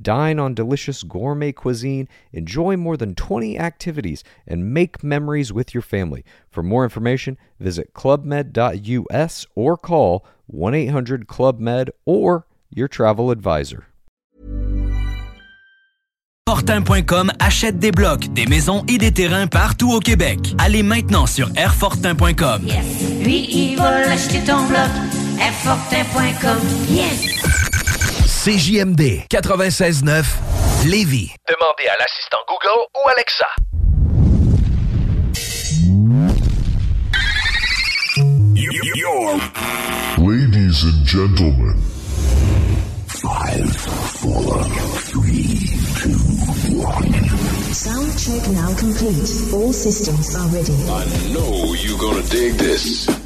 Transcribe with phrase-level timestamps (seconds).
[0.00, 5.82] Dine on delicious gourmet cuisine, enjoy more than 20 activities, and make memories with your
[5.82, 6.24] family.
[6.48, 13.86] For more information, visit clubmed.us or call 1 800 Club Med or your travel advisor.
[16.48, 20.38] Fortin.com achète des blocs, des maisons et des terrains partout au Québec.
[20.58, 22.62] Allez maintenant sur Airfortin.com.
[22.64, 23.02] Yes.
[23.24, 24.88] Lui, il va l'acheter ton bloc.
[25.40, 26.58] Airfortin.com.
[26.88, 27.85] Yes.
[28.46, 30.24] CJMD 96.9
[30.86, 31.34] Lévis.
[31.48, 33.48] Demandez à l'assistant Google ou Alexa.
[40.18, 41.74] Ladies and gentlemen,
[43.08, 44.62] Five, four,
[45.10, 45.66] three,
[45.98, 46.14] two,
[46.78, 47.12] one.
[47.74, 49.52] Sound check now complete.
[49.52, 50.72] All systems are ready.
[50.88, 53.25] I know you're gonna dig this.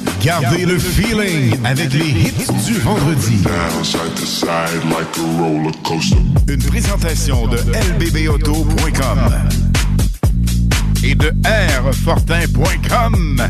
[0.23, 3.41] Gardez le feeling avec les hits du vendredi.
[6.47, 9.19] Une présentation de lbbauto.com
[11.03, 11.33] et de
[11.87, 13.47] rfortin.com.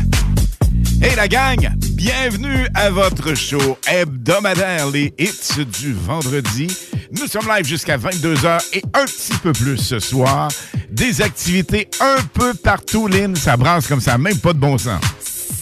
[1.02, 6.68] Hey la gang, bienvenue à votre show hebdomadaire, les hits du vendredi.
[7.10, 10.48] Nous sommes live jusqu'à 22h et un petit peu plus ce soir.
[10.90, 13.36] Des activités un peu partout, Lynn.
[13.36, 15.02] Ça brasse comme ça, même pas de bon sens.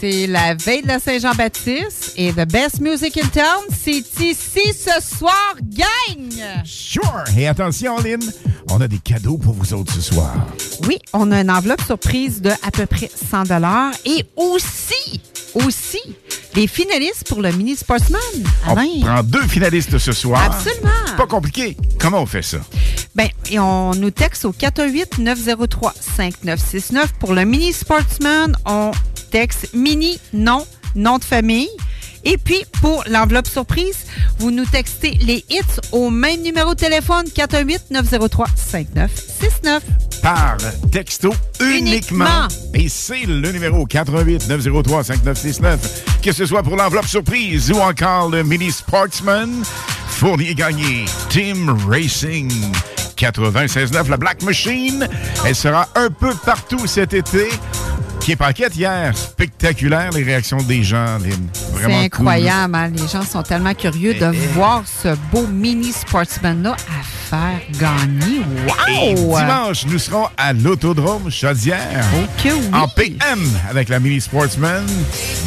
[0.00, 4.99] C'est la veille de la Saint-Jean-Baptiste et The Best Music in Town, c'est ici ce
[4.99, 6.33] soir, gang!
[6.65, 7.22] Sure!
[7.37, 8.22] Et attention, Lynn,
[8.71, 10.34] on a des cadeaux pour vous autres ce soir.
[10.88, 13.43] Oui, on a une enveloppe surprise de à peu près 100
[14.06, 15.21] et aussi,
[15.53, 16.00] aussi,
[16.55, 18.22] des finalistes pour le Mini Sportsman.
[18.67, 18.87] Alain.
[18.97, 20.43] On prend deux finalistes ce soir.
[20.43, 20.88] Absolument.
[21.09, 21.77] C'est pas compliqué.
[21.99, 22.56] Comment on fait ça?
[23.15, 28.56] Ben, et on nous texte au 418-903-5969 pour le Mini Sportsman.
[28.65, 28.93] On
[29.30, 31.68] texte mini, nom, nom de famille.
[32.24, 34.04] Et puis, pour l'enveloppe surprise,
[34.38, 39.80] vous nous textez les hits au même numéro de téléphone 418-903-5969.
[40.22, 40.58] Par
[40.92, 42.26] texto uniquement.
[42.26, 42.48] Uniquement.
[42.74, 46.20] Et c'est le numéro 88 903 5969.
[46.22, 49.62] Que ce soit pour l'enveloppe surprise ou encore le mini Sportsman,
[50.08, 52.52] fourni et gagné Team Racing
[53.16, 55.08] 96.9, la Black Machine.
[55.46, 57.48] Elle sera un peu partout cet été.
[58.20, 59.16] Qui est paquette hier.
[59.16, 61.16] Spectaculaire, les réactions des gens.
[61.82, 62.75] C'est incroyable.
[62.75, 62.88] hein.
[62.94, 68.42] Les gens sont tellement curieux de voir ce beau mini sportsman-là à faire gagner.
[68.91, 69.38] Et Wow!
[69.38, 72.04] dimanche, nous serons à l'Autodrome Chaudière.
[72.44, 72.53] Oui.
[72.72, 74.84] En PM avec la Mini Sportsman.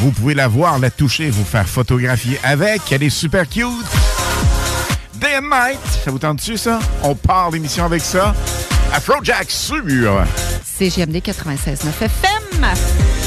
[0.00, 2.80] Vous pouvez la voir, la toucher, vous faire photographier avec.
[2.90, 3.64] Elle est super cute.
[5.20, 5.78] Day and Night.
[6.04, 6.80] Ça vous tente-tu, ça?
[7.02, 8.34] On part l'émission avec ça.
[8.94, 10.24] Afrojack sur.
[10.64, 13.23] CGMD 96.9 FM.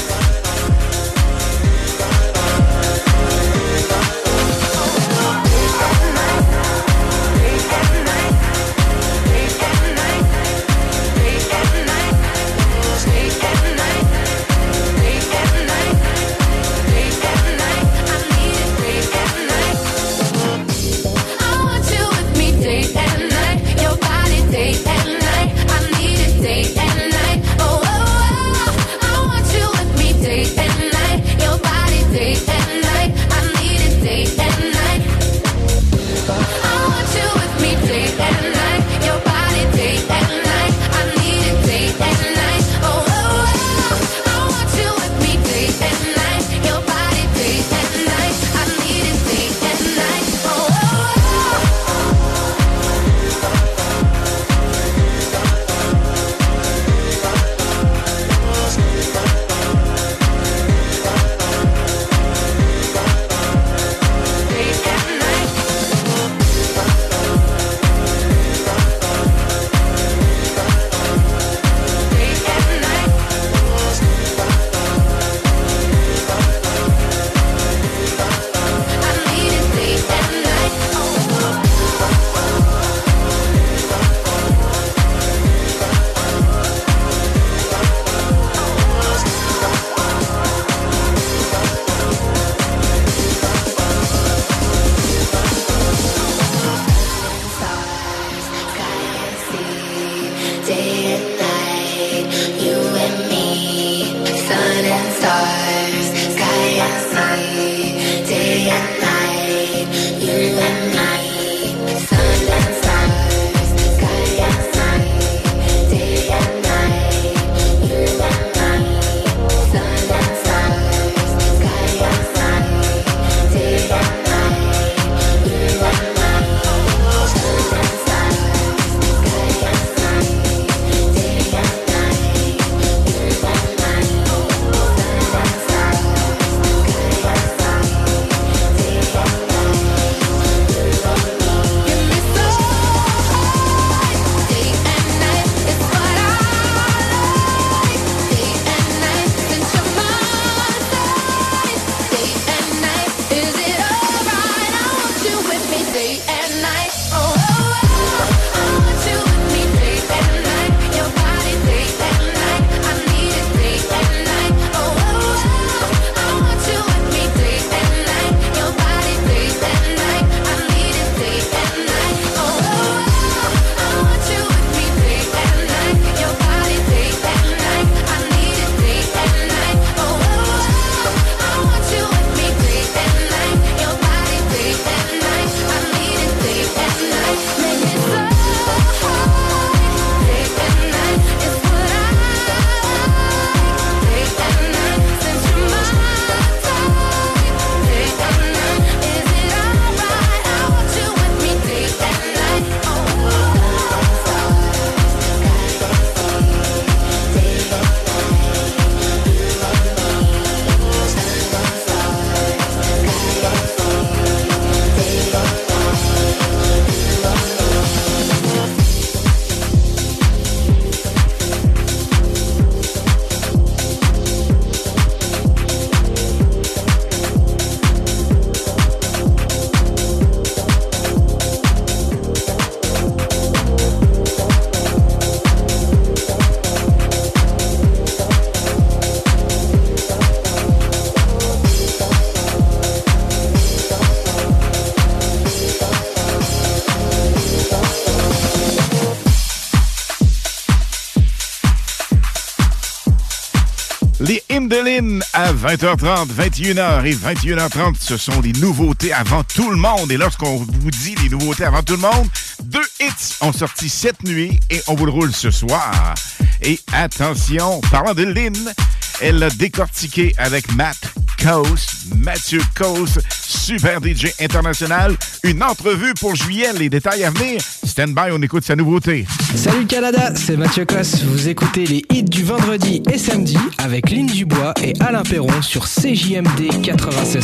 [254.98, 257.94] Lynn à 20h30, 21h et 21h30.
[258.00, 260.10] Ce sont les nouveautés avant tout le monde.
[260.10, 262.26] Et lorsqu'on vous dit les nouveautés avant tout le monde,
[262.64, 266.14] deux hits ont sorti cette nuit et on vous le roule ce soir.
[266.62, 268.74] Et attention, parlant de Lynn,
[269.20, 270.98] elle l'a décortiqué avec Matt
[271.40, 271.86] Coase,
[272.16, 275.16] Mathieu Coase, super DJ international.
[275.44, 277.60] Une entrevue pour juillet, les détails à venir.
[277.98, 279.26] Stand by, on écoute sa nouveauté.
[279.56, 281.24] Salut Canada, c'est Mathieu Cosse.
[281.24, 285.84] Vous écoutez les hits du vendredi et samedi avec Lynn Dubois et Alain Perron sur
[285.88, 287.42] CJMD 96.9.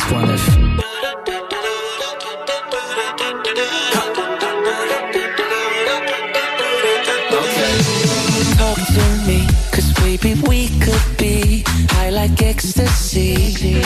[8.57, 13.81] Talk to me, cause baby we could be high like ecstasy.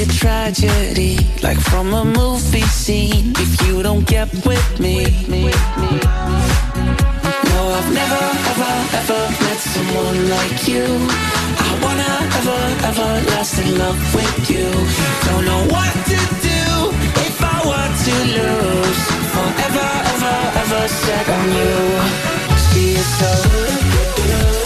[0.00, 5.04] A tragedy, like from a movie scene, if you don't get with me.
[7.44, 10.86] No, I've never, ever, ever met someone like you.
[10.86, 14.70] I wanna ever, ever last in love with you.
[15.28, 16.62] Don't know what to do
[17.26, 19.02] if I were to lose.
[19.34, 21.76] Forever, ever, ever set on you.
[22.56, 24.59] See you so.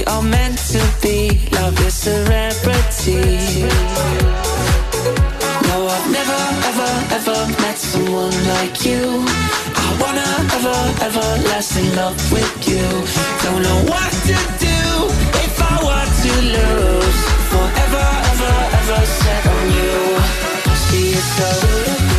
[0.00, 1.40] We are meant to be.
[1.52, 3.20] Love is a rarity.
[5.68, 6.40] No, I've never,
[6.70, 9.24] ever, ever met someone like you.
[9.84, 12.86] I wanna ever, ever last in love with you.
[13.44, 14.36] Don't know what to
[14.68, 14.80] do
[15.44, 17.20] if I were to lose.
[17.52, 19.96] Forever, ever, ever set on you.
[20.86, 22.09] See you so.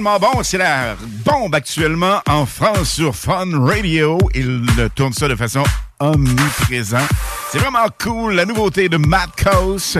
[0.00, 4.18] Tellement bon, c'est la bombe actuellement en France sur Fun Radio.
[4.34, 4.64] Il
[4.94, 5.62] tourne ça de façon
[5.98, 7.06] omniprésente.
[7.52, 8.32] C'est vraiment cool.
[8.32, 9.98] La nouveauté de Matt Coase,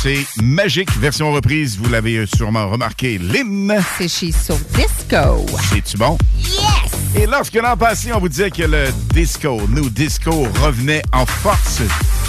[0.00, 0.96] c'est magique.
[1.00, 3.18] Version reprise, vous l'avez sûrement remarqué.
[3.18, 3.82] Lynn.
[3.98, 5.44] C'est chez So Disco.
[5.72, 6.16] C'est-tu bon?
[6.38, 6.92] Yes!
[7.16, 11.80] Et lorsque l'an passé, on vous disait que le disco, nous disco, revenait en force,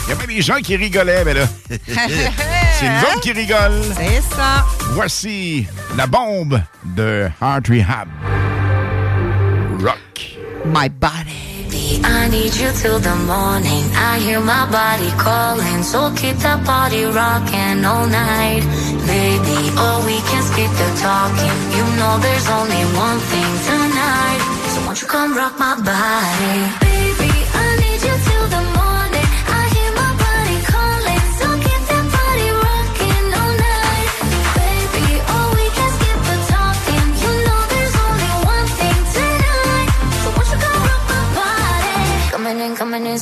[0.07, 1.47] il y avait des gens qui rigolaient, mais là,
[2.83, 3.83] c'est nous autres qui rigolent.
[3.95, 4.65] C'est ça.
[4.91, 8.07] Voici la bombe de Heart Rehab.
[9.79, 10.37] Rock.
[10.65, 11.53] My body.
[12.05, 13.83] I need you till the morning.
[13.95, 15.83] I hear my body calling.
[15.83, 18.63] So keep that body rocking all night.
[19.07, 21.57] Baby, oh, we can skip the talking.
[21.75, 24.41] You know there's only one thing tonight.
[24.71, 26.57] So won't you come rock my body?
[26.83, 27.22] Baby,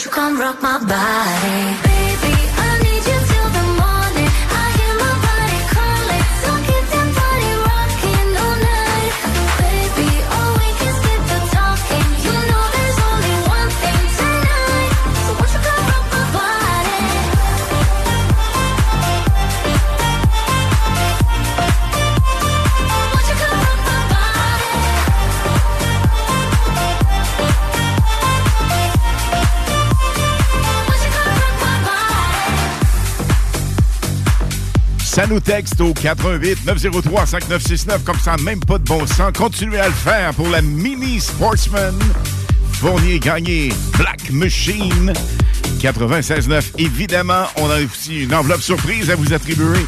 [0.00, 1.76] Won't you come rock my body?
[1.84, 2.49] Baby,
[35.20, 39.30] Ça nous texte au 88 903 5969 comme ça, même pas de bon sens.
[39.36, 41.94] Continuez à le faire pour la Mini Sportsman.
[42.72, 45.12] Fournier gagné Black Machine
[45.78, 46.72] 96.9.
[46.78, 49.84] Évidemment, on a aussi une enveloppe surprise à vous attribuer.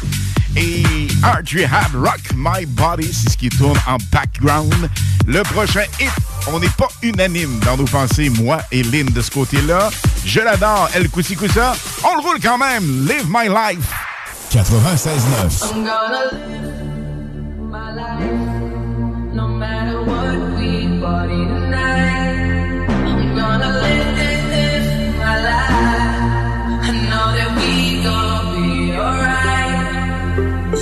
[0.55, 0.83] Et
[1.23, 4.87] Art Rehab Rock My Body, c'est ce qui tourne en background.
[5.25, 6.11] Le prochain hit,
[6.45, 9.89] on n'est pas unanime dans nos pensées, moi et Lynn de ce côté-là.
[10.27, 11.75] Je l'adore, El Kusa.
[12.03, 13.07] On le roule quand même.
[13.07, 14.12] Live My Life.
[14.53, 15.73] 96.9.
[15.73, 22.85] I'm gonna live my life no matter what we party tonight.
[22.87, 26.85] I'm gonna live my life.
[26.85, 29.73] I know that we gonna be alright.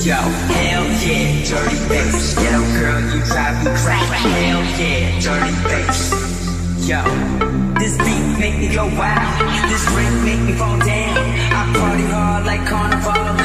[0.03, 0.19] Yo,
[0.51, 2.35] hell yeah, dirty bass.
[2.43, 4.27] Yo, girl, you drive me crazy.
[4.35, 6.11] Hell yeah, dirty bass.
[6.85, 7.01] Yo,
[7.79, 9.71] this beat make me go wild.
[9.71, 11.17] This drink make me fall down.
[11.55, 13.40] I party hard like carnival.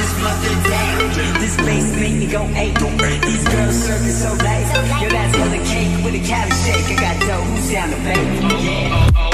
[0.00, 1.40] This blunt down.
[1.42, 2.78] This bass make me go ape.
[3.20, 4.66] These girls serving so late.
[5.02, 6.96] Yo, that's for the cake with a Cali shake.
[6.96, 7.42] I got dough.
[7.42, 8.64] Who's down to bake?
[8.64, 8.88] Yeah.
[8.94, 9.29] Oh, oh, oh.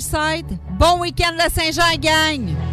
[0.00, 0.58] Side.
[0.78, 2.65] Bon week-end la Saint-Jean, gang!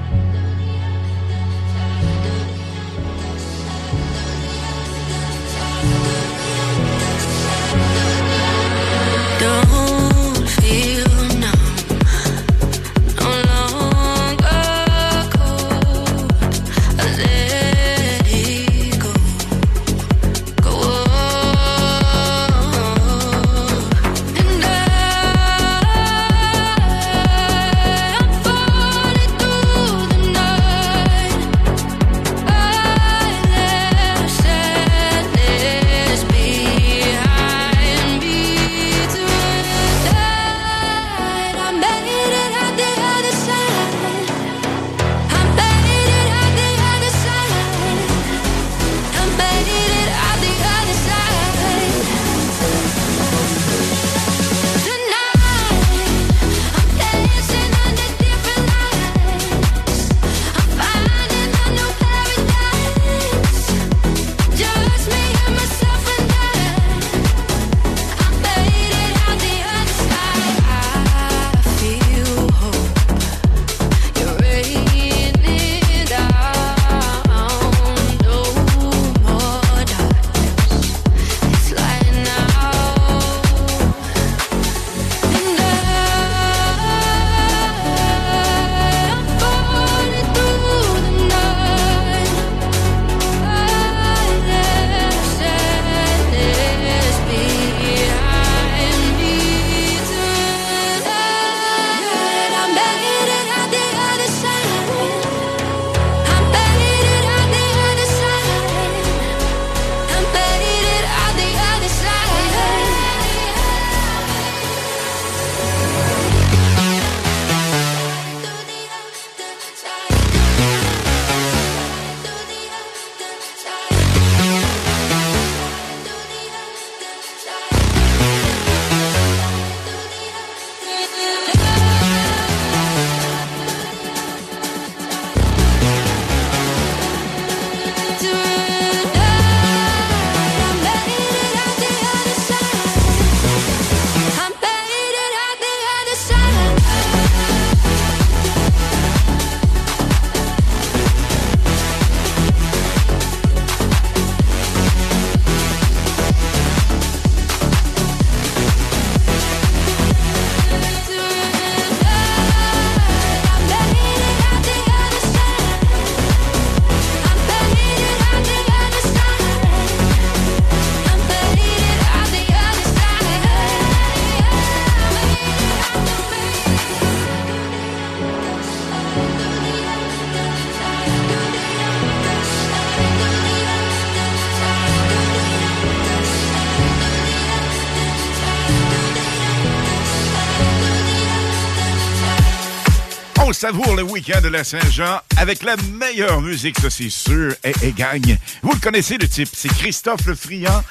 [193.64, 197.94] Savoure le week-end de la Saint-Jean avec la meilleure musique, ça c'est sûr, et, et
[197.94, 198.38] gagne.
[198.62, 200.84] Vous le connaissez le type, c'est Christophe Le Friand,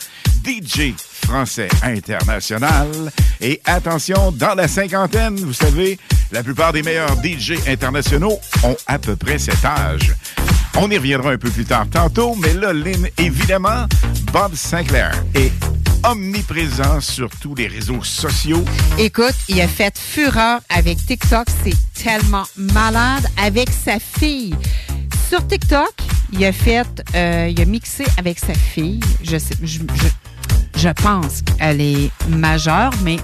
[0.42, 0.94] DJ
[1.26, 2.88] français international.
[3.42, 5.98] Et attention, dans la cinquantaine, vous savez,
[6.30, 10.14] la plupart des meilleurs DJ internationaux ont à peu près cet âge.
[10.78, 13.86] On y reviendra un peu plus tard tantôt, mais là, Lynn, évidemment,
[14.32, 15.52] Bob Sinclair est
[16.04, 18.64] omniprésent sur tous les réseaux sociaux.
[18.98, 21.46] Écoute, il a fait fureur avec TikTok.
[21.64, 24.54] C'est tellement malade avec sa fille.
[25.28, 25.92] Sur TikTok,
[26.32, 29.00] il a fait, euh, il a mixé avec sa fille.
[29.22, 33.16] Je sais, je, je, je pense qu'elle est majeure, mais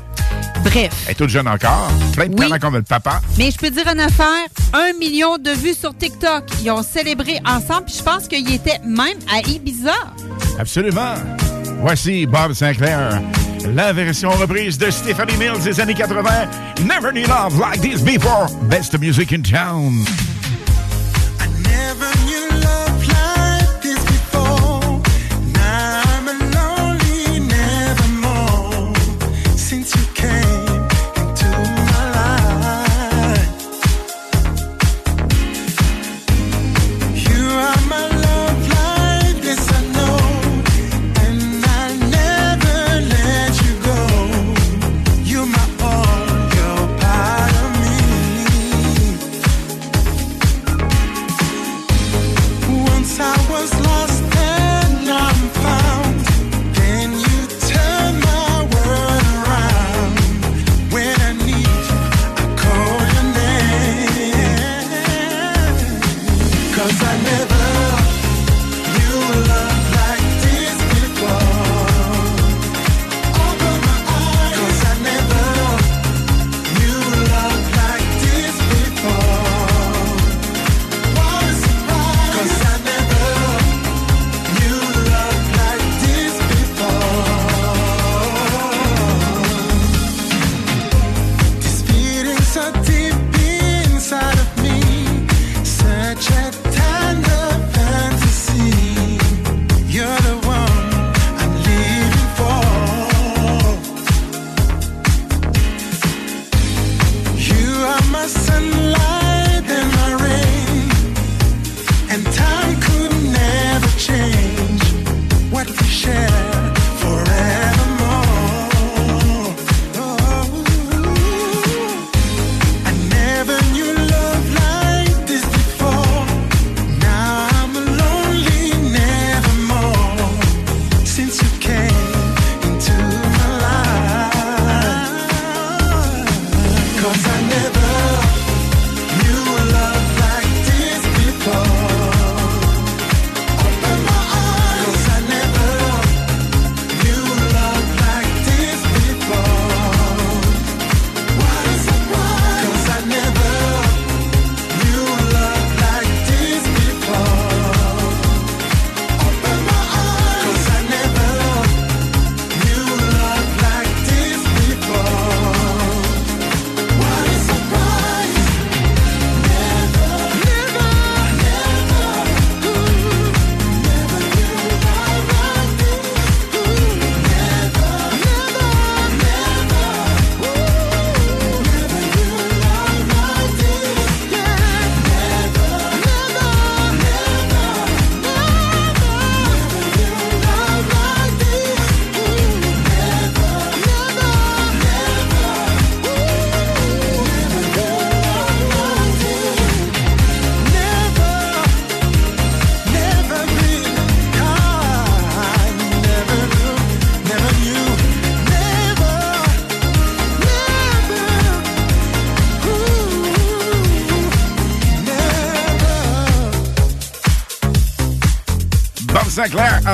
[0.64, 0.92] bref.
[1.06, 2.48] Elle est toute jeune encore, plein de Oui.
[2.48, 3.20] talent comme le papa.
[3.36, 6.44] Mais je peux dire une affaire, un million de vues sur TikTok.
[6.62, 9.92] Ils ont célébré ensemble, puis je pense qu'il était même à Ibiza.
[10.58, 11.14] Absolument.
[11.80, 13.20] Voici Bob Sinclair,
[13.74, 16.84] la version reprise de Stephanie Mills des années 80.
[16.86, 18.48] Never knew love like this before.
[18.68, 20.27] Best music in town.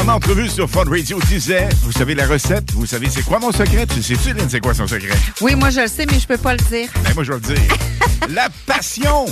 [0.01, 2.73] En entrevue sur Fun Radio, disait Vous savez la recette?
[2.73, 3.87] Vous savez c'est quoi mon secret?
[3.87, 6.39] Tu sais-tu, Lynn, c'est quoi son secret Oui, moi je le sais, mais je peux
[6.39, 6.89] pas le dire.
[7.03, 7.77] Ben, moi, je vais le dire.
[8.31, 9.27] la passion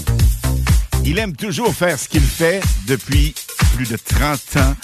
[1.04, 3.34] Il aime toujours faire ce qu'il fait depuis
[3.76, 4.76] plus de 30 ans.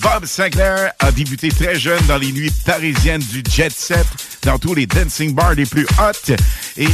[0.00, 4.06] Bob Sinclair a débuté très jeune dans les nuits parisiennes du jet set,
[4.42, 6.34] dans tous les dancing bars les plus hot.
[6.76, 6.88] Et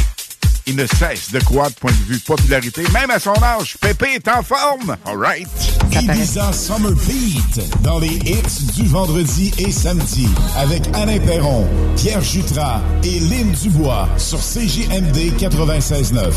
[0.65, 2.83] il ne cesse de croître point de vue popularité.
[2.93, 4.97] Même à son âge, Pépé est en forme.
[5.05, 5.47] All right.
[5.91, 12.81] Ibiza Summer Beat dans les hits du vendredi et samedi avec Alain Perron, Pierre Jutras
[13.03, 16.31] et Lynn Dubois sur CJMD 96.9.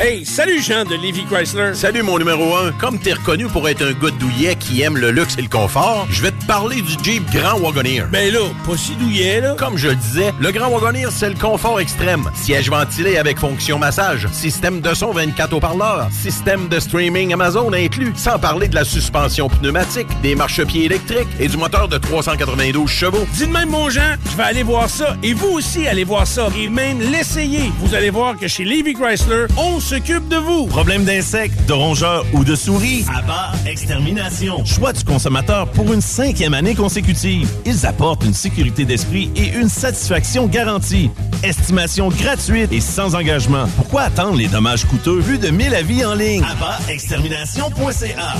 [0.00, 1.74] Hey, salut Jean de Levy Chrysler.
[1.74, 2.70] Salut mon numéro 1.
[2.72, 6.06] Comme t'es reconnu pour être un gars douillet qui aime le luxe et le confort,
[6.08, 8.04] je vais te parler du Jeep Grand Wagoneer.
[8.12, 9.56] Ben là, pas si douillet là.
[9.58, 12.27] Comme je le disais, le Grand Wagoneer, c'est le confort extrême.
[12.48, 18.14] Siège ventilé avec fonction massage, système de son 24 haut-parleurs, système de streaming Amazon inclus,
[18.16, 23.26] sans parler de la suspension pneumatique, des marchepieds électriques et du moteur de 392 chevaux.
[23.34, 25.14] Dis de même mon Jean, je vais aller voir ça.
[25.22, 26.48] Et vous aussi, allez voir ça.
[26.58, 27.70] Et même l'essayer.
[27.80, 30.68] Vous allez voir que chez Levy Chrysler, on s'occupe de vous.
[30.68, 33.04] Problème d'insectes, de rongeurs ou de souris?
[33.14, 34.64] Abat Extermination.
[34.64, 37.46] Choix du consommateur pour une cinquième année consécutive.
[37.66, 41.10] Ils apportent une sécurité d'esprit et une satisfaction garantie.
[41.42, 43.66] Estimation gratuite et sans engagement.
[43.76, 46.42] Pourquoi attendre les dommages coûteux vu de 1000 avis en ligne?
[46.42, 48.34] Abat-extermination.ca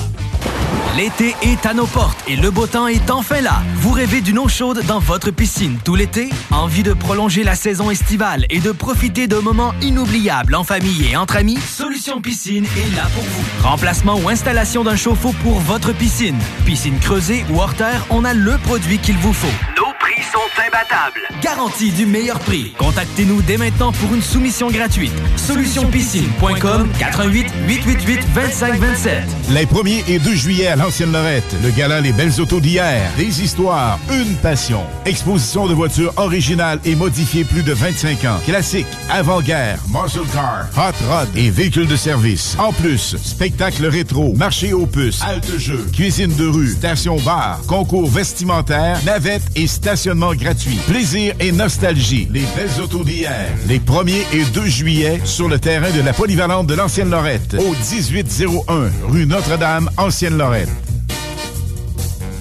[0.96, 3.62] L'été est à nos portes et le beau temps est enfin là.
[3.76, 6.28] Vous rêvez d'une eau chaude dans votre piscine tout l'été?
[6.50, 11.16] Envie de prolonger la saison estivale et de profiter de moments inoubliables en famille et
[11.16, 11.58] entre amis?
[11.58, 13.44] Solution Piscine est là pour vous.
[13.68, 16.38] Remplacement ou installation d'un chauffe-eau pour votre piscine.
[16.66, 19.46] Piscine creusée ou hors terre, on a le produit qu'il vous faut.
[19.76, 21.20] Nos prix sont imbattables.
[21.42, 22.74] Garantie du meilleur prix.
[22.98, 25.12] Contactez-nous dès maintenant pour une soumission gratuite.
[25.36, 29.22] Solutionpiscine.com 88 888 25 27.
[29.50, 33.40] Les 1er et 2 juillet à l'Ancienne Lorette, le gala Les Belles Autos d'hier, des
[33.40, 34.80] histoires, une passion.
[35.04, 38.40] Exposition de voitures originales et modifiées plus de 25 ans.
[38.44, 42.56] Classiques, avant-guerre, muscle car, hot rod et véhicules de service.
[42.58, 48.10] En plus, spectacle rétro, marché aux puces, halte jeu, cuisine de rue, station bar, concours
[48.10, 50.80] vestimentaire, navette et stationnement gratuit.
[50.88, 52.26] Plaisir et nostalgie.
[52.32, 56.66] Les Belles Autos d'hier, les 1er et 2 juillet sur le terrain de la polyvalente
[56.66, 60.87] de l'Ancienne Lorette, au 1801 rue Notre-Dame, Ancienne Lorette.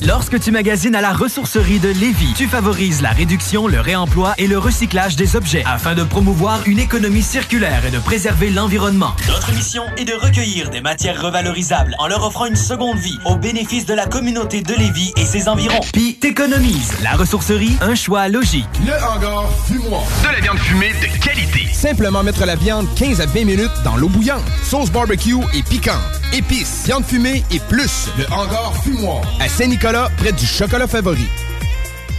[0.08, 4.48] Lorsque tu magasines à la ressourcerie de Lévis, tu favorises la réduction, le réemploi et
[4.48, 9.12] le recyclage des objets afin de promouvoir une économie circulaire et de préserver l'environnement.
[9.28, 13.36] Notre mission est de recueillir des matières revalorisables en leur offrant une seconde vie au
[13.36, 15.82] bénéfice de la communauté de Lévis et ses environs.
[15.92, 16.94] Puis t'économises.
[17.04, 18.66] La ressourcerie, un choix logique.
[18.86, 20.04] Le hangar fumoir.
[20.24, 21.68] De la viande fumée de qualité.
[21.74, 24.44] Simplement mettre la viande 15 à 20 minutes dans l'eau bouillante.
[24.64, 25.98] Sauce barbecue et piquante.
[26.34, 28.08] Épices, viande fumée et plus.
[28.18, 29.22] Le hangar fumoir.
[29.40, 31.28] À Saint-Nicolas, près du chocolat favori.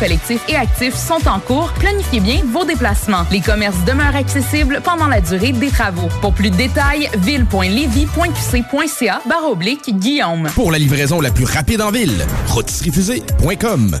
[0.00, 1.72] collectifs et actifs sont en cours.
[1.74, 3.26] Planifiez bien vos déplacements.
[3.30, 6.08] Les commerces demeurent accessibles pendant la durée des travaux.
[6.22, 10.48] Pour plus de détails, ville.levy.qc.ca barre oblique Guillaume.
[10.54, 14.00] Pour la livraison la plus rapide en ville, rôtisseriefusée.com.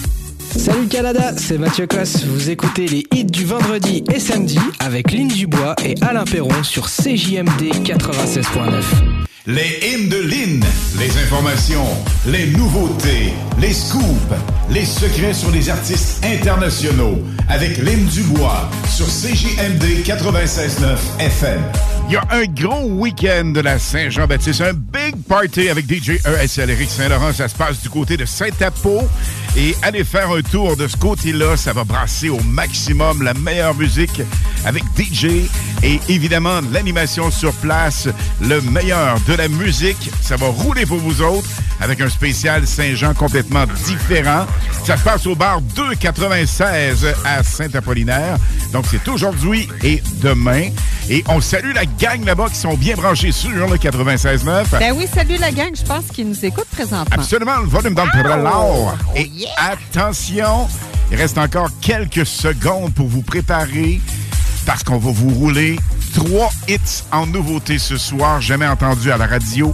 [0.57, 2.25] Salut Canada, c'est Mathieu Cosse.
[2.25, 6.87] Vous écoutez les hits du vendredi et samedi avec Lynn Dubois et Alain Perron sur
[6.87, 8.83] CJMD 96.9.
[9.47, 10.63] Les hymnes de Lynn,
[10.99, 11.87] les informations,
[12.27, 14.03] les nouveautés, les scoops,
[14.69, 17.17] les secrets sur les artistes internationaux
[17.49, 21.61] avec Lynn Dubois sur CJMD 96.9 FM.
[22.07, 26.69] Il y a un gros week-end de la Saint-Jean-Baptiste, un big party avec DJ ESL
[26.69, 27.31] Eric Saint-Laurent.
[27.31, 29.07] Ça se passe du côté de Saint-Apo.
[29.57, 31.57] Et allez faire un tour de ce côté-là.
[31.57, 34.21] Ça va brasser au maximum la meilleure musique
[34.65, 35.49] avec DJ
[35.83, 38.07] et évidemment l'animation sur place,
[38.39, 40.09] le meilleur de la musique.
[40.21, 41.49] Ça va rouler pour vous autres
[41.81, 44.45] avec un spécial Saint-Jean complètement différent.
[44.85, 48.37] Ça se passe au bar 296 à Saint-Apollinaire.
[48.71, 50.69] Donc c'est aujourd'hui et demain.
[51.09, 54.79] Et on salue la gang là-bas qui sont bien branchés sur le 96.9.
[54.79, 55.71] Ben oui, salut la gang.
[55.75, 57.07] Je pense qu'ils nous écoutent présentement.
[57.11, 59.19] Absolument, le volume dans le.
[59.19, 60.67] Et attention,
[61.11, 64.01] il reste encore quelques secondes pour vous préparer
[64.65, 65.77] parce qu'on va vous rouler
[66.13, 69.73] trois hits en nouveauté ce soir, jamais entendu à la radio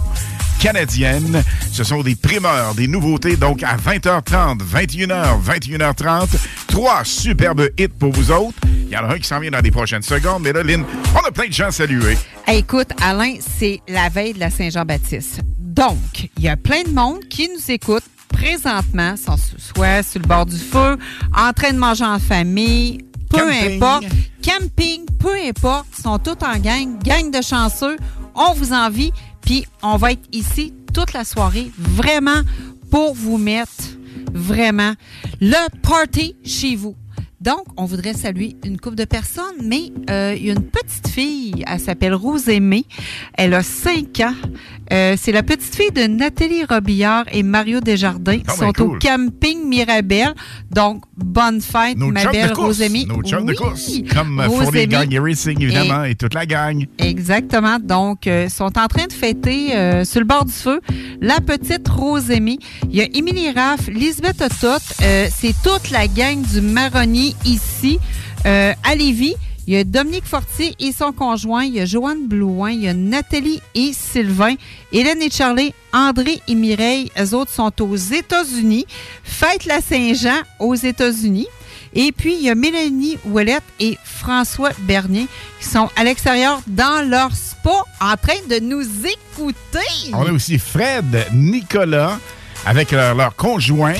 [0.58, 1.42] canadienne.
[1.72, 6.28] Ce sont des primeurs, des nouveautés, donc à 20h30, 21h, 21h30.
[6.66, 8.58] Trois superbes hits pour vous autres.
[8.64, 10.84] Il y en a un qui s'en vient dans les prochaines secondes, mais là, Lynn,
[11.14, 12.16] on a plein de gens à saluer.
[12.46, 15.40] Hey, écoute, Alain, c'est la veille de la Saint-Jean-Baptiste.
[15.58, 20.26] Donc, il y a plein de monde qui nous écoute présentement, sont soit sur le
[20.26, 20.96] bord du feu,
[21.36, 22.98] en train de manger en famille,
[23.30, 23.74] peu Camping.
[23.74, 24.04] importe.
[24.42, 27.96] Camping, peu importe, sont tous en gang, gang de chanceux.
[28.34, 29.12] On vous envie,
[29.42, 32.42] puis on va être ici toute la soirée, vraiment
[32.90, 33.70] pour vous mettre
[34.32, 34.94] vraiment
[35.40, 36.94] le party chez vous.
[37.40, 41.08] Donc, on voudrait saluer une couple de personnes, mais euh, il y a une petite
[41.08, 42.84] fille, elle s'appelle Rose Aimée.
[43.34, 44.34] Elle a 5 ans.
[44.92, 48.38] Euh, c'est la petite fille de Nathalie Robillard et Mario Desjardins.
[48.46, 50.34] Ah, Ils ben sont au camping Mirabel.
[50.70, 52.52] Donc, bonne fête, Nos ma belle.
[52.54, 53.06] Rose Aimée.
[53.06, 53.90] Nos de Oui, course.
[54.12, 54.92] Comme euh, Rose Fournier Aimée.
[54.92, 56.14] Gagné Racing, évidemment, et...
[56.16, 56.86] toute la gang.
[56.98, 57.78] Exactement.
[57.78, 60.80] Donc, euh, sont en train de fêter euh, sur le bord du feu
[61.20, 62.58] la petite Rosémie.
[62.90, 64.82] Il y a Émilie Raff, Lisbeth Otot.
[65.02, 66.60] Euh, c'est toute la gang du
[67.44, 67.98] Ici
[68.46, 69.34] euh, à Lévis.
[69.66, 71.62] Il y a Dominique Fortier et son conjoint.
[71.64, 72.70] Il y a Joanne Blouin.
[72.70, 74.54] Il y a Nathalie et Sylvain.
[74.92, 77.12] Hélène et Charlie, André et Mireille.
[77.20, 78.86] Eux autres sont aux États-Unis.
[79.22, 81.48] Fête la Saint-Jean aux États-Unis.
[81.94, 85.26] Et puis, il y a Mélanie Ouellette et François Bernier
[85.60, 90.12] qui sont à l'extérieur dans leur spa en train de nous écouter.
[90.12, 92.18] On a aussi Fred, Nicolas,
[92.66, 93.96] avec leur, leur conjointe,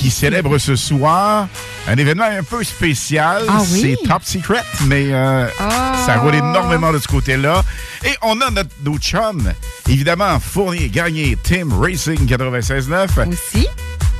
[0.00, 1.48] qui célèbre ce soir
[1.88, 3.42] un événement un peu spécial.
[3.48, 3.96] Ah oui?
[4.02, 5.94] C'est top secret, mais euh, Ah.
[6.06, 7.64] ça roule énormément de ce côté-là.
[8.04, 9.52] Et on a notre, nos chums,
[9.88, 13.08] évidemment, Fournier, Gagné, Tim Racing 96.9.
[13.28, 13.66] Aussi.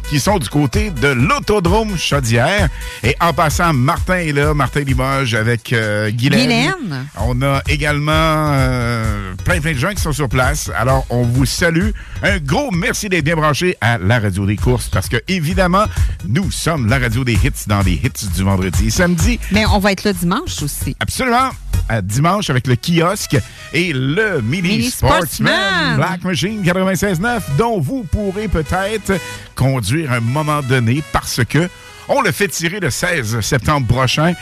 [0.09, 2.71] Qui sont du côté de l'Autodrome Chaudière.
[3.03, 6.41] Et en passant, Martin est là, Martin Limoges avec euh, Guylaine.
[6.41, 7.07] Guylaine.
[7.21, 10.71] On a également euh, plein, plein de gens qui sont sur place.
[10.75, 11.91] Alors, on vous salue.
[12.23, 15.85] Un gros merci d'être bien branchés à la radio des courses parce que, évidemment,
[16.27, 19.39] nous sommes la radio des hits dans les hits du vendredi et samedi.
[19.53, 20.97] Mais on va être là dimanche aussi.
[21.01, 21.51] Absolument.
[21.89, 23.39] À dimanche avec le kiosque
[23.73, 25.97] et le Mini, Mini Sportsman, Sportsman.
[25.97, 29.15] Black Machine 96.9 dont vous pourrez peut-être
[29.55, 31.69] conduire à un moment donné parce que
[32.09, 34.35] on le fait tirer le 16 septembre prochain.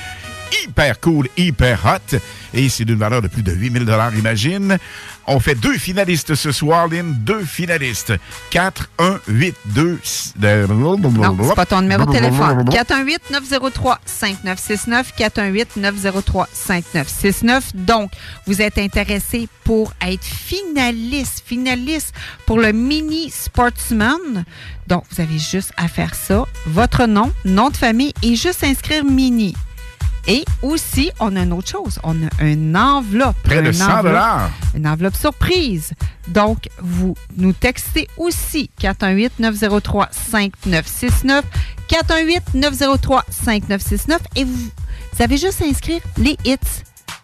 [0.53, 2.19] Hyper cool, hyper hot.
[2.55, 3.85] Et c'est d'une valeur de plus de 8000
[4.17, 4.79] imagine.
[5.27, 7.15] On fait deux finalistes ce soir, Lynn.
[7.19, 8.15] Deux finalistes.
[8.51, 10.01] 4, 1, 8, 2...
[10.39, 12.65] Non, c'est pas ton numéro de téléphone.
[12.71, 15.05] 418-903-5969.
[15.19, 17.75] 418-903-5969.
[17.75, 18.13] Donc,
[18.47, 22.15] vous êtes intéressé pour être finaliste, finaliste
[22.47, 24.45] pour le Mini Sportsman.
[24.87, 26.45] Donc, vous avez juste à faire ça.
[26.67, 29.57] Votre nom, nom de famille et juste inscrire Mini.
[30.29, 32.01] Et aussi, on a une autre chose.
[32.03, 33.37] On a une enveloppe.
[33.45, 35.93] Près de Une 100 enveloppe- Une enveloppe surprise.
[36.29, 41.43] Donc, vous nous textez aussi 418-903-5969.
[41.89, 44.71] 418-903-5969 et vous,
[45.13, 46.57] vous avez juste à inscrire les hits.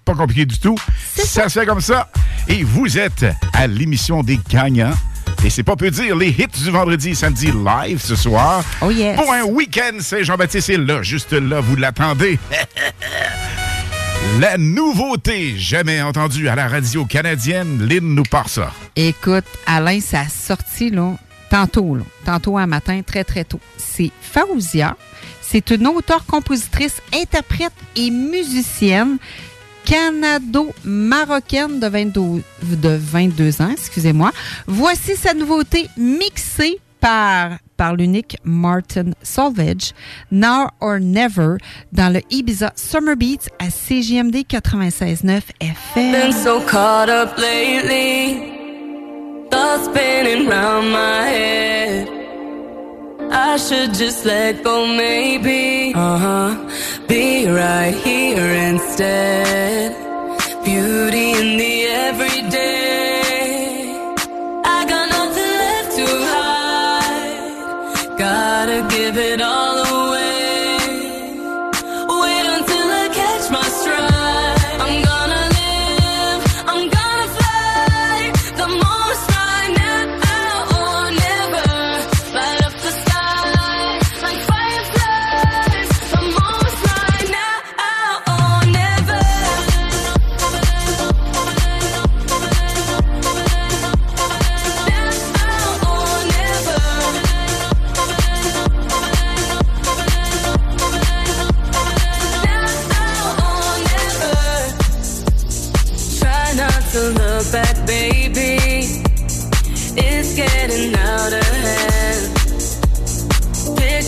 [0.04, 0.76] Pas compliqué du tout.
[1.14, 2.08] Ça se fait comme ça.
[2.48, 4.92] Et vous êtes à l'émission des gagnants.
[5.44, 8.64] Et c'est pas peu dire, les hits du vendredi et samedi live ce soir.
[8.80, 9.16] Oh yes.
[9.16, 12.38] Pour un week-end, c'est Jean-Baptiste est là, juste là, vous l'attendez.
[14.40, 18.72] La nouveauté jamais entendue à la radio canadienne, Lynn nous part ça.
[18.96, 21.16] Écoute, Alain, ça a sorti là,
[21.50, 23.60] tantôt, là, tantôt un matin, très très tôt.
[23.76, 24.96] C'est Faouzia.
[25.42, 29.18] C'est une auteure, compositrice, interprète et musicienne
[29.84, 34.30] canado-marocaine de 22, de 22 ans, excusez-moi.
[34.66, 39.92] Voici sa nouveauté mixée par, par l'unique Martin Salvage,
[40.30, 41.56] Now or Never,
[41.92, 46.12] dans le Ibiza Summer Beats à CGMD 96.9 FM.
[52.02, 52.21] Been.
[53.34, 55.94] I should just let go, maybe.
[55.94, 56.50] Uh huh.
[57.08, 59.96] Be right here instead.
[60.64, 61.74] Beauty in the
[62.08, 63.96] every day.
[64.76, 68.18] I got nothing left to hide.
[68.18, 69.61] Gotta give it all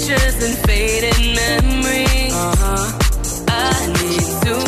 [0.07, 2.35] Pictures and fading memories.
[2.35, 2.99] Uh-huh.
[3.49, 4.64] I need to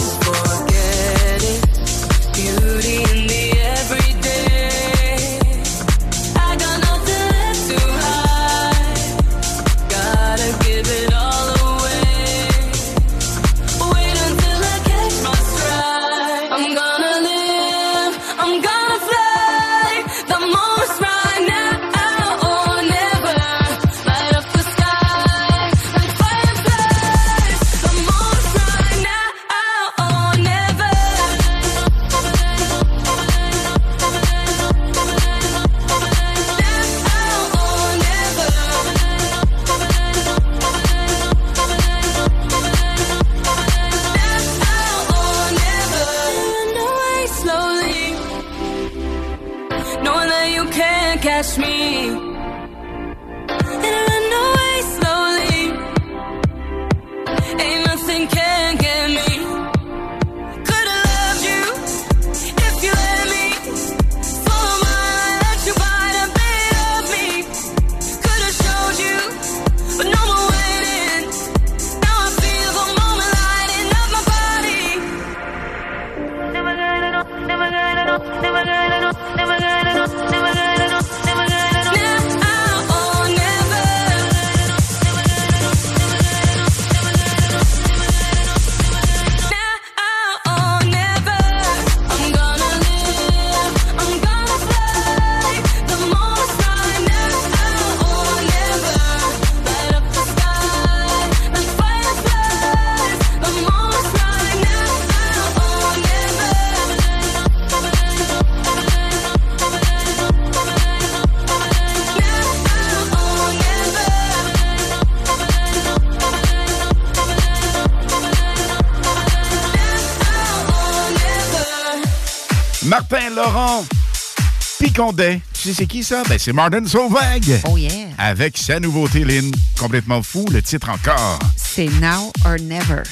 [125.15, 126.23] Tu sais c'est qui ça?
[126.29, 127.61] Ben c'est Martin Sauvag.
[127.69, 127.91] Oh yeah.
[128.19, 131.39] Avec sa nouveauté, Lynn, complètement fou, le titre encore.
[131.57, 133.03] C'est Now or Never.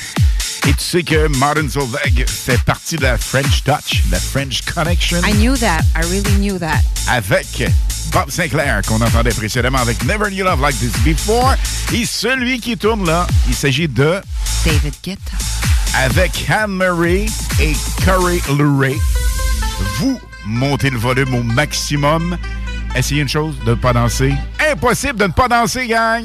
[0.67, 5.21] Et tu sais que Martin Solveig fait partie de la French Touch, la French Connection.
[5.23, 5.83] I knew that.
[5.95, 6.81] I really knew that.
[7.09, 7.71] avec
[8.13, 11.55] Bob Sinclair, qu'on entendait précédemment avec Never Knew Love Like This Before.
[11.93, 14.21] Et celui qui tourne là, il s'agit de
[14.65, 15.37] David Guetta.
[16.03, 17.27] avec Anne-Marie
[17.61, 17.75] et
[18.05, 18.97] Corey Luray.
[19.99, 22.37] Vous montez le volume au maximum.
[22.97, 24.35] Essayez une chose, de ne pas danser.
[24.73, 26.25] Impossible de ne pas danser, gang!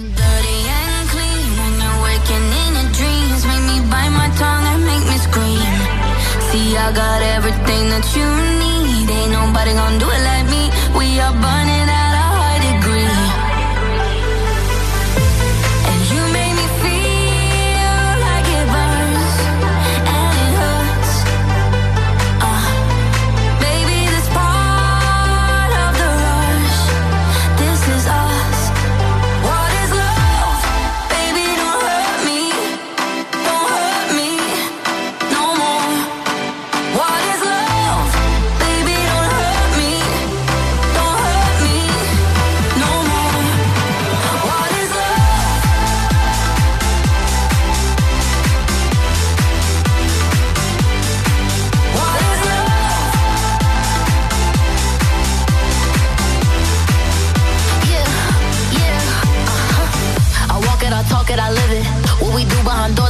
[6.52, 8.26] See, I got everything that you
[8.58, 9.06] need.
[9.06, 10.64] Ain't nobody gonna do it like me.
[10.98, 11.69] We are burning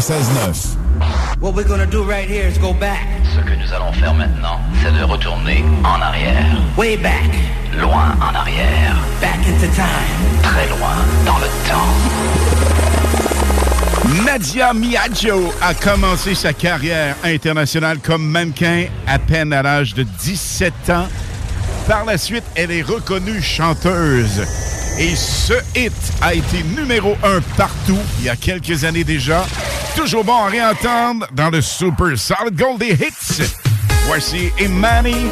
[0.00, 1.40] 96.9.
[1.40, 3.06] What we're gonna do right here is go back.
[3.34, 6.56] Ce que nous allons faire maintenant, c'est de retourner en arrière.
[6.78, 7.30] Way back.
[7.78, 8.96] Loin en arrière.
[9.20, 10.42] Back into time.
[10.42, 10.96] Très loin
[11.26, 11.84] dans le temps.
[14.24, 20.72] Nadia Miaggio a commencé sa carrière internationale comme mannequin à peine à l'âge de 17
[20.88, 21.08] ans.
[21.86, 24.46] Par la suite, elle est reconnue chanteuse.
[24.98, 25.92] Et ce hit
[26.22, 29.44] a été numéro un partout il y a quelques années déjà.
[29.96, 33.42] Toujours bon à réentendre dans le Super Solid Gold hits.
[34.06, 35.30] Voici Imani,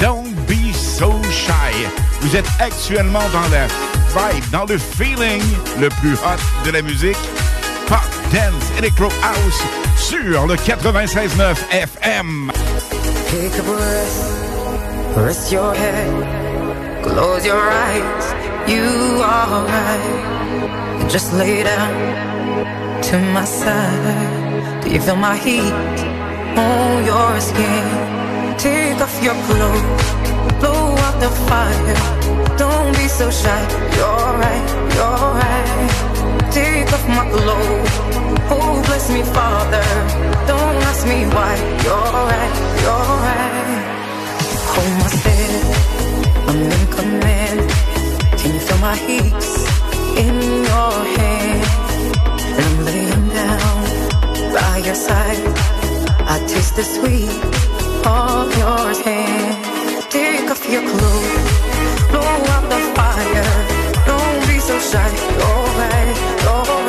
[0.00, 1.86] Don't Be So Shy.
[2.20, 5.42] Vous êtes actuellement dans la vibe, dans le feeling
[5.80, 7.18] le plus hot de la musique.
[7.86, 8.00] Pop,
[8.32, 9.62] dance, electro house
[9.96, 12.50] sur le 96.9 FM.
[13.30, 18.34] Take a breath, rest your head, close your eyes,
[18.68, 21.10] you are right.
[21.10, 22.33] Just lay down
[23.14, 24.82] to my side.
[24.82, 25.74] Do you feel my heat
[26.66, 27.86] on your skin?
[28.58, 30.06] Take off your clothes,
[30.60, 32.00] blow out the fire.
[32.62, 33.62] Don't be so shy,
[33.98, 35.92] you're right, you're right.
[36.58, 37.94] Take off my clothes,
[38.54, 39.86] oh bless me, Father.
[40.50, 41.54] Don't ask me why,
[41.86, 43.82] you're right, you're right.
[44.72, 45.62] Hold my step,
[46.48, 47.60] I'm in command.
[48.40, 49.44] Can you feel my heat
[50.24, 50.36] in
[50.70, 51.64] your hand?
[52.56, 53.03] And I'm
[54.84, 55.38] your side.
[56.26, 57.30] I taste the sweet
[58.06, 60.10] of your hand.
[60.10, 62.20] Take off your clothes, blow
[62.54, 63.50] out the fire.
[64.06, 66.83] Don't be so shy, you're right.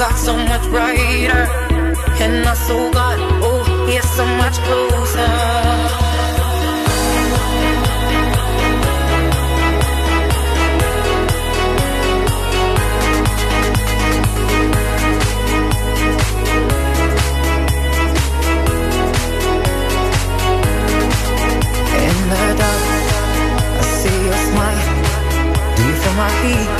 [0.00, 1.44] Got so much brighter.
[2.24, 5.28] And my soul got, oh, yeah, so much closer.
[22.06, 22.16] In
[26.70, 26.79] the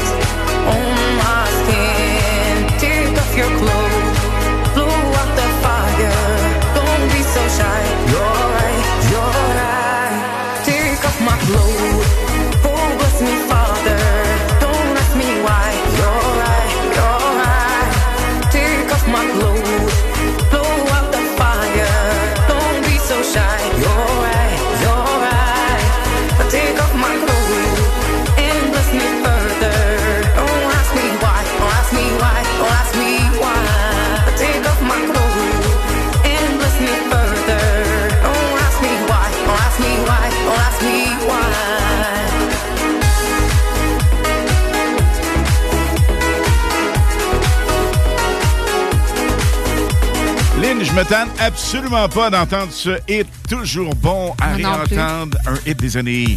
[51.01, 55.39] me tente absolument pas d'entendre ce hit toujours bon à réentendre.
[55.47, 56.37] Un hit des années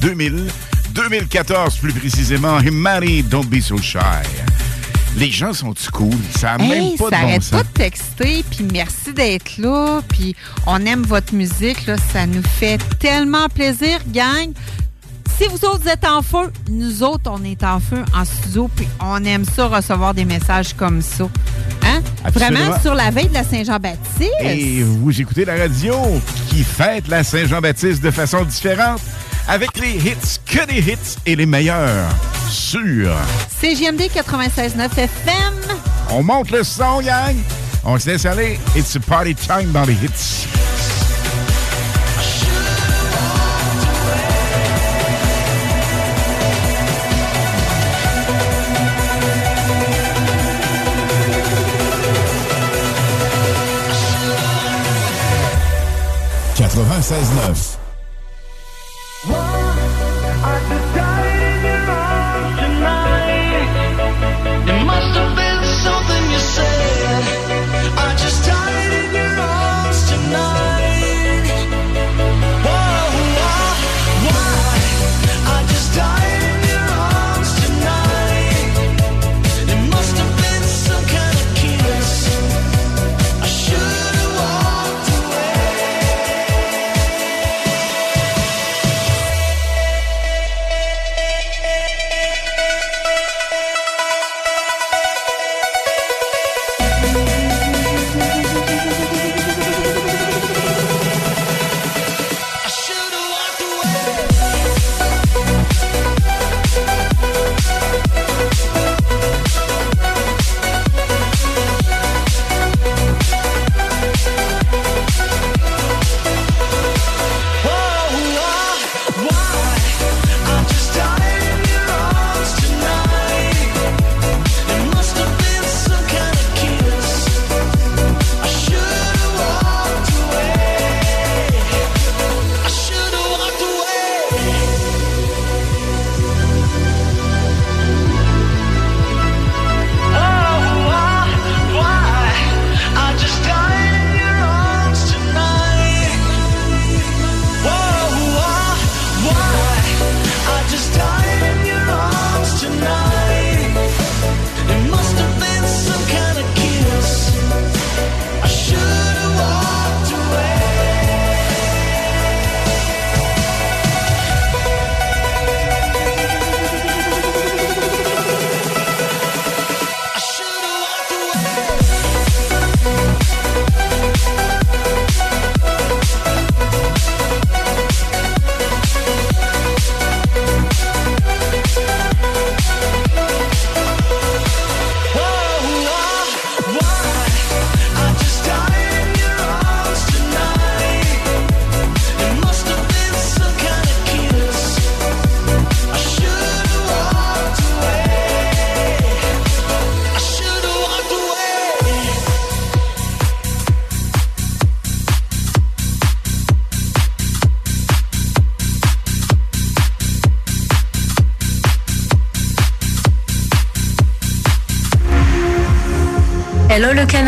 [0.00, 0.44] 2000,
[0.92, 2.60] 2014 plus précisément.
[2.60, 3.98] Himari, Don't Be So Shy.
[5.16, 6.14] Les gens sont-tu cool?
[6.38, 7.50] Ça a même Hey, pas ça de bon sens.
[7.50, 10.36] pas de texter, puis merci d'être là, puis
[10.66, 14.52] on aime votre musique, là, ça nous fait tellement plaisir, gang.
[15.36, 18.86] Si vous autres êtes en feu, nous autres, on est en feu en studio, puis
[19.00, 21.28] on aime ça, recevoir des messages comme ça.
[22.26, 22.58] Absolument.
[22.58, 24.30] Vraiment, sur la veille de la Saint-Jean-Baptiste.
[24.42, 25.94] Et vous écoutez la radio
[26.48, 29.00] qui fête la Saint-Jean-Baptiste de façon différente
[29.48, 32.08] avec les hits, que des hits et les meilleurs
[32.50, 33.12] sur.
[33.60, 35.54] CGMD 96.9 FM.
[36.10, 37.36] On monte le son, gang.
[37.84, 38.58] On se laisse aller.
[38.74, 40.46] It's a party time dans les hits.
[56.96, 57.76] «96.9.
[64.66, 67.45] It must have been something you said.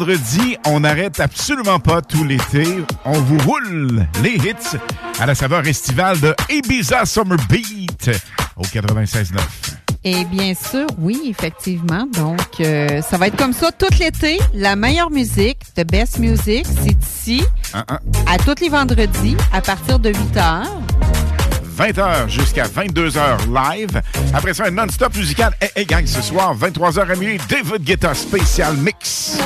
[0.00, 2.64] vendredi, on n'arrête absolument pas tout l'été.
[3.04, 4.78] On vous roule les hits
[5.18, 8.10] à la saveur estivale de Ibiza Summer Beat
[8.56, 9.38] au 96.9.
[10.04, 12.06] Et bien sûr, oui, effectivement.
[12.14, 14.38] Donc, euh, ça va être comme ça tout l'été.
[14.54, 17.44] La meilleure musique, the best music, c'est ici,
[17.74, 17.98] ah, ah.
[18.26, 20.79] à tous les vendredis, à partir de 8 heures.
[21.80, 24.02] 20h jusqu'à 22h live.
[24.34, 25.54] Après ça, un non-stop musical.
[25.62, 29.38] Hey, hey, gang, ce soir, 23h à minuit, David Guetta spécial mix.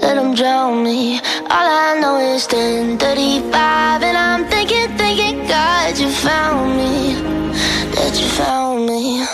[0.00, 1.20] let them drown me.
[1.50, 7.14] All I know is 10:35, and I'm thinking, thinking, God, you found me,
[7.94, 9.26] that you found me.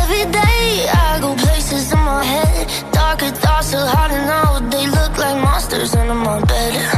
[0.00, 4.70] Every day I go places in my head, darker thoughts are hard to know.
[4.70, 4.93] They
[5.78, 6.93] monsters under my bed.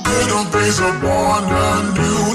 [0.06, 2.34] Little days are born anew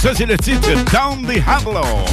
[0.00, 2.04] Ça, c'est le titre Down the vu.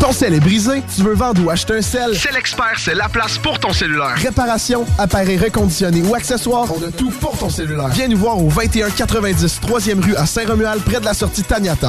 [0.00, 2.16] Ton sel est brisé, tu veux vendre ou acheter un sel?
[2.16, 4.14] C'est l'expert, c'est la place pour ton cellulaire.
[4.14, 7.88] Réparation, appareil reconditionné ou accessoires, on a tout pour ton cellulaire.
[7.88, 11.88] Viens nous voir au 2190 3e rue à Saint-Romuald, près de la sortie Taniata.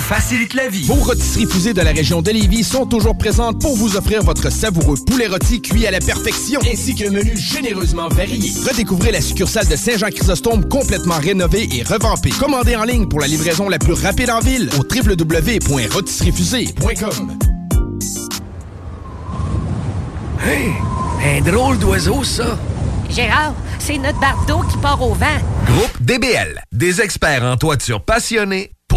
[0.00, 0.84] facilite la vie.
[0.84, 4.50] Vos rôtisseries fusées de la région de Lévis sont toujours présentes pour vous offrir votre
[4.50, 8.50] savoureux poulet rôti cuit à la perfection, ainsi qu'un menu généreusement varié.
[8.68, 12.30] Redécouvrez la succursale de Saint-Jean-Chrysostome complètement rénovée et revampée.
[12.30, 17.36] Commandez en ligne pour la livraison la plus rapide en ville au www.rôtisseriefusée.com.
[20.42, 20.72] Hey,
[21.22, 22.58] un drôle d'oiseau, ça.
[23.10, 25.26] Gérard, c'est notre bardeau qui part au vent.
[25.66, 28.72] Groupe DBL, des experts en toiture passionnés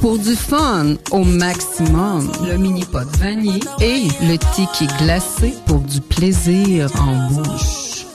[0.00, 6.00] Pour du fun au maximum, le mini pot vanille et le ticket glacé pour du
[6.00, 8.06] plaisir en bouche.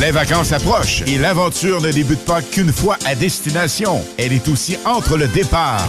[0.00, 4.02] Les vacances approchent et l'aventure ne débute pas qu'une fois à destination.
[4.18, 5.88] Elle est aussi entre le départ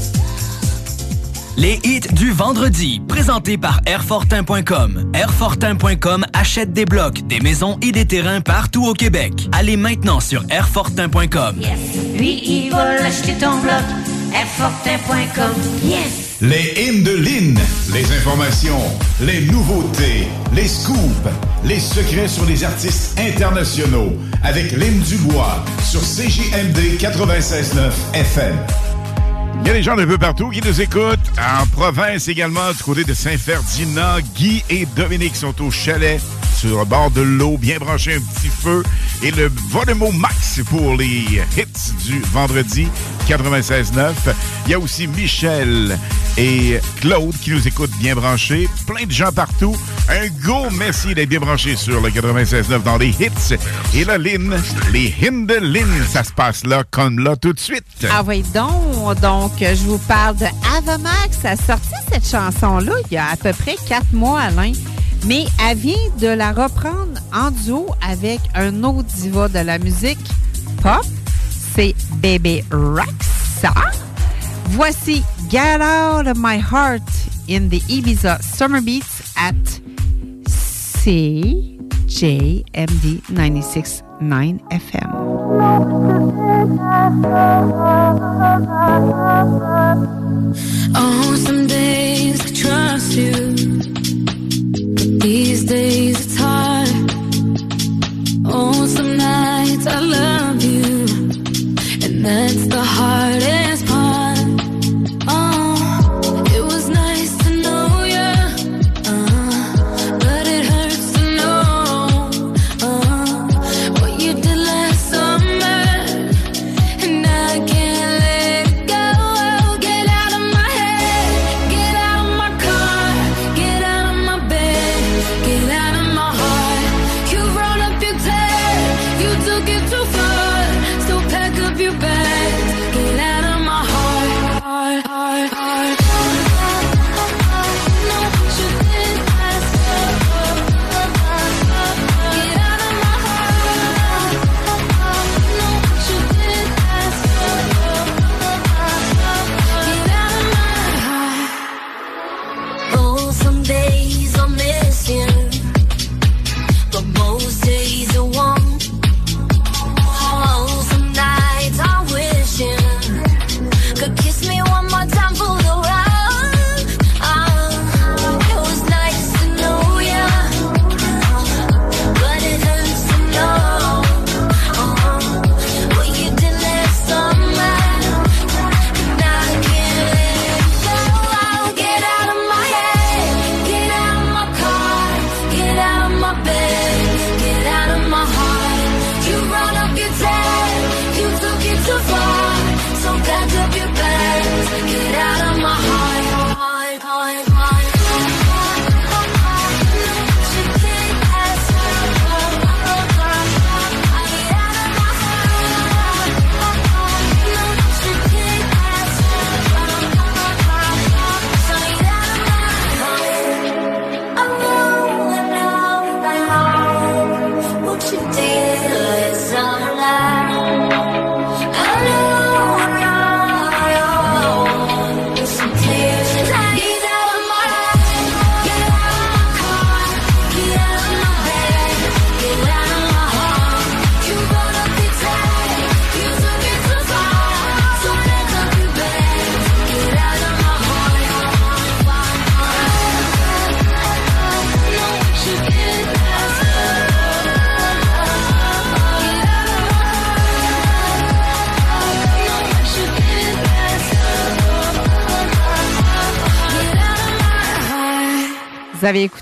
[1.57, 5.11] Les hits du vendredi, présentés par Airfortin.com.
[5.13, 9.33] Airfortin.com achète des blocs, des maisons et des terrains partout au Québec.
[9.51, 11.55] Allez maintenant sur Airfortin.com.
[12.17, 13.83] Lui, il va l'acheter ton bloc.
[14.33, 15.51] Airfortin.com.
[15.83, 16.37] Yes!
[16.41, 17.59] Les hymnes de Lynn,
[17.93, 18.81] les informations,
[19.19, 21.29] les nouveautés, les scoops,
[21.65, 28.55] les secrets sur les artistes internationaux avec Lynn Dubois sur CJMD 96.9 FM.
[29.61, 31.19] Il y a des gens d'un peu partout qui nous écoutent.
[31.37, 36.19] En province également, du côté de Saint-Ferdinand, Guy et Dominique sont au chalet
[36.61, 38.83] sur le bord de l'eau, bien branchés un petit feu.
[39.23, 42.87] Et le volume max pour les hits du vendredi
[43.27, 44.11] 96.9.
[44.65, 45.97] Il y a aussi Michel
[46.37, 48.69] et Claude qui nous écoutent bien branchés.
[48.85, 49.75] Plein de gens partout.
[50.07, 53.55] Un gros merci d'être bien branchés sur le 96.9 dans les hits.
[53.95, 54.55] Et la Lynn,
[54.93, 58.05] les Lynn, ça se passe là, comme là, tout de suite.
[58.11, 60.45] Ah oui, donc, donc, je vous parle de
[60.77, 61.39] Avamax.
[61.43, 64.73] Elle a sorti cette chanson-là il y a à peu près quatre mois, Alain.
[65.25, 70.19] Mais elle vient de la reprendre en duo avec un autre diva de la musique
[70.81, 71.05] pop.
[71.75, 73.73] C'est Baby Rexa.
[74.71, 77.03] Voici Get Out of My Heart
[77.49, 79.53] in the Ibiza Summer Beats at
[80.47, 81.61] CJMD
[83.31, 85.11] 96.9 FM.
[90.95, 93.60] Oh, some days I trust.
[95.21, 96.89] These days it's hard.
[98.45, 101.05] Oh, some nights I love you.
[102.05, 103.60] And that's the hardest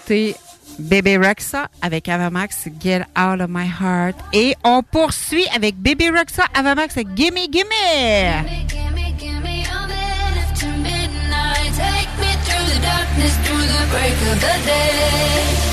[0.09, 0.35] Écouté
[0.79, 4.15] Baby Rexa avec Avamax, Get Out of My Heart.
[4.33, 7.69] Et on poursuit avec Baby Rexa, Avamax, Gimme Gimme.
[11.77, 15.68] Take me through the darkness, through the break of the day.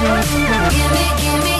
[0.00, 0.22] Day.
[0.22, 1.59] Gimme, gimme, gimme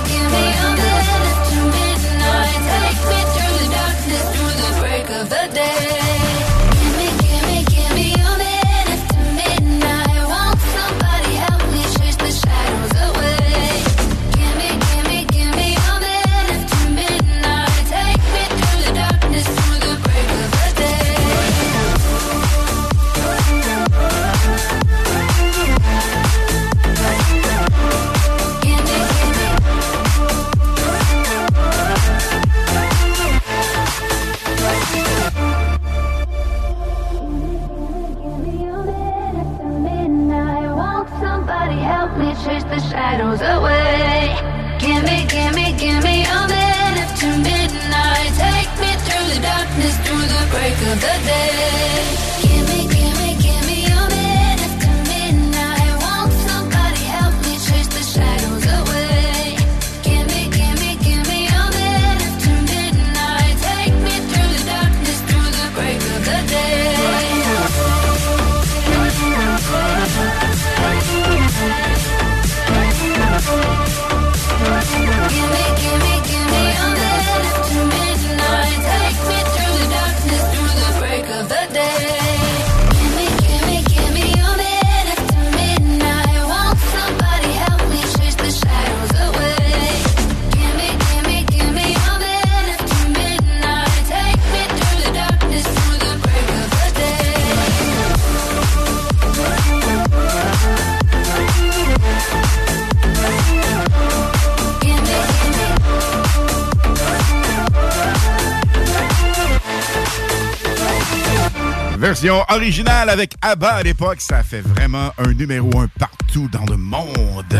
[112.21, 116.77] Version originale avec ABBA à l'époque, ça fait vraiment un numéro un partout dans le
[116.77, 117.59] monde.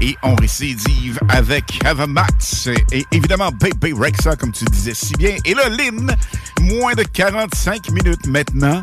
[0.00, 5.36] Et on récidive avec Avamax et évidemment Baby Rexa, comme tu disais si bien.
[5.44, 6.16] Et là, Lynn,
[6.62, 8.80] moins de 45 minutes maintenant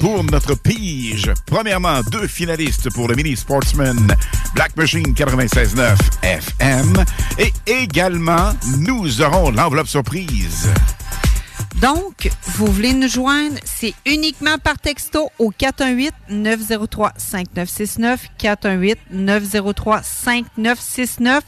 [0.00, 1.32] pour notre pige.
[1.46, 4.14] Premièrement, deux finalistes pour le Mini Sportsman
[4.54, 7.04] Black Machine 96.9 FM.
[7.38, 10.70] Et également, nous aurons l'enveloppe surprise.
[11.80, 12.28] Donc,
[12.58, 18.18] vous voulez nous joindre, c'est uniquement par texto au 418-903-5969,
[19.14, 21.42] 418-903-5969.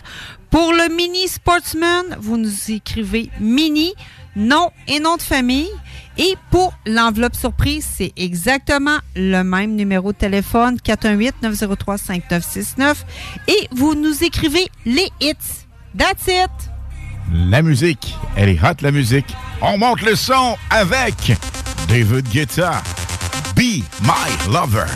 [0.50, 3.92] Pour le Mini Sportsman, vous nous écrivez Mini,
[4.36, 5.66] nom et nom de famille.
[6.16, 12.98] Et pour l'enveloppe surprise, c'est exactement le même numéro de téléphone, 418-903-5969.
[13.48, 15.34] Et vous nous écrivez les hits.
[15.98, 16.69] That's it!
[17.32, 19.36] La musique, elle est hot la musique.
[19.60, 21.32] On monte le son avec
[21.88, 22.82] David Guetta,
[23.54, 24.86] Be My Lover.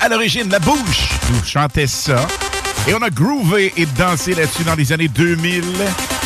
[0.00, 2.26] À l'origine, la bouche nous chantait ça.
[2.86, 5.64] Et on a groové et dansé là-dessus dans les années 2000.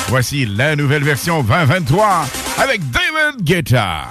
[0.09, 2.27] Voici la nouvelle version 2023
[2.59, 4.11] avec David Guetta.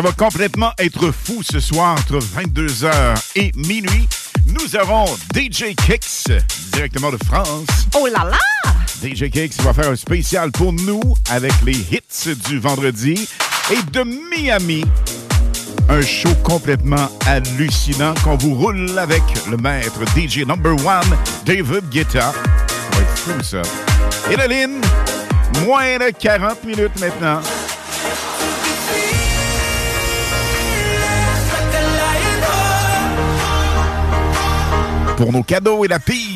[0.00, 2.90] ça va complètement être fou ce soir entre 22h
[3.36, 4.08] et minuit.
[4.46, 5.04] Nous avons
[5.34, 6.32] DJ Kicks
[6.72, 7.66] directement de France.
[7.94, 8.72] Oh là là!
[9.02, 13.28] DJ Kicks va faire un spécial pour nous avec les hits du vendredi
[13.70, 14.86] et de Miami.
[15.90, 21.14] Un show complètement hallucinant qu'on vous roule avec le maître DJ number one,
[21.44, 22.32] David Guetta.
[22.32, 23.60] Ça va être fou ça.
[24.30, 24.80] Et la ligne,
[25.66, 27.42] moins de 40 minutes maintenant.
[35.20, 36.29] pour nos cadeaux et la pire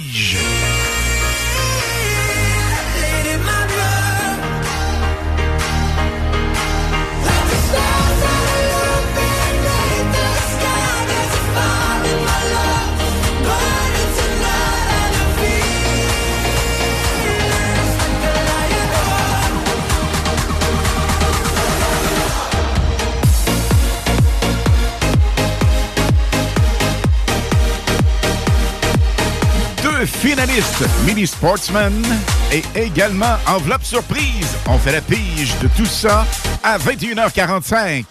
[30.04, 31.92] deux finalistes, Mini Sportsman
[32.52, 34.56] et également Enveloppe Surprise.
[34.66, 36.26] On fait la pige de tout ça
[36.62, 38.04] à 21h45.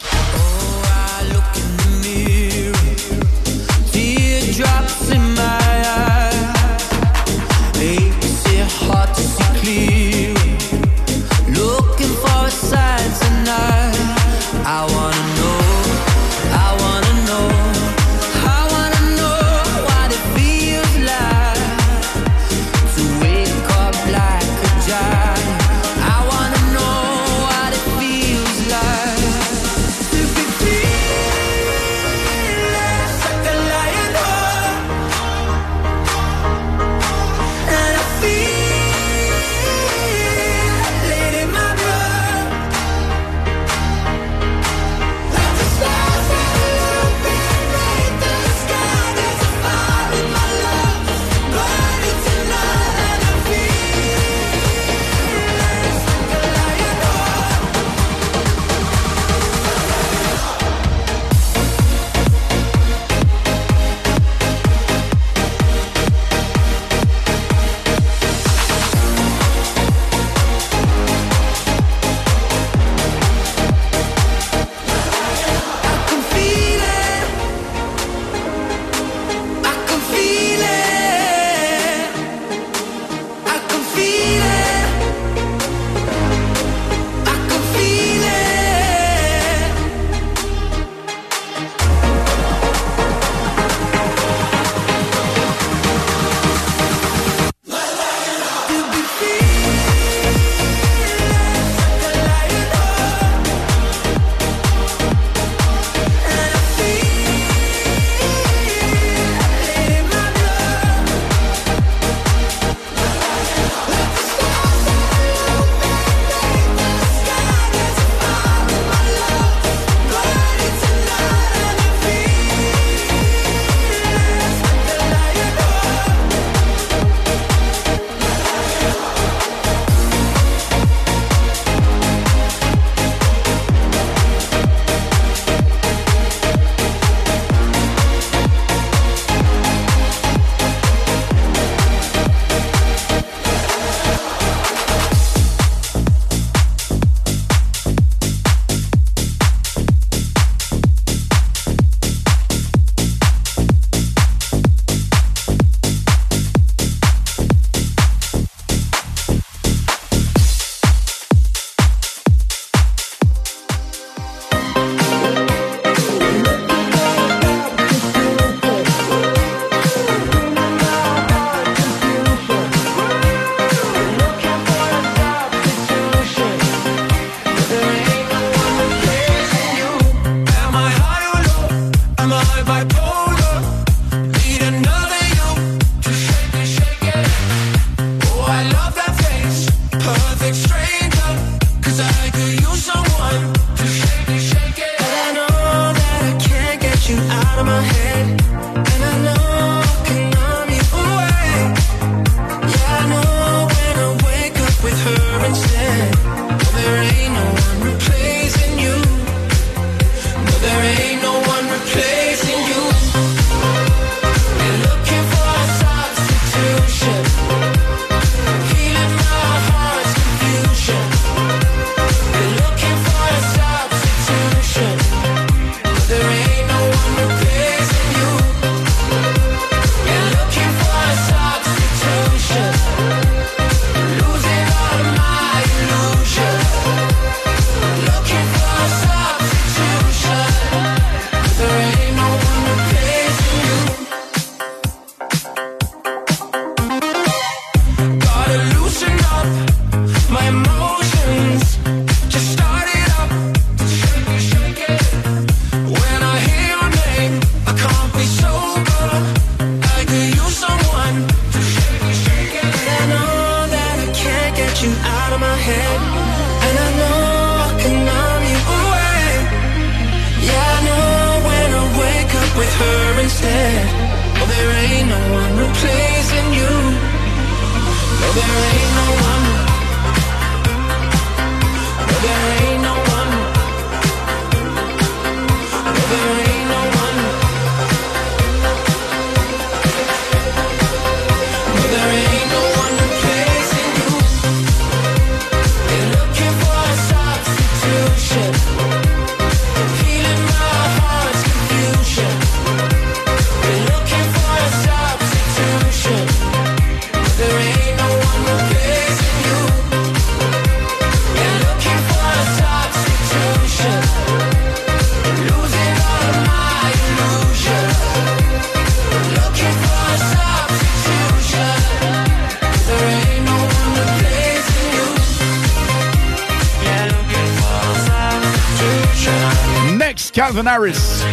[330.65, 331.23] Harris.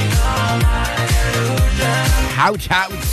[2.39, 3.11] Ouch, ouch.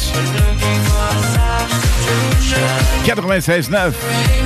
[3.05, 4.37] 96.9.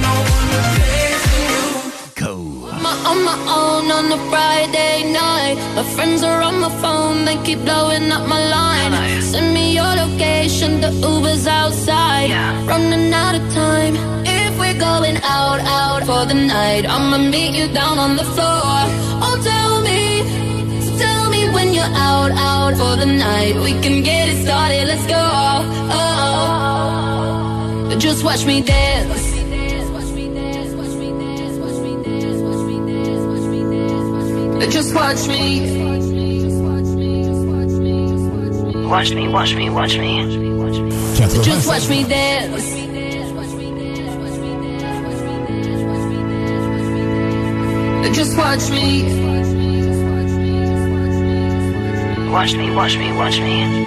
[2.73, 5.55] I'm on my own on a Friday night.
[5.75, 9.21] My friends are on my phone, they keep blowing up my line.
[9.21, 12.31] Send me your location, the Uber's outside.
[12.67, 13.95] Running out of time.
[14.25, 18.79] If we're going out, out for the night, I'ma meet you down on the floor.
[19.23, 19.60] Oh, tell
[21.81, 23.55] you're out, out for the night.
[23.55, 25.15] We can get it started, let's go.
[25.93, 29.31] Oh, just watch me dance.
[34.71, 35.59] Just watch me.
[38.87, 40.23] Watch me, watch me, watch me.
[41.43, 42.79] Just watch me dance.
[48.15, 49.60] Just watch me.
[52.31, 53.85] Watch me, watch me, watch me.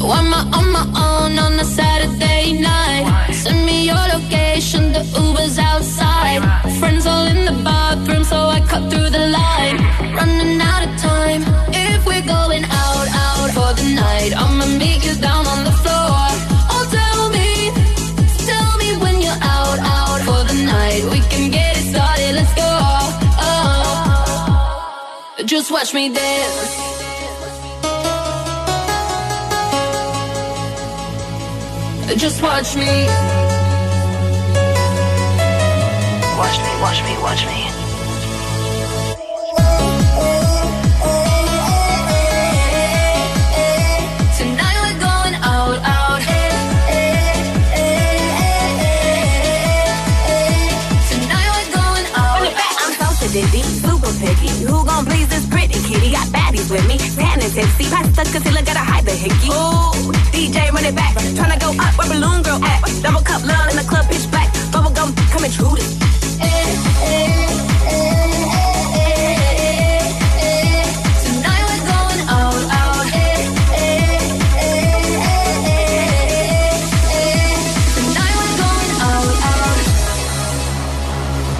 [0.00, 3.30] Oh, I'm on my own on a Saturday night.
[3.30, 6.40] Send me your location, the Uber's outside.
[6.78, 9.76] Friends all in the bathroom, so I cut through the line.
[10.14, 11.42] Running out of time.
[11.74, 15.37] If we're going out, out for the night, I'ma meet you down
[25.48, 26.76] just watch me dance.
[32.20, 33.06] Just watch me.
[36.36, 37.67] Watch me, watch me, watch me.
[56.70, 57.84] With me, tan and tipsy.
[57.88, 59.48] Pass the concealer, gotta hide the hickey.
[59.48, 62.82] Ooh, DJ run it back, tryna go up where balloon girl at.
[63.02, 64.52] Double cup love in the club, pitch black.
[64.72, 65.88] Bubble gum, come intrude it.
[71.24, 73.06] Tonight we're going out, out.
[77.96, 79.84] Tonight we're going out, out.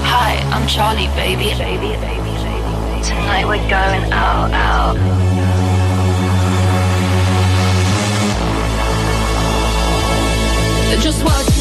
[0.04, 1.54] Hi, I'm Charlie, baby.
[1.56, 2.17] Baby, baby,
[3.28, 4.96] Tonight we're going out, out.
[11.02, 11.57] Just watch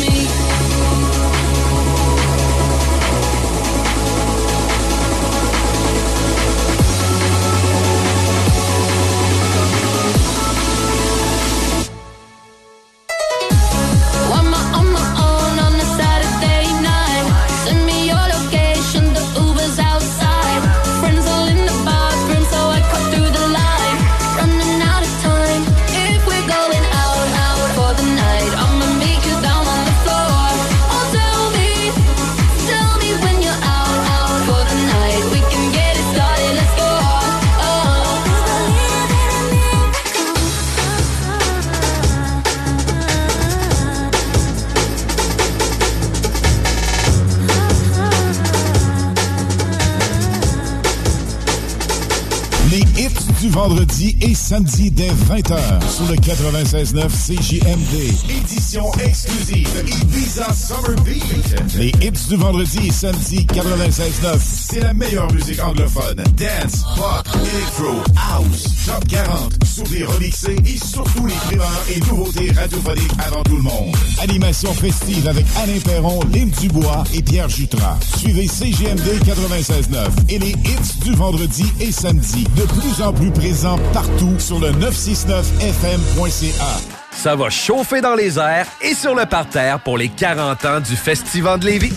[53.67, 55.57] vendredi et samedi dès 20h
[55.93, 58.29] sur le 96.9 CJMD.
[58.29, 59.67] Édition exclusive
[60.03, 61.75] Ibiza Summer Beat.
[61.75, 66.15] Les hits du vendredi et samedi 96.9, c'est la meilleure musique anglophone.
[66.37, 72.51] Dance, pop, electro, house, top 40, sur des remixés et surtout les primeurs et nouveautés
[72.51, 73.95] radiophoniques avant tout le monde.
[74.21, 77.97] Animation festive avec Alain Perron, Lynn Dubois et Pierre Jutras.
[78.17, 83.79] Suivez CGMD 96.9 et les hits du vendredi et samedi, de plus en plus présents
[83.93, 86.81] partout sur le 969fm.ca.
[87.11, 90.95] Ça va chauffer dans les airs et sur le parterre pour les 40 ans du
[90.95, 91.93] Festival de Lévis.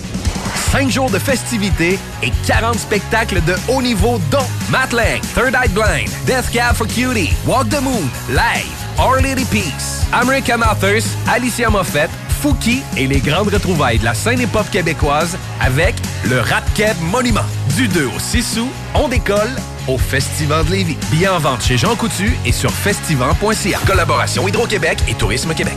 [0.71, 5.69] 5 jours de festivités et 40 spectacles de haut niveau dont Matt Lang, Third Eye
[5.69, 11.71] Blind, Death Cab for Cutie, Walk the Moon, Live, Our Lady Peace, American Authors, Alicia
[11.71, 12.09] Moffett,
[12.41, 16.65] Fouki et les grandes retrouvailles de la scène hip-hop québécoise avec le Rap
[17.01, 17.45] Monument.
[17.77, 19.51] Du 2 au 6 août, on décolle
[19.89, 20.97] au Festival de Lévis.
[21.11, 23.79] Billets en vente chez Jean Coutu et sur festival.ca.
[23.87, 25.77] Collaboration Hydro-Québec et Tourisme Québec.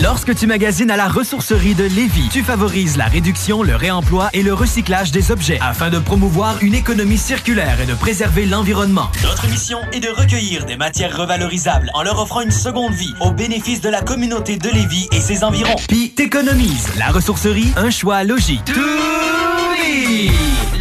[0.00, 4.42] Lorsque tu magasines à la ressourcerie de Lévis, tu favorises la réduction, le réemploi et
[4.42, 9.10] le recyclage des objets afin de promouvoir une économie circulaire et de préserver l'environnement.
[9.22, 13.32] Notre mission est de recueillir des matières revalorisables en leur offrant une seconde vie au
[13.32, 15.76] bénéfice de la communauté de Lévis et ses environs.
[15.88, 16.88] Puis t'économises.
[16.98, 18.64] La ressourcerie, un choix logique.
[18.64, 20.30] Toumi!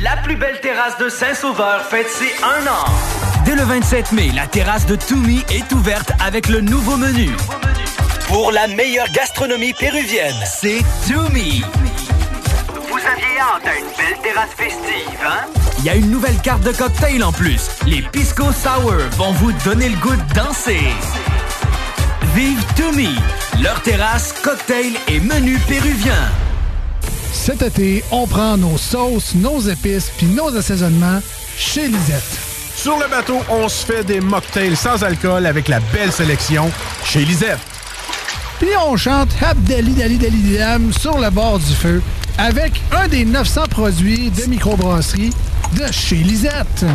[0.02, 2.86] La plus belle terrasse de Saint-Sauveur fête ses un an.
[3.44, 7.30] Dès le 27 mai, la terrasse de Toumi est ouverte avec le nouveau menu.
[8.32, 10.38] Pour la meilleure gastronomie péruvienne.
[10.46, 11.62] C'est Toumi.
[12.90, 15.48] Vous aviez hâte à une belle terrasse festive, hein?
[15.80, 17.68] Il y a une nouvelle carte de cocktail en plus.
[17.86, 20.80] Les Pisco Sour vont vous donner le goût de danser.
[22.34, 23.18] Vive Toumi,
[23.62, 26.32] leur terrasse, cocktail et menu péruvien.
[27.34, 31.20] Cet été, on prend nos sauces, nos épices puis nos assaisonnements
[31.58, 32.40] chez Lisette.
[32.78, 36.72] Sur le bateau, on se fait des mocktails sans alcool avec la belle sélection
[37.04, 37.60] chez Lisette.
[38.62, 42.00] Puis on chante Habdali Dali Dali Dam sur le bord du feu
[42.38, 45.34] avec un des 900 produits de microbrasserie
[45.76, 46.86] de chez Lisette.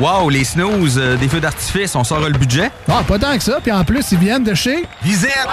[0.00, 2.72] Wow, les snooze, euh, des feux d'artifice, on sort le budget?
[2.88, 3.60] Ah, pas tant que ça.
[3.62, 5.46] Puis en plus, ils viennent de chez Lisette.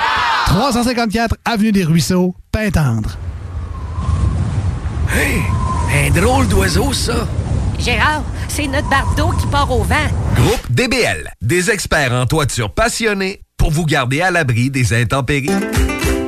[0.47, 3.19] 354 Avenue des Ruisseaux, Pintendre.
[5.15, 5.43] Hey,
[6.07, 7.27] un drôle d'oiseau, ça.
[7.77, 9.95] Gérard, c'est notre bardeau qui part au vent.
[10.35, 15.49] Groupe DBL, des experts en toiture passionnés vous garder à l'abri des intempéries.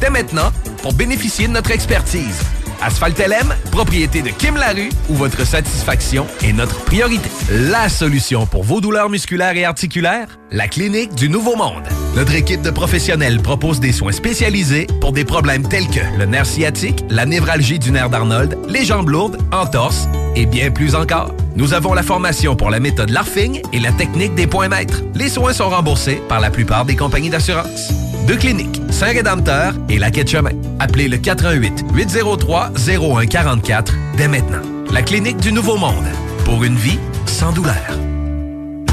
[0.00, 0.52] dès maintenant
[0.82, 2.40] pour bénéficier de notre expertise.
[2.82, 7.30] Asphalt LM, propriété de Kim Larue, où votre satisfaction est notre priorité.
[7.50, 11.84] La solution pour vos douleurs musculaires et articulaires, la clinique du Nouveau Monde.
[12.14, 16.46] Notre équipe de professionnels propose des soins spécialisés pour des problèmes tels que le nerf
[16.46, 20.06] sciatique, la névralgie du nerf d'Arnold, les jambes lourdes, entorses
[20.36, 21.34] et bien plus encore.
[21.56, 25.02] Nous avons la formation pour la méthode LARFING et la technique des points maîtres.
[25.14, 27.92] Les soins sont remboursés par la plupart des compagnies d'assurance.
[28.26, 30.52] Deux cliniques, Saint-Rédempteur et la Quai de Chemin.
[30.78, 34.62] Appelez le 88 803 0144 dès maintenant.
[34.92, 36.06] La clinique du Nouveau Monde.
[36.44, 37.74] Pour une vie sans douleur.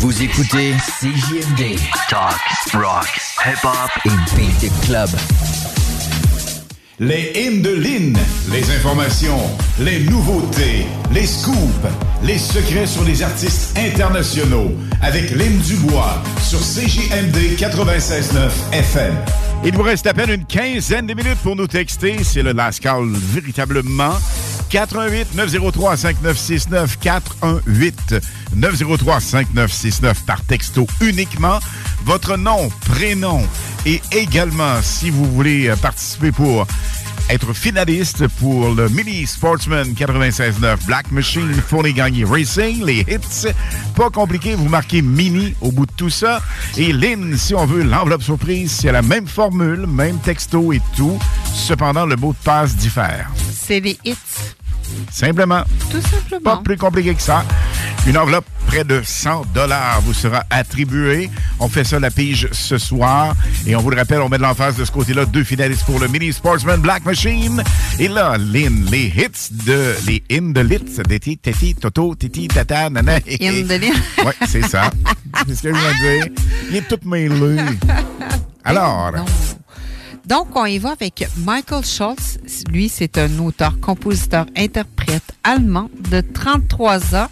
[0.00, 1.78] Vous écoutez CJMD.
[2.08, 2.40] Talk,
[2.72, 5.10] rock, hip-hop et beat club.
[6.98, 8.18] Les hymnes de Lynn,
[8.50, 9.38] les informations,
[9.78, 11.86] les nouveautés, les scoops,
[12.22, 14.70] les secrets sur les artistes internationaux
[15.02, 19.14] avec Lynn Dubois sur CJMD 96.9 FM.
[19.62, 22.24] Il vous reste à peine une quinzaine de minutes pour nous texter.
[22.24, 24.14] C'est le last call véritablement.
[24.70, 28.14] 88 903 5969 418
[28.54, 31.58] 903 5969 par texto uniquement.
[32.04, 33.42] Votre nom, prénom
[33.84, 36.66] et également si vous voulez euh, participer pour
[37.32, 43.52] être finaliste pour le Mini Sportsman 96.9 Black Machine Fournier Gagné Racing, les hits.
[43.94, 46.42] Pas compliqué, vous marquez Mini au bout de tout ça.
[46.76, 51.18] Et Lynn, si on veut l'enveloppe surprise, c'est la même formule, même texto et tout.
[51.54, 53.30] Cependant, le mot de passe diffère.
[53.52, 54.16] C'est les hits.
[55.10, 55.62] Simplement.
[55.90, 56.56] Tout simplement.
[56.56, 57.44] Pas plus compliqué que ça.
[58.06, 61.28] Une enveloppe près de 100 dollars vous sera attribuée.
[61.58, 63.34] On fait ça la pige ce soir.
[63.66, 65.98] Et on vous le rappelle, on met de l'emphase de ce côté-là deux finalistes pour
[65.98, 67.62] le Mini Sportsman Black Machine.
[67.98, 69.94] Et là, Lynn, les hits de...
[70.06, 73.16] Les in de lits de Titi, Titi, Toto, Titi, Tata, Nana.
[73.16, 73.92] In lit.
[74.24, 74.90] Oui, c'est ça.
[75.46, 76.26] c'est ce que je veux dire.
[76.70, 77.56] Il est tout mêlé.
[78.64, 79.12] Alors...
[80.26, 82.38] Donc, on y va avec Michael Schultz.
[82.70, 87.28] Lui, c'est un auteur, compositeur, interprète allemand de 33 ans.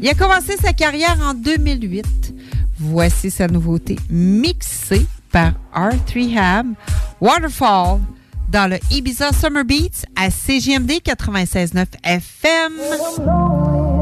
[0.00, 2.34] Il a commencé sa carrière en 2008.
[2.78, 6.74] Voici sa nouveauté mixée par R3 Ham,
[7.20, 8.00] Waterfall,
[8.48, 14.01] dans le Ibiza Summer Beats à CGMD 96.9 FM.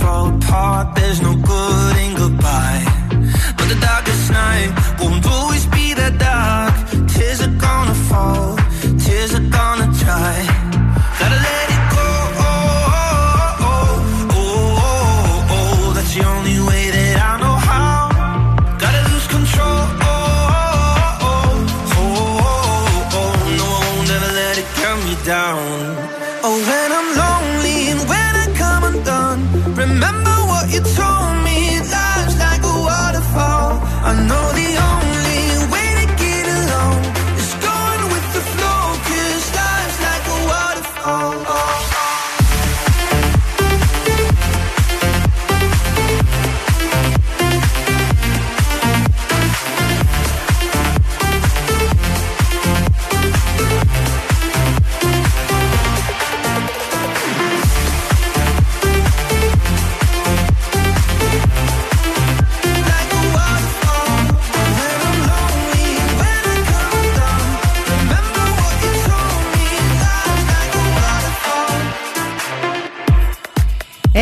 [0.00, 0.94] fall apart.
[0.96, 2.82] There's no good in goodbye,
[3.56, 4.70] but the darkest night
[5.00, 6.74] won't always be that dark.
[7.12, 8.47] Tears are gonna fall,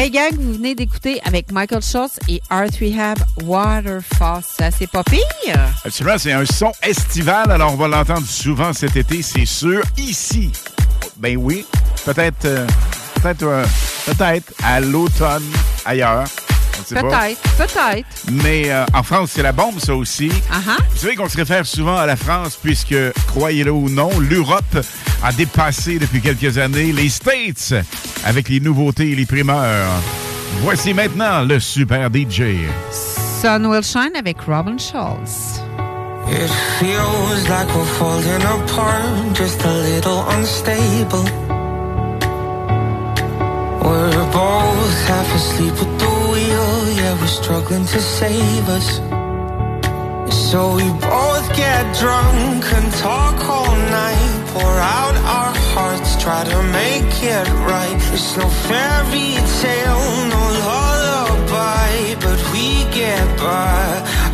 [0.07, 4.41] Hey gang, vous venez d'écouter avec Michael Schultz et R3 Hab Waterfall.
[4.41, 5.59] Ça, c'est pas pire.
[5.85, 9.83] Absolument, c'est un son estival, alors on va l'entendre souvent cet été, c'est sûr.
[9.99, 10.53] Ici,
[11.17, 11.67] ben oui,
[12.05, 12.69] peut-être, euh,
[13.21, 13.65] peut-être, euh,
[14.07, 15.43] peut-être à l'automne
[15.85, 16.23] ailleurs.
[16.87, 17.09] On sait pas.
[17.09, 18.07] Peut-être, peut-être.
[18.33, 20.29] Mais euh, en France, c'est la bombe, ça aussi.
[20.29, 20.83] Uh-huh.
[20.91, 22.97] Vous savez qu'on se réfère souvent à la France, puisque,
[23.29, 24.79] croyez-le ou non, l'Europe
[25.23, 27.75] a dépassé depuis quelques années les States
[28.25, 29.91] avec les nouveautés et les primeurs.
[30.63, 32.43] Voici maintenant le super DJ.
[33.43, 35.61] Sun Will Shine avec Robin Schultz.
[36.29, 36.51] It
[36.81, 41.25] feels like we're falling apart, just a little unstable.
[43.85, 46.16] We're both half asleep at the
[47.07, 48.89] yeah, we're struggling to save us.
[50.51, 56.59] So we both get drunk and talk all night, pour out our hearts, try to
[56.81, 58.01] make it right.
[58.15, 59.31] It's no fairy
[59.63, 61.91] tale, no lullaby,
[62.25, 62.67] but we
[63.01, 63.85] get by.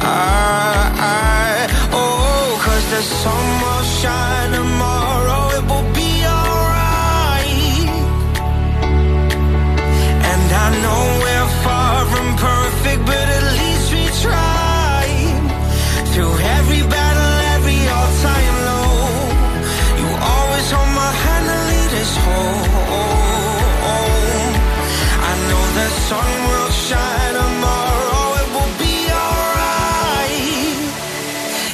[0.00, 0.72] I,
[1.18, 1.52] I,
[2.00, 7.90] oh, cause the sun will shine tomorrow, it will be alright.
[10.30, 11.31] And I know
[12.82, 15.40] perfect, but at least we tried.
[16.12, 18.96] Through every battle, every all-time low,
[20.00, 22.62] you always hold my hand and lead us home.
[25.30, 28.24] I know the sun will shine tomorrow.
[28.42, 30.44] It will be alright.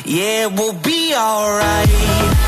[0.04, 2.47] Yeah, it will be alright.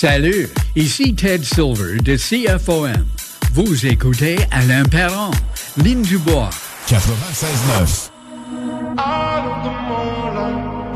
[0.00, 0.46] Salut,
[0.76, 3.04] ici Ted Silver de CFOM.
[3.52, 5.32] Vous écoutez Alain Perron,
[5.76, 6.50] Ligne du Bois.
[6.86, 8.12] 96.9.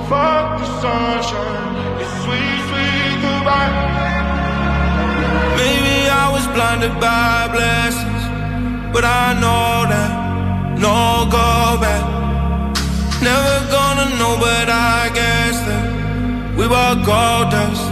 [0.09, 3.73] Fuck the sunshine, it's sweet, sweet goodbye.
[5.57, 8.23] Maybe I was blinded by blessings,
[8.93, 12.05] but I know that no go back.
[13.21, 17.92] Never gonna know, but I guess that we were gold dust.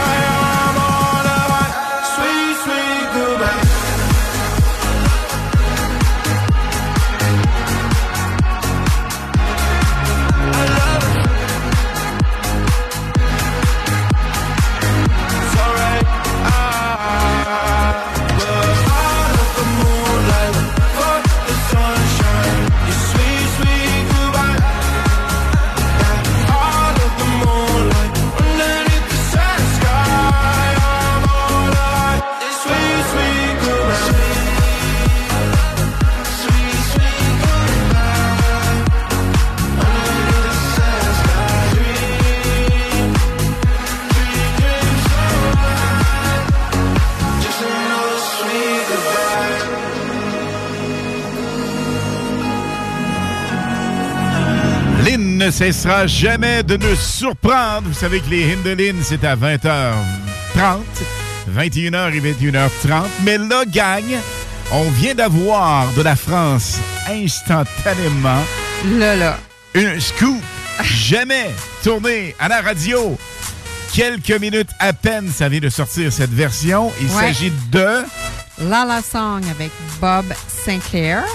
[55.51, 57.81] Ne cessera jamais de nous surprendre.
[57.85, 59.95] Vous savez que les Hindelines, c'est à 20h30,
[61.53, 63.03] 21h et 21h30.
[63.25, 64.03] Mais là, gang,
[64.71, 66.77] on vient d'avoir de la France
[67.09, 68.41] instantanément.
[68.97, 69.37] Là, là.
[69.75, 70.41] Un scoop
[70.85, 71.51] jamais
[71.83, 73.17] tourné à la radio.
[73.93, 76.93] Quelques minutes à peine, ça vient de sortir cette version.
[77.01, 77.23] Il Ouais.
[77.33, 78.03] s'agit de...
[78.69, 80.25] La La Song avec Bob
[80.65, 81.25] Sinclair.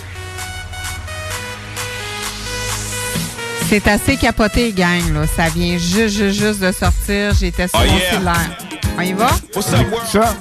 [3.68, 5.12] C'est assez capoté, gang.
[5.12, 5.26] Là.
[5.26, 7.34] Ça vient juste, juste, juste de sortir.
[7.38, 8.10] J'étais sur Oh, mon yeah.
[8.12, 8.58] cellulaire.
[8.96, 9.28] On y va?
[9.54, 10.06] What's up, world?
[10.08, 10.34] Ça,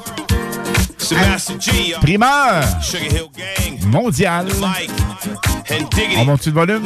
[0.97, 1.71] C'est Master G.
[1.89, 3.85] uh, primeur Sugar Hill Gang.
[3.91, 4.47] mondial.
[6.17, 6.83] On monte le volume?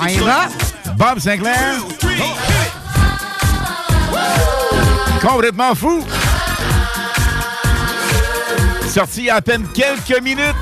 [0.00, 0.48] On y va?
[0.96, 1.76] Bob Sinclair,
[5.22, 6.02] complètement fou.
[8.88, 10.54] Sorti il y a à peine quelques minutes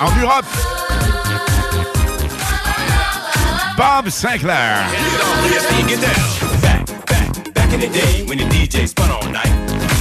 [0.00, 0.44] en Europe.
[3.78, 4.74] Bob Sinclair.
[6.60, 9.57] Back, back, back in the day when the DJ spun all night.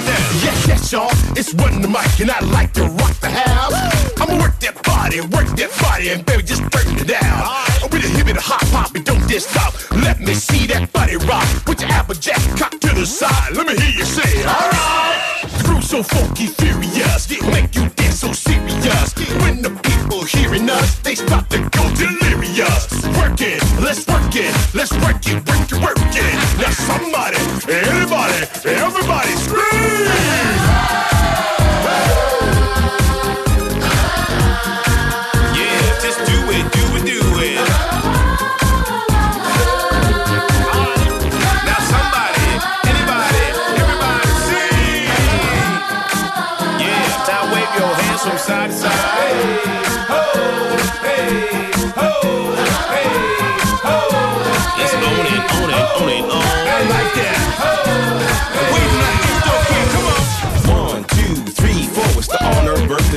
[0.00, 0.42] mic, come on and get down.
[0.42, 1.10] Yes, yes, y'all.
[1.36, 3.74] It's one the mic, and I like to rock the house.
[4.20, 7.90] I'ma work that body, work that body, and baby, just turn it down.
[7.90, 9.74] With a hip and a hop hop, and don't just stop.
[9.92, 11.46] Let me see that body rock.
[11.64, 13.56] Put your applejack cock to the side.
[13.56, 15.20] Let me hear you say, alright.
[15.24, 15.29] The
[15.62, 19.14] groove so funky, furious, make you dance so serious.
[19.42, 22.90] When the people hearing us, they start to go delirious.
[23.18, 26.34] Work it, let's work it, let's work it, work it, work it.
[26.60, 27.38] Now somebody,
[27.72, 30.49] anybody, everybody scream!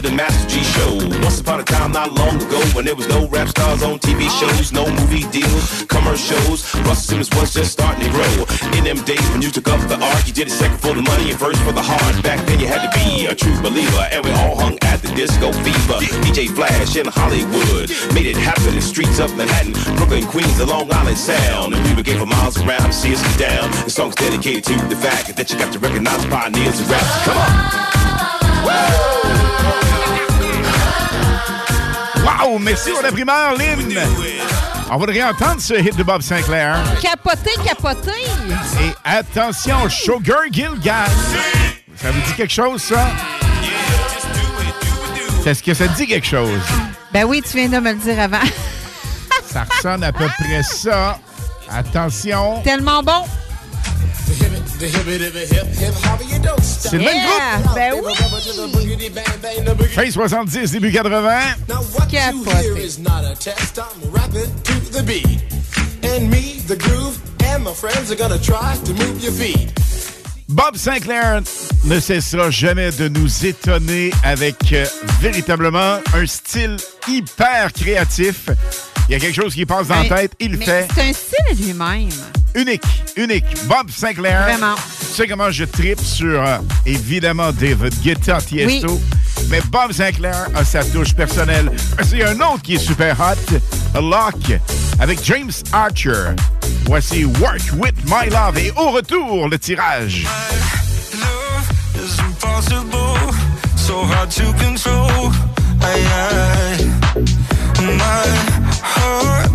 [0.04, 1.00] The Master G show.
[1.24, 4.28] Once upon a time, not long ago, when there was no rap stars on TV
[4.28, 6.68] shows, no movie deals, commercials.
[6.84, 8.44] Russell Simmons was just starting to grow.
[8.76, 11.02] In them days when you took up the art, you did it second for the
[11.02, 12.22] money and first for the heart.
[12.22, 15.08] Back then you had to be a true believer, and we all hung at the
[15.16, 16.04] disco fever.
[16.28, 20.92] DJ Flash in Hollywood made it happen in streets of Manhattan, Brooklyn, Queens, the Long
[20.92, 21.74] Island Sound.
[21.76, 23.72] And we get for miles around see us down.
[23.88, 27.08] The song's dedicated to the fact that you got to recognize pioneers and rap.
[27.24, 27.94] Come on.
[32.24, 34.00] Wow, merci pour la primeur, Lynn.
[34.90, 36.78] On va le réentendre, ce hit de Bob Sinclair.
[37.02, 38.12] Capoté, capoté.
[38.82, 41.06] Et attention, Sugar Gilgan.
[41.95, 43.08] Ça vous dit quelque chose, ça?
[45.45, 46.62] Est-ce que ça te dit quelque chose?
[47.12, 48.40] Ben oui, tu viens de me le dire avant.
[49.45, 51.20] Ça ressemble à peu près ça.
[51.70, 52.62] Attention.
[52.64, 53.24] Tellement bon.
[56.62, 58.14] C'est le même Yeah, Ben oui.
[59.66, 59.88] groupe.
[59.94, 61.40] Fin 70, début 80.
[62.12, 62.84] Capoté.
[62.86, 63.80] is not a test.
[63.80, 65.40] I'm rapping to the beat.
[66.04, 69.70] And me, the groove, and my friends are gonna try to move your feet.
[70.50, 71.42] Bob Sinclair
[71.86, 74.86] ne cessera jamais de nous étonner avec euh,
[75.22, 76.76] véritablement un style
[77.08, 78.50] hyper créatif.
[79.10, 80.88] Il y a quelque chose qui passe dans la tête, il le mais fait.
[80.96, 82.10] C'est un style lui-même.
[82.56, 82.84] Unique,
[83.18, 83.46] unique.
[83.66, 84.44] Bob Sinclair.
[84.44, 84.76] Vraiment.
[84.76, 88.94] Tu sais comment je tripe sur, euh, évidemment, David Guetta, Tiesto.
[88.94, 89.48] Oui.
[89.50, 91.72] Mais Bob Sinclair a sa touche personnelle.
[92.04, 94.60] C'est un autre qui est super hot, Lock,
[95.00, 96.36] avec James Archer.
[96.86, 98.58] Voici Work With My Love.
[98.58, 100.26] Et au retour, le tirage.
[102.04, 103.34] is impossible,
[103.76, 105.32] so hard to control.
[105.82, 107.24] I, I,
[107.98, 109.53] my heart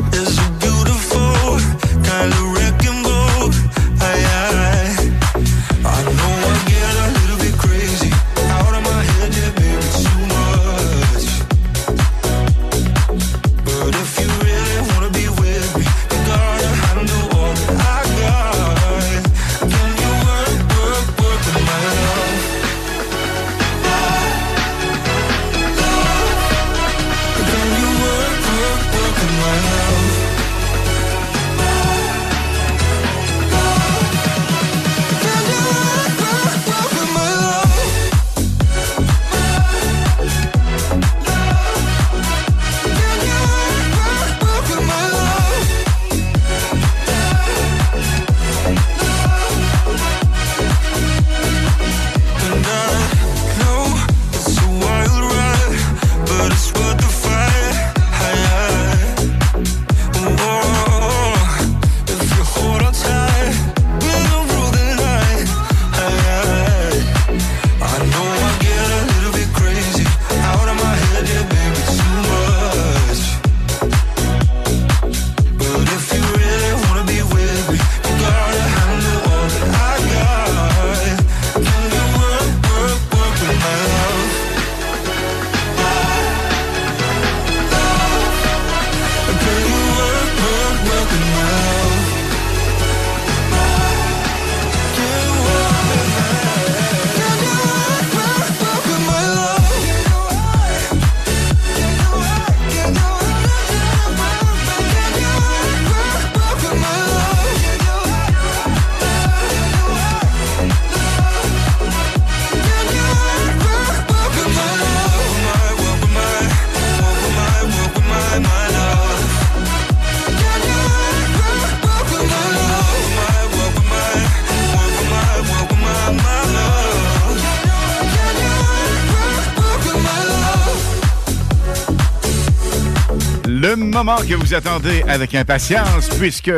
[134.04, 136.52] moment que vous attendez avec impatience, puisque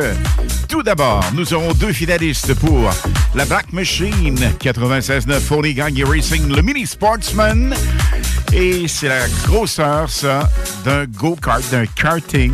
[0.68, 2.90] tout d'abord, nous aurons deux finalistes pour
[3.34, 7.74] la Black Machine 96.9 Foley Gang Racing, le Mini Sportsman.
[8.52, 10.50] Et c'est la grosseur, ça,
[10.84, 12.52] d'un go-kart, d'un karting,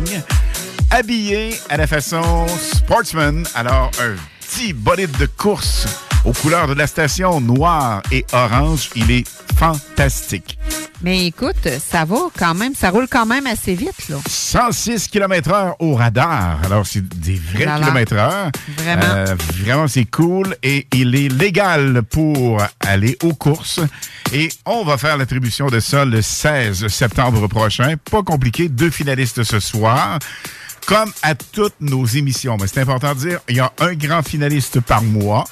[0.89, 3.45] habillé à la façon sportsman.
[3.55, 5.85] Alors, un petit bolide de course
[6.23, 8.89] aux couleurs de la station noir et orange.
[8.95, 9.27] Il est
[9.57, 10.56] fantastique.
[11.03, 14.17] Mais écoute, ça va quand même, ça roule quand même assez vite, là.
[14.27, 16.59] 106 km/h au radar.
[16.65, 17.85] Alors, c'est des vrais Là, là.
[17.85, 18.51] kilomètres-heure.
[18.77, 19.03] Vraiment.
[19.05, 20.55] Euh, vraiment, c'est cool.
[20.63, 23.79] Et il est légal pour aller aux courses.
[24.33, 27.93] Et on va faire l'attribution de ça le 16 septembre prochain.
[28.09, 28.67] Pas compliqué.
[28.67, 30.17] Deux finalistes ce soir.
[30.87, 32.57] Comme à toutes nos émissions.
[32.59, 35.43] Mais c'est important de dire, il y a un grand finaliste par mois.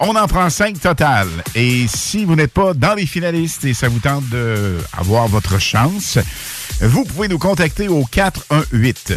[0.00, 1.28] On en prend cinq total.
[1.54, 6.18] Et si vous n'êtes pas dans les finalistes et ça vous tente d'avoir votre chance,
[6.80, 9.14] vous pouvez nous contacter au 418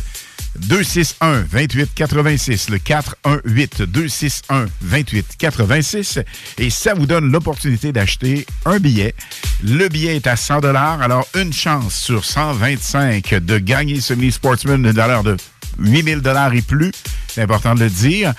[0.59, 6.19] 261 28 86 le 418 261 28 86
[6.57, 9.15] et ça vous donne l'opportunité d'acheter un billet.
[9.63, 14.31] Le billet est à 100 dollars, alors une chance sur 125 de gagner ce mini
[14.31, 15.37] sportsman d'une valeur de
[15.79, 16.91] 8000 dollars et plus,
[17.27, 18.33] c'est important de le dire.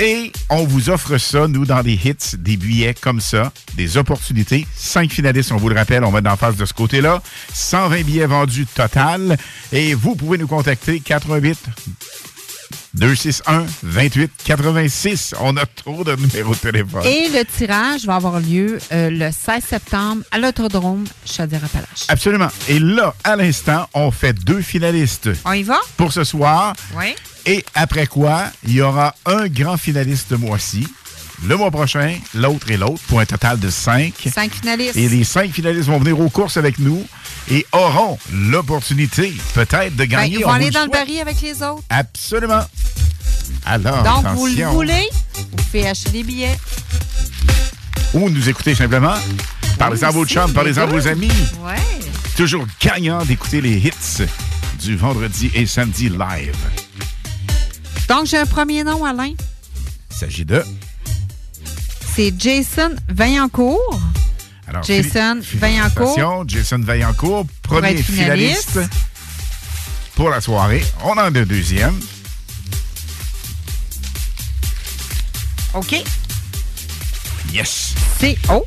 [0.00, 4.64] Et on vous offre ça, nous, dans des hits, des billets comme ça, des opportunités.
[4.76, 7.20] Cinq finalistes, on vous le rappelle, on va être en face de ce côté-là.
[7.52, 9.36] 120 billets vendus total.
[9.72, 11.58] Et vous pouvez nous contacter 88
[12.98, 15.34] 261 28 86.
[15.40, 17.02] On a trop de numéros de téléphone.
[17.04, 22.06] Et le tirage va avoir lieu euh, le 16 septembre à l'autodrome Chaudière-Appalaches.
[22.08, 22.48] Absolument.
[22.68, 25.30] Et là, à l'instant, on fait deux finalistes.
[25.44, 25.78] On y va?
[25.96, 26.74] Pour ce soir.
[26.96, 27.14] Oui.
[27.46, 30.86] Et après quoi, il y aura un grand finaliste ce mois-ci.
[31.44, 34.12] Le mois prochain, l'autre et l'autre, pour un total de cinq.
[34.34, 34.96] Cinq finalistes.
[34.96, 37.06] Et les cinq finalistes vont venir aux courses avec nous
[37.50, 40.38] et auront l'opportunité, peut-être, de Ben, gagner.
[40.38, 41.82] ils On vont aller le dans le baril avec les autres.
[41.90, 42.64] Absolument.
[43.64, 46.58] Alors, Donc, vous le voulez, vous pouvez acheter des billets.
[48.14, 49.14] Ou nous écouter simplement.
[49.78, 51.30] Parlez-en à vos chums, parlez-en à vos amis.
[51.64, 51.76] Ouais.
[52.36, 54.24] Toujours gagnant d'écouter les hits
[54.80, 56.56] du vendredi et samedi live.
[58.08, 59.32] Donc, j'ai un premier nom, Alain.
[60.10, 60.64] Il s'agit de...
[62.18, 64.00] C'est Jason Vaillancourt.
[64.66, 66.44] Alors, Jason Vaillancourt.
[66.48, 68.70] Jason Vaillancourt, premier finaliste.
[68.70, 68.96] finaliste
[70.16, 70.82] pour la soirée.
[71.04, 71.94] On en a un deuxième.
[75.74, 76.02] OK.
[77.52, 77.94] Yes.
[78.18, 78.66] C'est oh,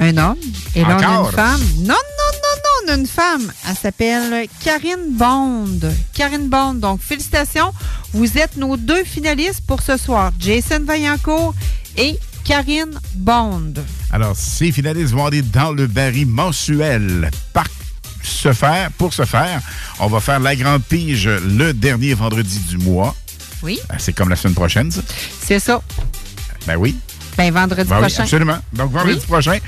[0.00, 0.36] un homme.
[0.74, 1.60] Et là, on a une femme.
[1.76, 3.52] Non, non, non, non, on a une femme.
[3.68, 5.78] Elle s'appelle Karine Bond.
[6.14, 6.74] Karine Bond.
[6.74, 7.72] Donc, félicitations.
[8.12, 10.32] Vous êtes nos deux finalistes pour ce soir.
[10.40, 11.54] Jason Vaillancourt
[11.96, 13.74] et Karine Bond.
[14.10, 17.30] Alors, ces finalistes vont aller dans le baril mensuel.
[17.52, 17.66] Par
[18.52, 19.60] faire, pour ce faire,
[20.00, 23.14] on va faire la grande pige le dernier vendredi du mois.
[23.62, 23.78] Oui.
[23.90, 25.00] Euh, C'est comme la semaine prochaine, ça?
[25.44, 25.80] C'est ça.
[26.66, 26.96] Ben oui.
[27.36, 28.22] Ben, vendredi Ben oui, prochain.
[28.24, 28.58] absolument.
[28.72, 29.26] Donc, vendredi Oui.
[29.26, 29.58] prochain,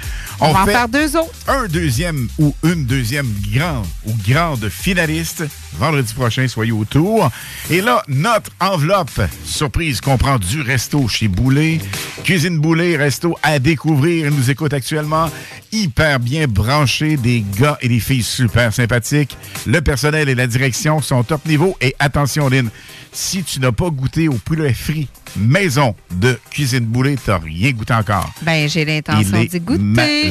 [0.41, 1.33] On, on, va en faire deux autres.
[1.49, 5.45] un deuxième ou une deuxième grand ou grande finaliste.
[5.79, 7.31] Vendredi prochain, soyez autour.
[7.71, 11.79] Et là, notre enveloppe surprise comprend du resto chez Boulet.
[12.25, 14.29] Cuisine Boulet, resto à découvrir.
[14.29, 15.31] Ils nous écoutent actuellement.
[15.73, 19.37] Hyper bien branchés, des gars et des filles super sympathiques.
[19.67, 21.77] Le personnel et la direction sont top niveau.
[21.81, 22.71] Et attention, Lynn,
[23.13, 27.95] si tu n'as pas goûté au poulet frit maison de Cuisine Boulet, t'as rien goûté
[27.95, 28.31] encore.
[28.43, 30.24] Ben, j'ai l'intention d'y goûter.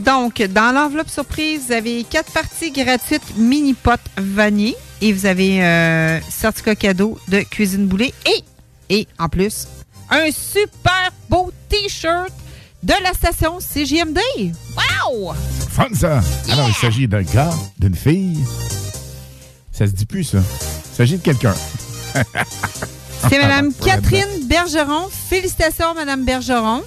[0.00, 5.62] Donc, dans l'enveloppe surprise, vous avez quatre parties gratuites mini pot vanille et vous avez
[5.62, 8.44] euh, certificat cadeau de Cuisine Boulet et,
[8.94, 9.68] et en plus,
[10.10, 12.32] un super beau T-shirt
[12.82, 14.18] de la station CJMD.
[14.76, 15.34] Wow!
[15.70, 16.20] Fun, ça!
[16.50, 18.38] Alors, il s'agit d'un gars, d'une fille.
[19.72, 20.38] Ça se dit plus, ça.
[20.38, 21.54] Il s'agit de quelqu'un.
[23.28, 25.08] C'est Mme Catherine Bergeron.
[25.30, 26.82] Félicitations, Mme Bergeron.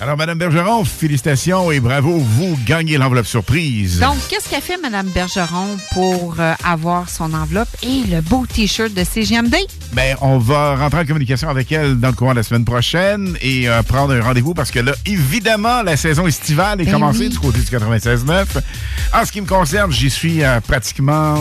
[0.00, 4.00] Alors, Madame Bergeron, félicitations et bravo, vous gagnez l'enveloppe surprise.
[4.00, 8.92] Donc, qu'est-ce qu'a fait Mme Bergeron pour euh, avoir son enveloppe et le beau T-shirt
[8.92, 9.54] de CGMD?
[9.92, 13.38] Ben, on va rentrer en communication avec elle dans le courant de la semaine prochaine
[13.40, 17.20] et euh, prendre un rendez-vous parce que là, évidemment, la saison estivale est Ben commencée
[17.20, 17.28] oui.
[17.30, 18.46] du côté du 96.9.
[19.14, 21.36] En ce qui me concerne, j'y suis euh, pratiquement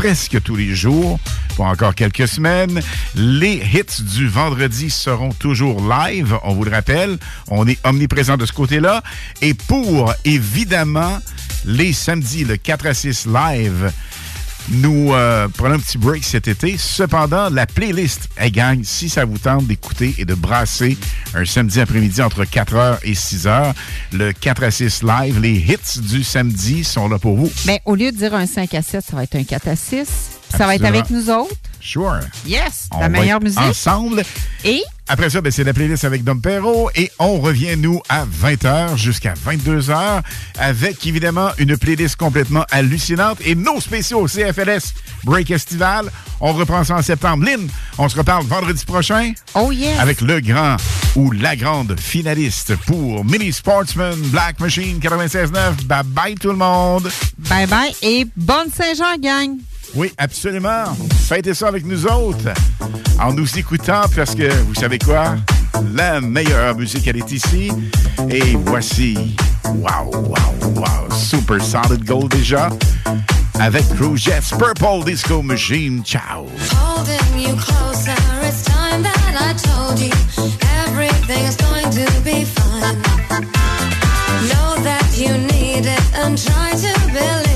[0.00, 1.20] presque tous les jours
[1.56, 2.80] pour encore quelques semaines.
[3.16, 7.18] Les hits du vendredi seront toujours live, on vous le rappelle.
[7.48, 9.02] On est omniprésent de ce côté-là.
[9.42, 11.18] Et pour, évidemment,
[11.66, 13.92] les samedis, le 4 à 6 live,
[14.68, 16.76] nous euh, prenons un petit break cet été.
[16.78, 20.96] Cependant, la playlist, elle gagne si ça vous tente d'écouter et de brasser
[21.34, 23.72] un samedi après-midi entre 4h et 6h.
[24.12, 27.50] Le 4 à 6 live, les hits du samedi sont là pour vous.
[27.66, 29.76] Mais au lieu de dire un 5 à 7, ça va être un 4 à
[29.76, 30.08] 6.
[30.56, 31.54] Ça va être avec nous autres.
[31.80, 32.20] Sure.
[32.46, 33.58] Yes, On la meilleure musique.
[33.58, 34.22] Ensemble.
[34.64, 34.82] Et?
[35.08, 38.96] Après ça, ben, c'est la playlist avec Dom Perrault et on revient, nous, à 20h
[38.96, 40.22] jusqu'à 22h
[40.58, 44.94] avec, évidemment, une playlist complètement hallucinante et nos spéciaux CFLS
[45.24, 46.10] Break Estival.
[46.40, 47.44] On reprend ça en septembre.
[47.44, 49.32] Lynn, on se reparle vendredi prochain.
[49.54, 49.98] Oh yes.
[49.98, 50.76] Avec le grand
[51.16, 55.86] ou la grande finaliste pour Mini Sportsman Black Machine 96.9.
[55.86, 57.10] Bye bye tout le monde.
[57.38, 59.56] bye bye et bonne Saint-Jean, gang.
[59.94, 60.84] Oui, absolument.
[61.26, 62.52] Faites ça avec nous autres
[63.18, 65.36] en nous écoutant parce que, vous savez quoi?
[65.94, 67.70] La meilleure musique, elle est ici.
[68.30, 69.36] Et voici,
[69.66, 72.70] wow, wow, wow, Super Solid Gold déjà
[73.58, 74.16] avec Crew
[74.58, 76.02] Purple Disco Machine.
[76.04, 76.46] Ciao.
[77.36, 78.12] You closer,
[78.42, 80.10] it's time that I told you
[81.56, 83.00] going to be fine.
[84.48, 87.49] Know that you need it and try to believe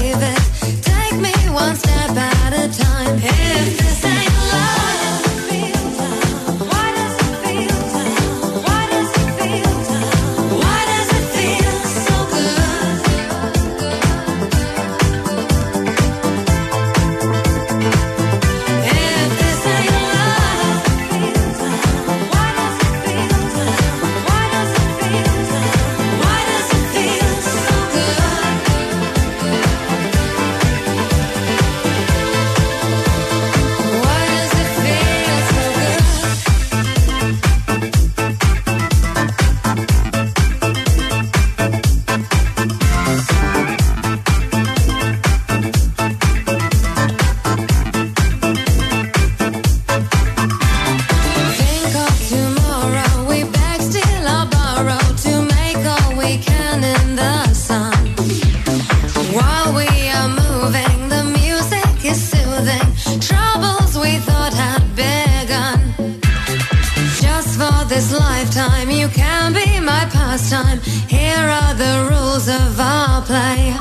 [72.45, 73.75] rules of our play.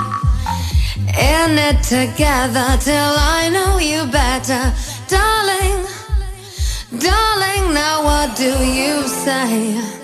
[1.08, 4.74] In it together till I know you better,
[5.08, 5.86] darling.
[7.00, 10.04] Darling, now what do you say?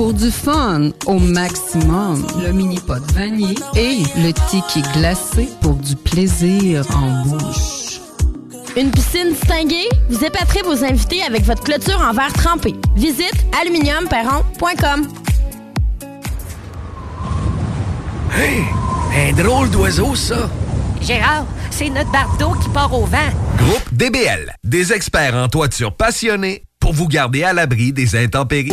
[0.00, 5.94] Pour du fun au maximum, le mini pot vanille et le ticket glacé pour du
[5.94, 8.00] plaisir en bouche.
[8.78, 9.90] Une piscine distinguée?
[10.08, 12.74] Vous épaterez vos invités avec votre clôture en verre trempé.
[12.96, 15.06] Visite aluminiumperron.com.
[18.34, 18.64] Hey!
[19.14, 20.48] Un drôle d'oiseau, ça!
[21.02, 23.18] Gérard, c'est notre bardeau qui part au vent.
[23.58, 28.72] Groupe DBL, des experts en toiture passionnés pour vous garder à l'abri des intempéries.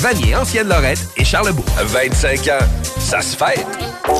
[0.00, 1.66] Vanier, Ancienne-Lorette et Charlebourg.
[1.76, 3.66] 25 ans, ça se fête.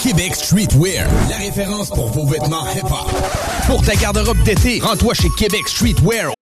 [0.03, 3.11] Québec Streetwear, la référence pour vos vêtements hip-hop.
[3.67, 6.33] Pour ta garde-robe d'été, rends-toi chez Québec Streetwear.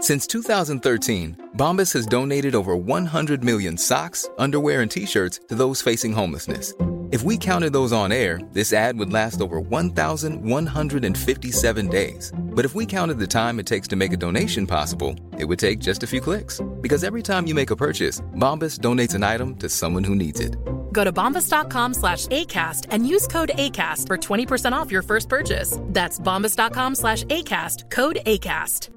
[0.00, 6.12] Since 2013, Bombas has donated over 100 million socks, underwear, and t-shirts to those facing
[6.12, 6.74] homelessness.
[7.12, 12.32] If we counted those on air, this ad would last over 1,157 days.
[12.38, 15.58] But if we counted the time it takes to make a donation possible, it would
[15.58, 16.60] take just a few clicks.
[16.80, 20.38] Because every time you make a purchase, Bombas donates an item to someone who needs
[20.38, 20.54] it.
[20.92, 25.78] Go to bombas.com slash ACAST and use code ACAST for 20% off your first purchase.
[25.86, 28.90] That's bombas.com slash ACAST, code ACAST.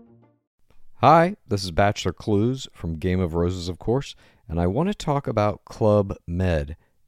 [0.97, 4.15] Hi, this is Bachelor Clues from Game of Roses, of course,
[4.47, 6.75] and I want to talk about Club Med.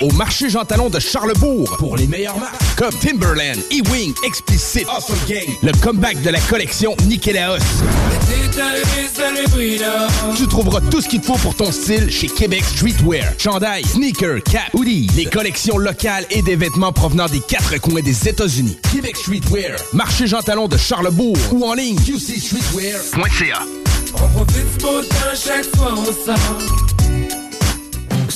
[0.00, 5.18] Au marché Jean Talon de Charlebourg pour les meilleures marques comme Timberland, E-Wing, Explicit, Awesome
[5.28, 7.58] Gang, le comeback de la collection Nikélaos.
[10.36, 13.24] Tu trouveras tout ce qu'il te faut pour ton style chez Québec Streetwear.
[13.36, 18.26] Chandail, sneakers, cap, hoodies, les collections locales et des vêtements provenant des quatre coins des
[18.26, 18.78] États-Unis.
[18.92, 23.58] Québec Streetwear, marché Jean Talon de Charlebourg ou en ligne qcstreetwear.ca.
[24.14, 26.99] On profite du beau temps chaque fois on sort.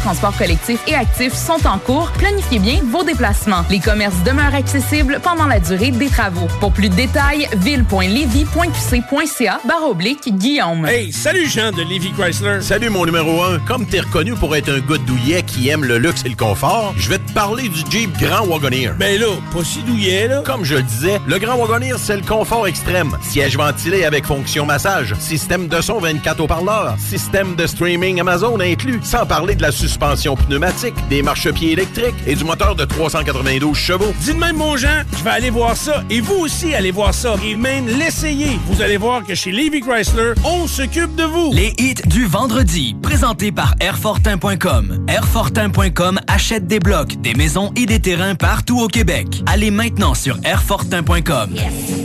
[0.00, 2.10] de transport collectif et actif sont en cours.
[2.12, 3.64] Planifiez bien vos déplacements.
[3.70, 6.48] Les commerces demeurent accessibles pendant la durée des travaux.
[6.58, 10.86] Pour plus de détails, ville.levy.qc.ca barre oblique Guillaume.
[10.86, 12.62] Hey, salut Jean de Levy Chrysler.
[12.62, 13.58] Salut mon numéro 1.
[13.60, 16.94] Comme t'es reconnu pour être un gars douillet qui aime le luxe et le confort,
[16.96, 18.92] je vais te parler du Jeep Grand Wagoneer.
[18.98, 20.42] Ben là, pas si douillet là.
[20.44, 23.16] Comme je le disais, le Grand Wagoneer, c'est le confort extrême.
[23.22, 29.00] Siège ventilé avec fonction massage, système de son 24 haut-parleurs, système de streaming Amazon inclus,
[29.02, 34.12] sans parler de la suspension pneumatique, des marchepieds électriques et du moteur de 392 chevaux.
[34.26, 36.02] De même, mon Jean, je vais aller voir ça.
[36.10, 37.34] Et vous aussi, allez voir ça.
[37.44, 38.58] Et même l'essayer.
[38.66, 41.52] Vous allez voir que chez Levy Chrysler, on s'occupe de vous.
[41.52, 45.04] Les hits du vendredi, présentés par Airfortin.com.
[45.08, 49.42] Airfortin.com achète des blocs, des maisons et des terrains partout au Québec.
[49.46, 51.50] Allez maintenant sur Airfortin.com.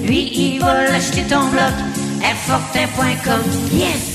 [0.05, 1.73] Lui, il va l'acheter ton bloc.
[2.23, 3.41] Airfortin.com.
[3.71, 4.14] Yes!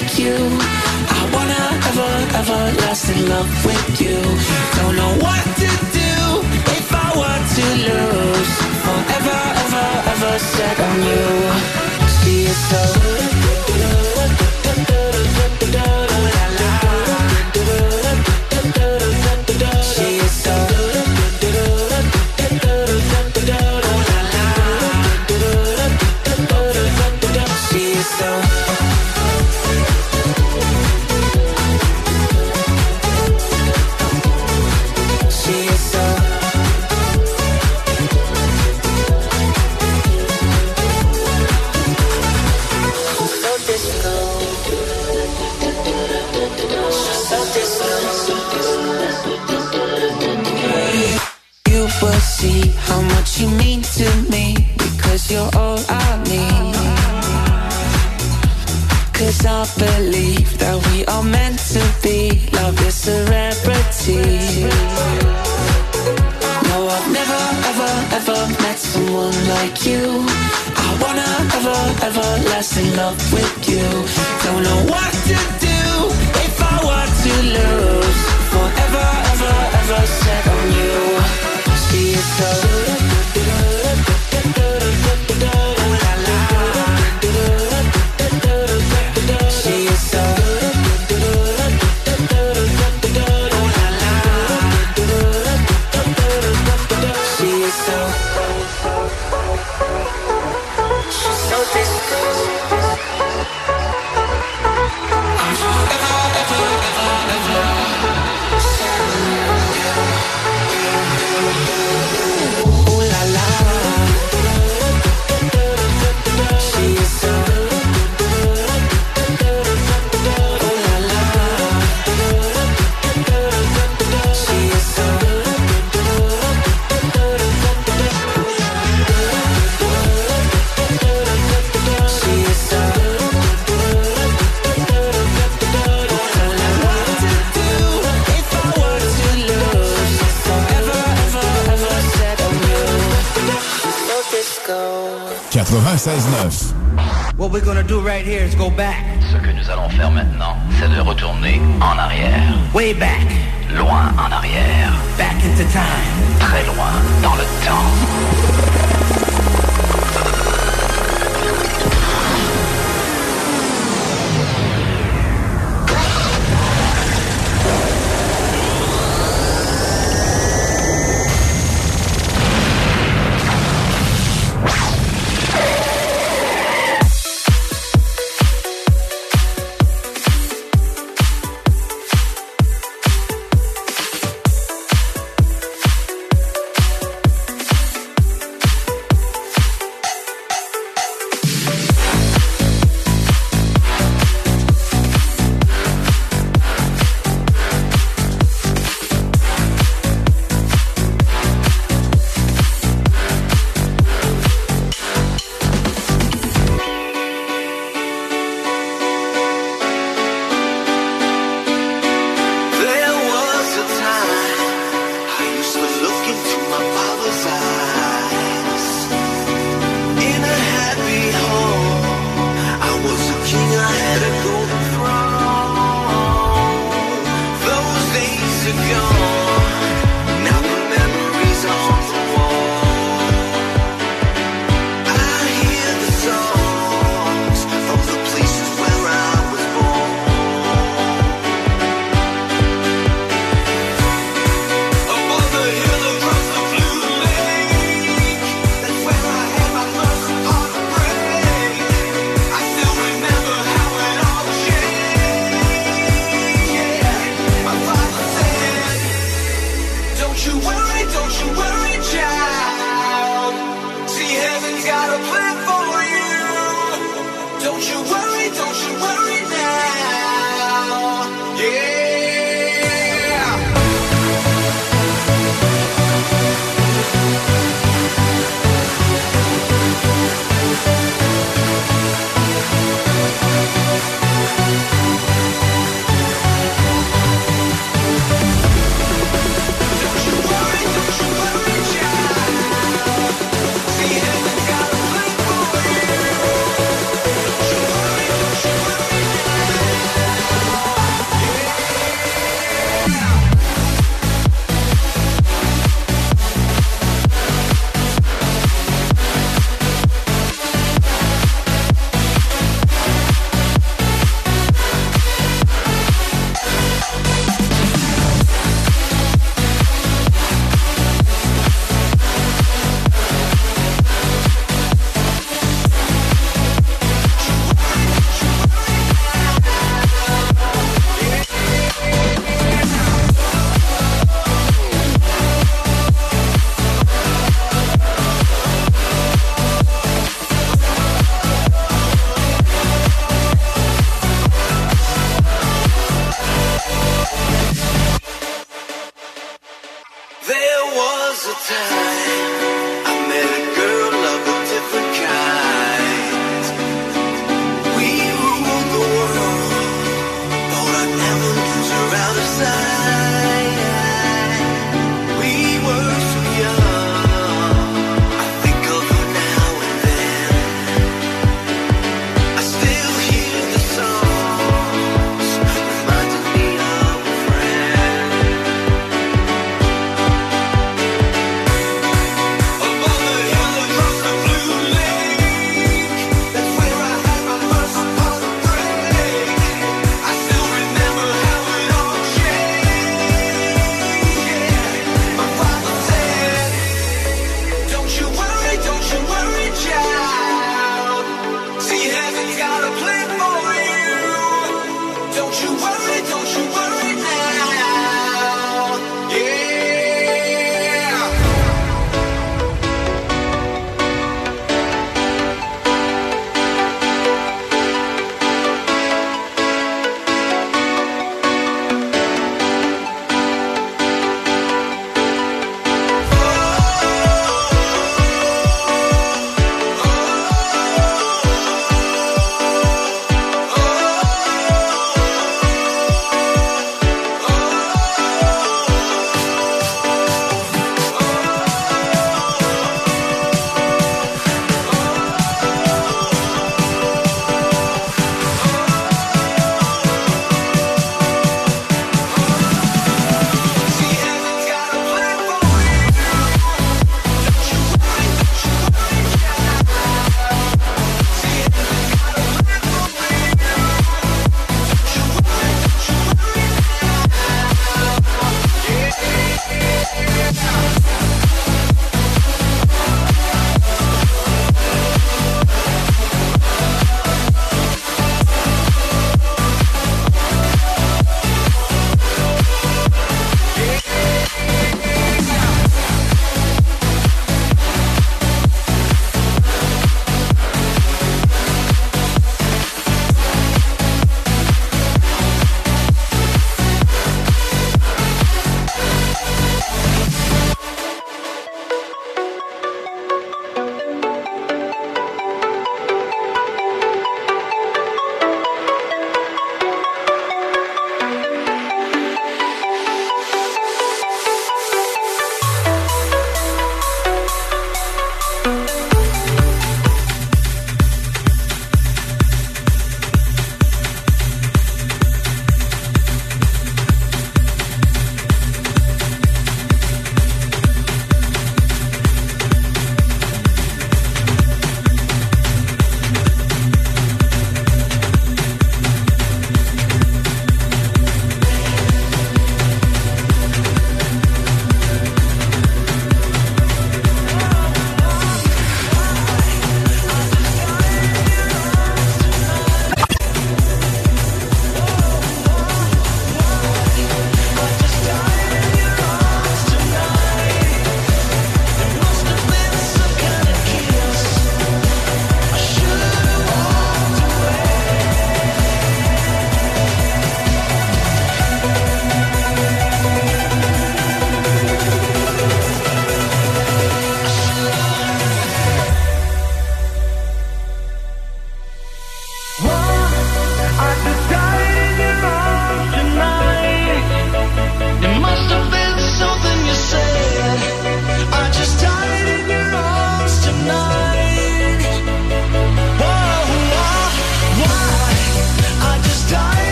[0.00, 0.34] like you.
[0.34, 4.18] I wanna ever, ever last in love with you.
[4.76, 5.70] Don't know what to
[6.00, 6.12] do
[6.78, 8.52] if I were to lose.
[8.86, 11.26] Forever, ever, ever set on you.
[12.16, 13.47] See you so.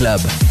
[0.00, 0.49] Club.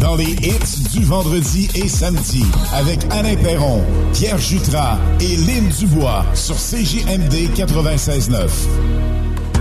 [0.00, 6.24] Dans les hits du vendredi et samedi avec Alain Perron, Pierre Jutras et Lynn Dubois
[6.34, 9.11] sur CJMD 96.9.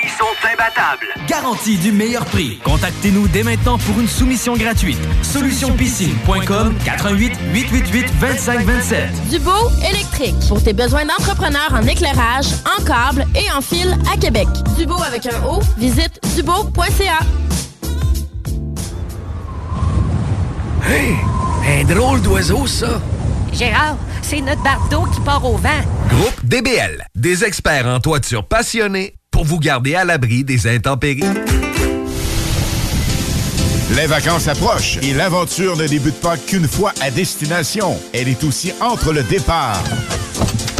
[0.00, 1.06] Prix sont imbattables.
[1.28, 2.58] Garantie du meilleur prix.
[2.64, 4.98] Contactez-nous dès maintenant pour une soumission gratuite.
[5.22, 9.28] Solutionpiscine.com 88 888 2527.
[9.30, 9.50] Dubo
[9.90, 10.36] électrique.
[10.48, 12.46] Pour tes besoins d'entrepreneurs en éclairage,
[12.78, 14.48] en câble et en fil à Québec.
[14.78, 17.18] Dubo avec un O, visite dubo.ca.
[20.88, 21.14] Hey!
[21.68, 23.00] Un drôle d'oiseau, ça!
[23.52, 25.68] Gérard, c'est notre bardeau qui part au vent.
[26.08, 31.22] Groupe DBL, des experts en toiture passionnés vous garder à l'abri des intempéries.
[33.96, 37.98] Les vacances approchent et l'aventure ne débute pas qu'une fois à destination.
[38.12, 39.82] Elle est aussi entre le départ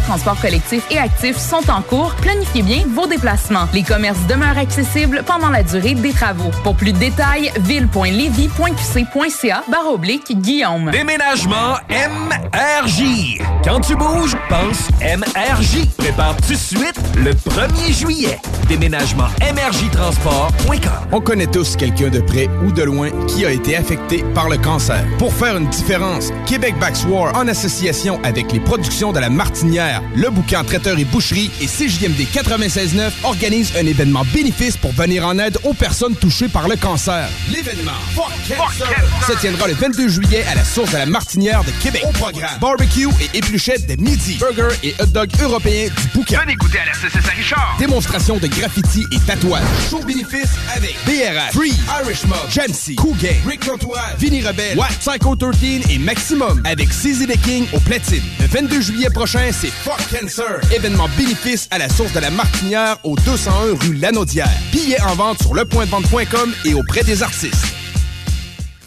[0.00, 2.14] de transport collectif et actif sont en cours.
[2.16, 3.66] Planifiez bien vos déplacements.
[3.72, 6.50] Les commerces demeurent accessibles pendant la durée des travaux.
[6.64, 10.90] Pour plus de détails, ville.levy.qc.ca barre oblique Guillaume.
[10.90, 13.38] Déménagement MRJ.
[13.64, 15.86] Quand tu bouges, pense MRJ.
[15.98, 18.38] Prépare tout de suite le 1er juillet.
[18.68, 21.08] Déménagement MRJtransport.com.
[21.12, 24.56] On connaît tous quelqu'un de près ou de loin qui a été affecté par le
[24.56, 25.04] cancer.
[25.18, 26.74] Pour faire une différence, Québec
[27.08, 31.66] War en association avec les productions de la Martinière, le bouquin Traiteur et Boucherie et
[31.66, 36.76] CJMD 96.9 organise un événement bénéfice pour venir en aide aux personnes touchées par le
[36.76, 37.28] cancer.
[37.50, 41.70] L'événement Fuck Cancer se tiendra le 22 juillet à la source de la Martinière de
[41.82, 42.02] Québec.
[42.04, 46.40] Au programme, barbecue et épluchettes de midi, burger et hot dog européens du bouquin.
[46.40, 47.76] Venez écouter à la CCS Richard.
[47.78, 49.62] Démonstration de graffiti et tatouage.
[49.90, 55.36] Show bénéfice avec BRH, Free, Irish Mob, Cool Gang, Rick Antoine, Vinny Rebelle, Watt, Psycho
[55.36, 58.22] 13 et Maximum avec CZ the King au platine.
[58.40, 60.60] Le 22 juillet prochain, c'est Fuck Cancer.
[60.72, 64.50] Événement bénéfice à la source de la Martinière au 201 rue Lanaudière.
[64.72, 67.79] Billets en vente sur lepointdevente.com et auprès des artistes.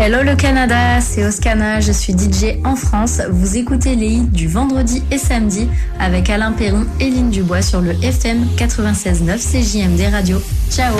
[0.00, 3.22] Hello le Canada, c'est Oscana, je suis DJ en France.
[3.30, 5.68] Vous écoutez les hits du vendredi et samedi
[6.00, 10.42] avec Alain Perron et Lynn Dubois sur le FM 96.9 CJMD Radio.
[10.68, 10.94] Ciao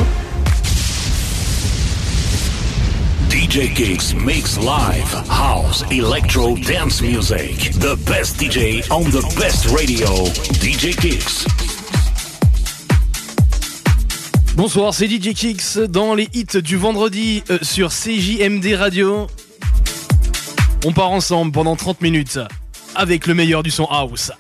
[3.29, 7.73] DJ Gigs makes live house, electro, dance music.
[7.81, 10.07] The best DJ on the best radio.
[10.61, 11.74] DJ Gigs.
[14.57, 19.27] Bonsoir, c'est DJ Kix dans les hits du vendredi euh, sur CJMD Radio.
[20.85, 22.39] On part ensemble pendant 30 minutes
[22.95, 24.31] avec le meilleur du son house.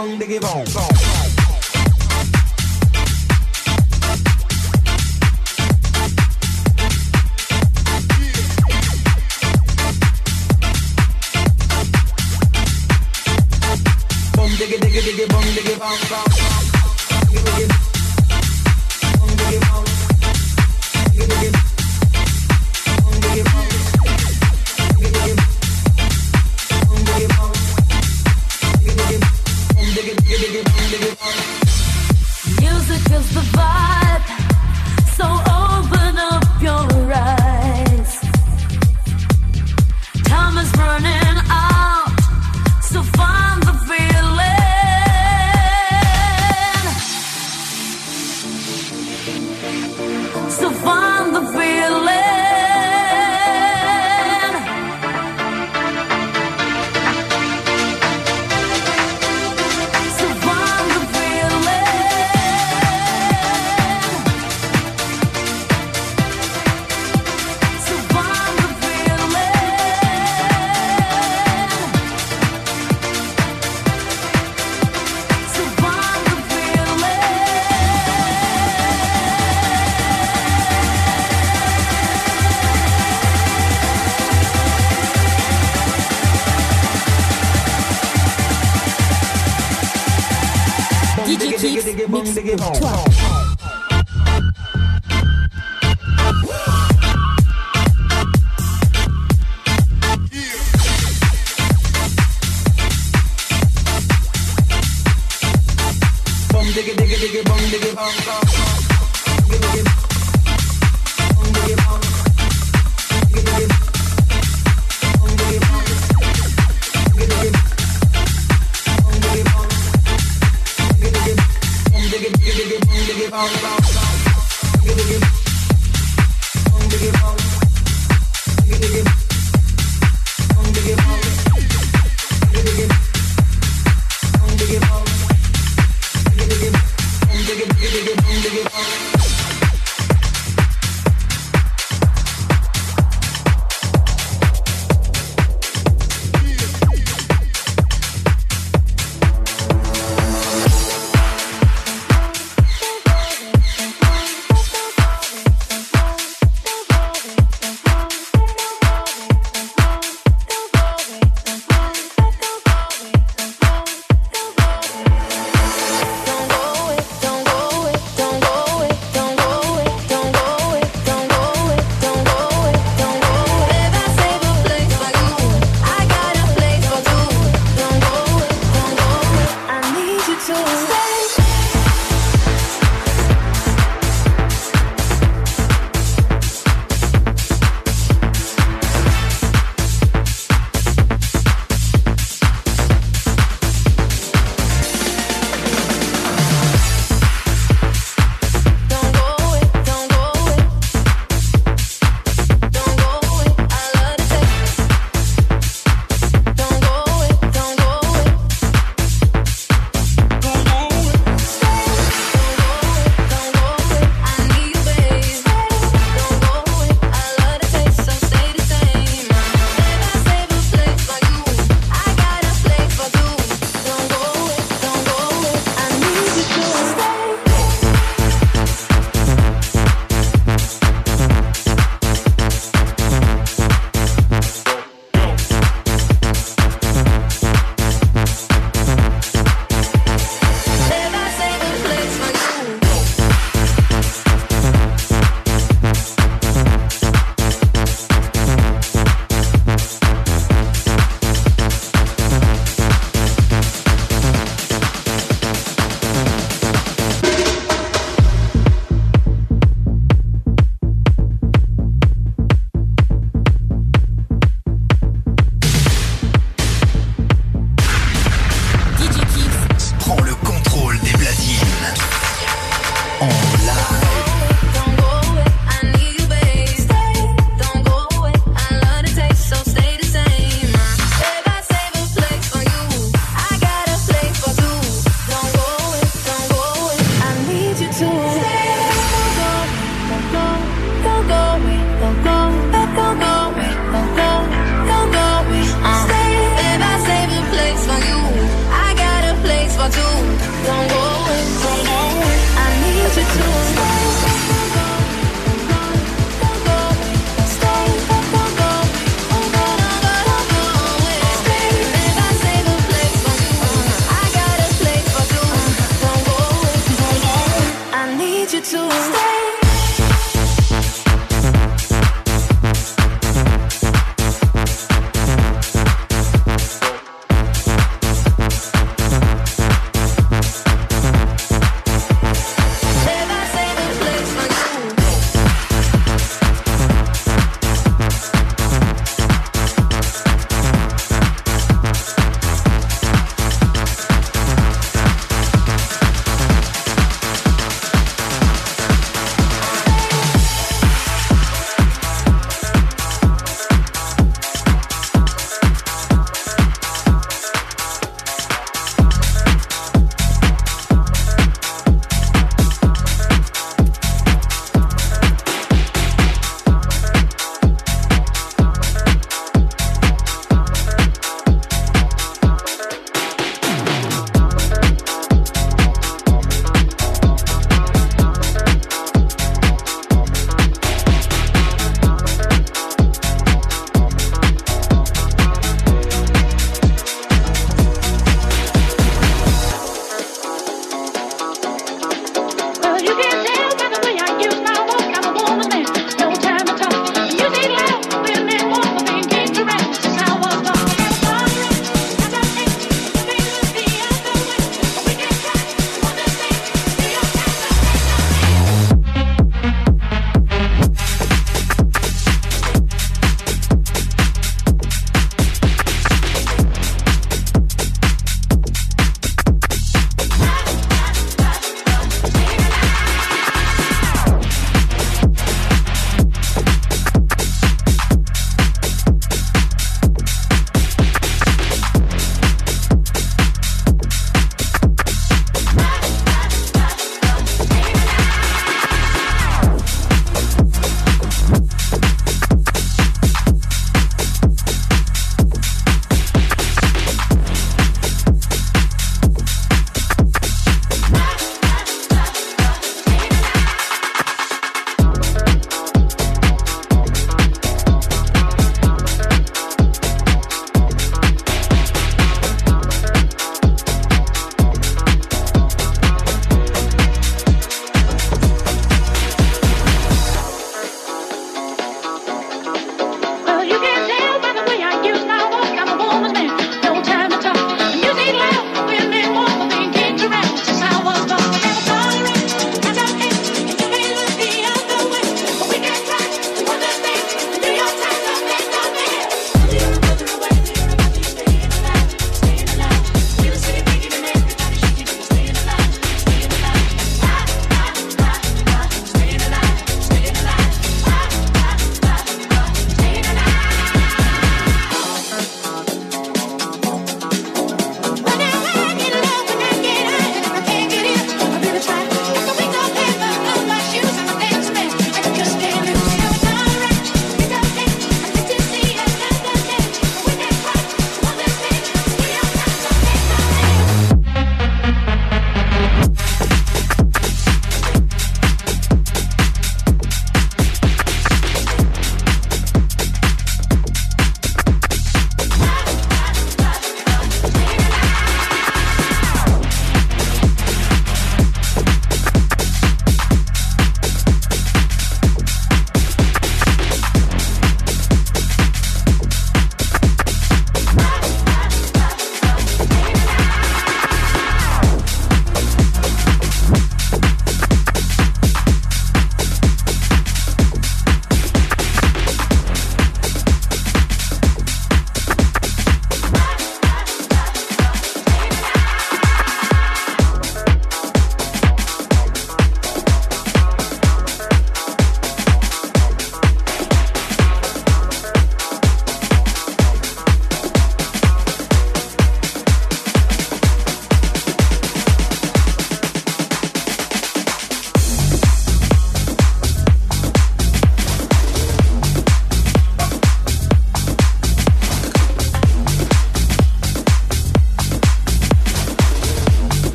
[0.00, 0.64] bang diggy bong.
[0.72, 0.88] bong.
[14.60, 16.39] diggy diggy diggy diggy bum.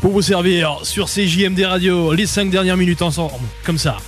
[0.00, 3.98] Pour vous servir sur CJMD Radio les 5 dernières minutes ensemble, comme ça.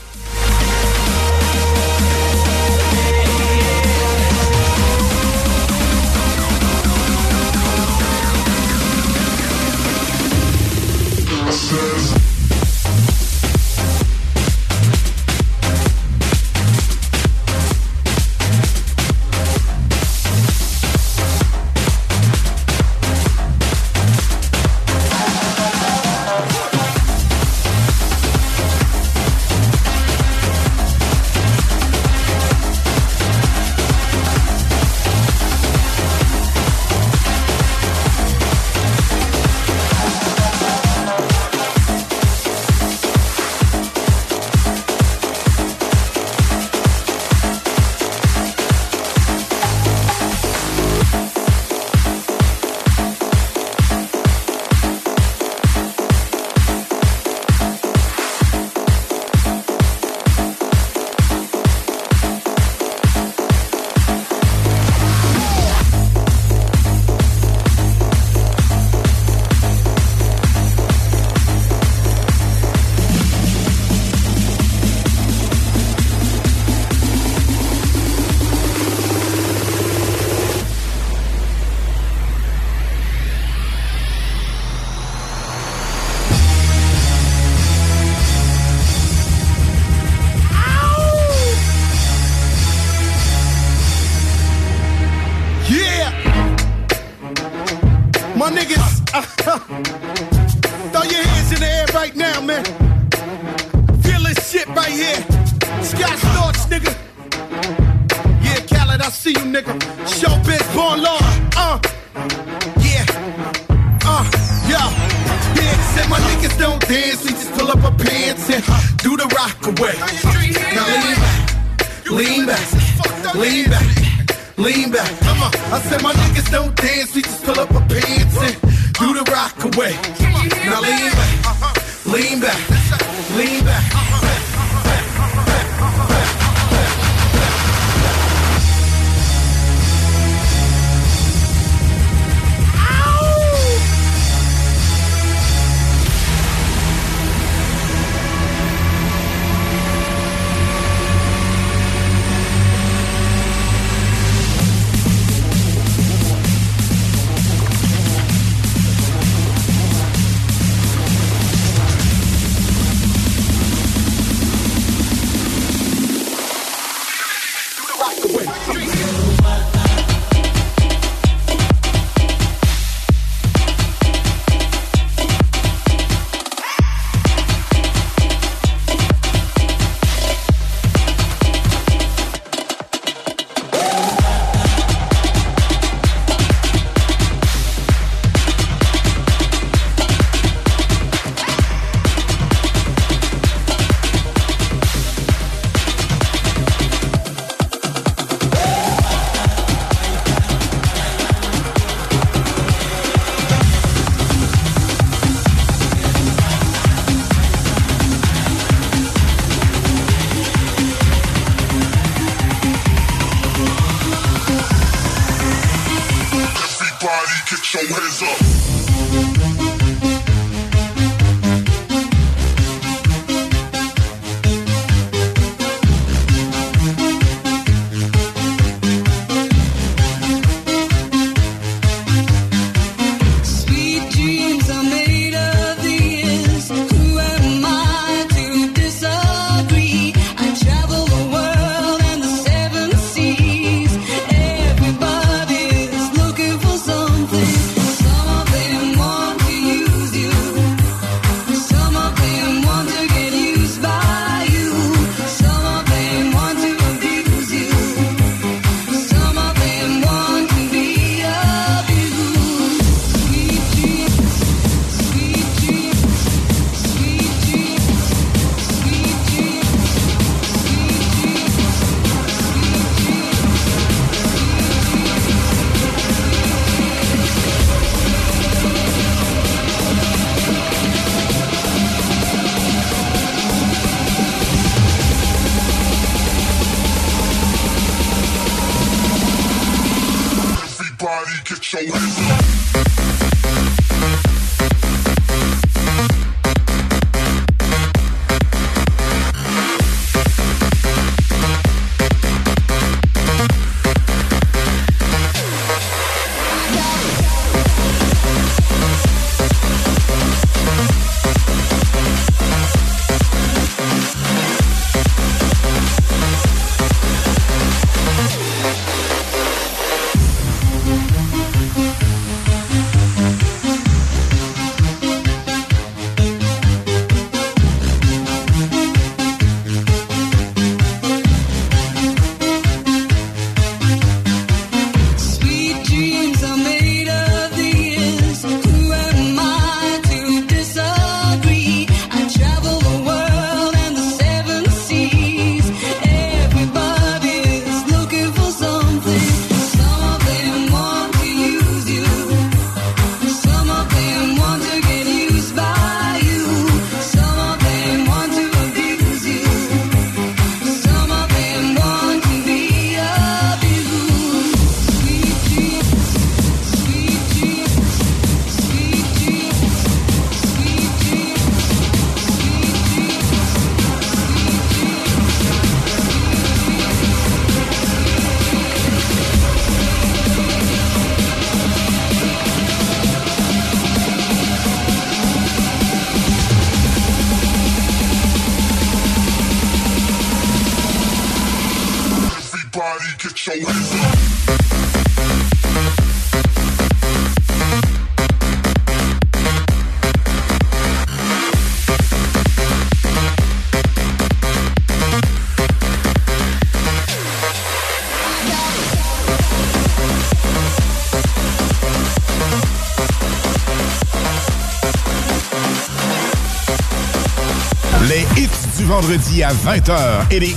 [419.06, 420.56] Vendredi à 20h et les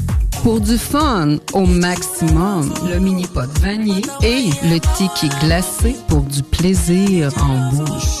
[0.43, 6.41] Pour du fun au maximum, le mini pot vanille et le ticket glacé pour du
[6.41, 8.20] plaisir en bouche.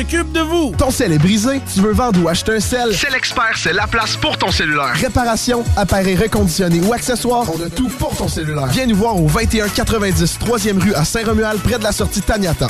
[0.00, 0.72] s'occupe de vous.
[0.78, 2.94] Ton sel est brisé, tu veux vendre ou acheter un sel?
[2.94, 4.94] C'est l'expert, c'est la place pour ton cellulaire.
[4.94, 8.66] Réparation, appareil reconditionné ou accessoires, on a tout pour ton cellulaire.
[8.66, 12.68] Viens nous voir au 2190 3e rue à Saint-Romuald, près de la sortie Taniata.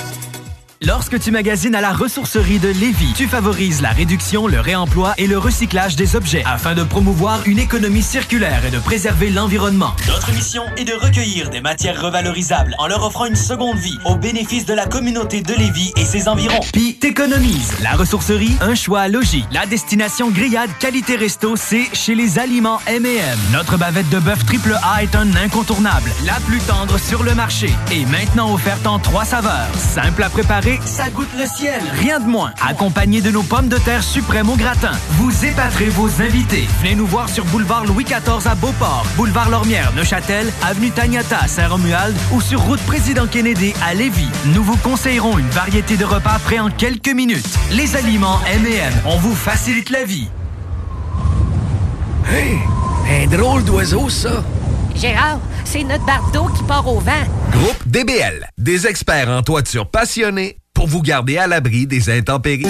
[0.83, 5.26] Lorsque tu magasines à la ressourcerie de Lévis, tu favorises la réduction, le réemploi et
[5.26, 9.94] le recyclage des objets afin de promouvoir une économie circulaire et de préserver l'environnement.
[10.09, 14.15] Notre mission est de recueillir des matières revalorisables en leur offrant une seconde vie au
[14.15, 16.60] bénéfice de la communauté de Lévis et ses environs.
[16.73, 17.75] Puis t'économises.
[17.83, 19.44] La ressourcerie, un choix logique.
[19.52, 23.39] La destination grillade qualité resto, c'est chez les aliments M&M.
[23.52, 27.68] Notre bavette de bœuf triple A est un incontournable, la plus tendre sur le marché
[27.92, 29.68] et maintenant offerte en trois saveurs.
[29.75, 31.81] Simple à préparer, ça goûte le ciel.
[31.94, 32.52] Rien de moins.
[32.60, 34.92] Accompagné de nos pommes de terre suprêmes au gratin.
[35.10, 36.66] Vous épaterez vos invités.
[36.81, 41.49] Venez nous voir sur boulevard Louis XIV à Beauport, boulevard Lormière, Neuchâtel, avenue Taniata à
[41.49, 44.28] Saint-Romuald ou sur route Président Kennedy à Lévis.
[44.55, 47.58] Nous vous conseillerons une variété de repas prêts en quelques minutes.
[47.73, 50.28] Les aliments M&M, on vous facilite la vie.
[52.28, 52.58] Hey,
[53.10, 54.44] un drôle d'oiseau, ça.
[54.94, 57.12] Gérard, c'est notre bardeau qui part au vent.
[57.50, 62.65] Groupe DBL, des experts en toiture passionnés pour vous garder à l'abri des intempéries.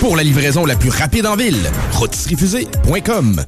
[0.00, 3.44] Pour la livraison la plus rapide en ville, rôtisseriefusée.com.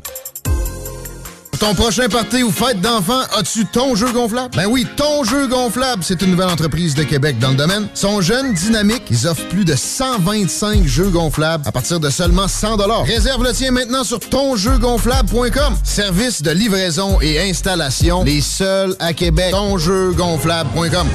[1.50, 4.54] Pour ton prochain party ou fête d'enfants, as-tu ton jeu gonflable?
[4.54, 7.88] Ben oui, ton jeu gonflable, c'est une nouvelle entreprise de Québec dans le domaine.
[7.92, 12.46] Ils sont jeunes, dynamiques, ils offrent plus de 125 jeux gonflables à partir de seulement
[12.46, 15.74] 100 Réserve le tien maintenant sur tonjeugonflable.com.
[15.82, 19.50] Service de livraison et installation, les seuls à Québec.
[19.50, 21.08] Tonjeugonflable.com.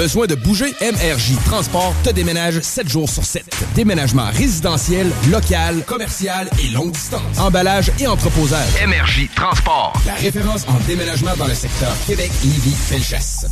[0.00, 0.74] Besoin de bouger?
[0.80, 3.44] MRJ Transport te déménage 7 jours sur 7.
[3.74, 7.38] Déménagement résidentiel, local, commercial et longue distance.
[7.38, 8.66] Emballage et entreposage.
[8.82, 9.92] MRJ Transport.
[10.06, 13.44] La référence en déménagement dans le secteur Québec, Lévis, Felchasse.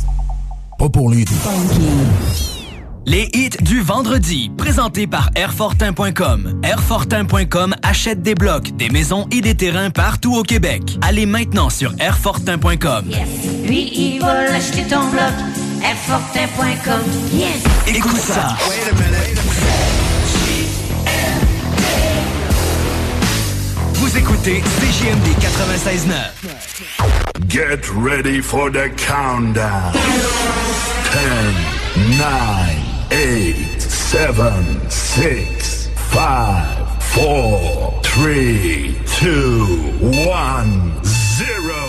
[0.79, 1.23] Pas pour lui.
[3.05, 6.61] Les hits du vendredi, présentés par Airfortin.com.
[6.63, 10.97] Airfortin.com achète des blocs, des maisons et des terrains partout au Québec.
[11.03, 13.05] Allez maintenant sur Airfortin.com.
[13.67, 15.68] Lui, il va l'acheter ton bloc.
[15.83, 17.01] Airfortin.com.
[17.31, 17.63] Yes.
[17.87, 18.57] Écoute ça.
[23.93, 26.11] Vous écoutez CJMD 96.9.
[27.47, 29.93] Get ready for the countdown.
[31.13, 31.55] 10,
[32.17, 32.75] 9,
[33.11, 34.35] 8, 7,
[34.89, 36.65] 6, 5,
[37.15, 41.88] 4, 3, 2, 1, 0.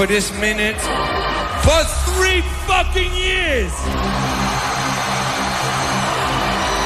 [0.00, 0.80] for this minute
[1.60, 3.70] for three fucking years.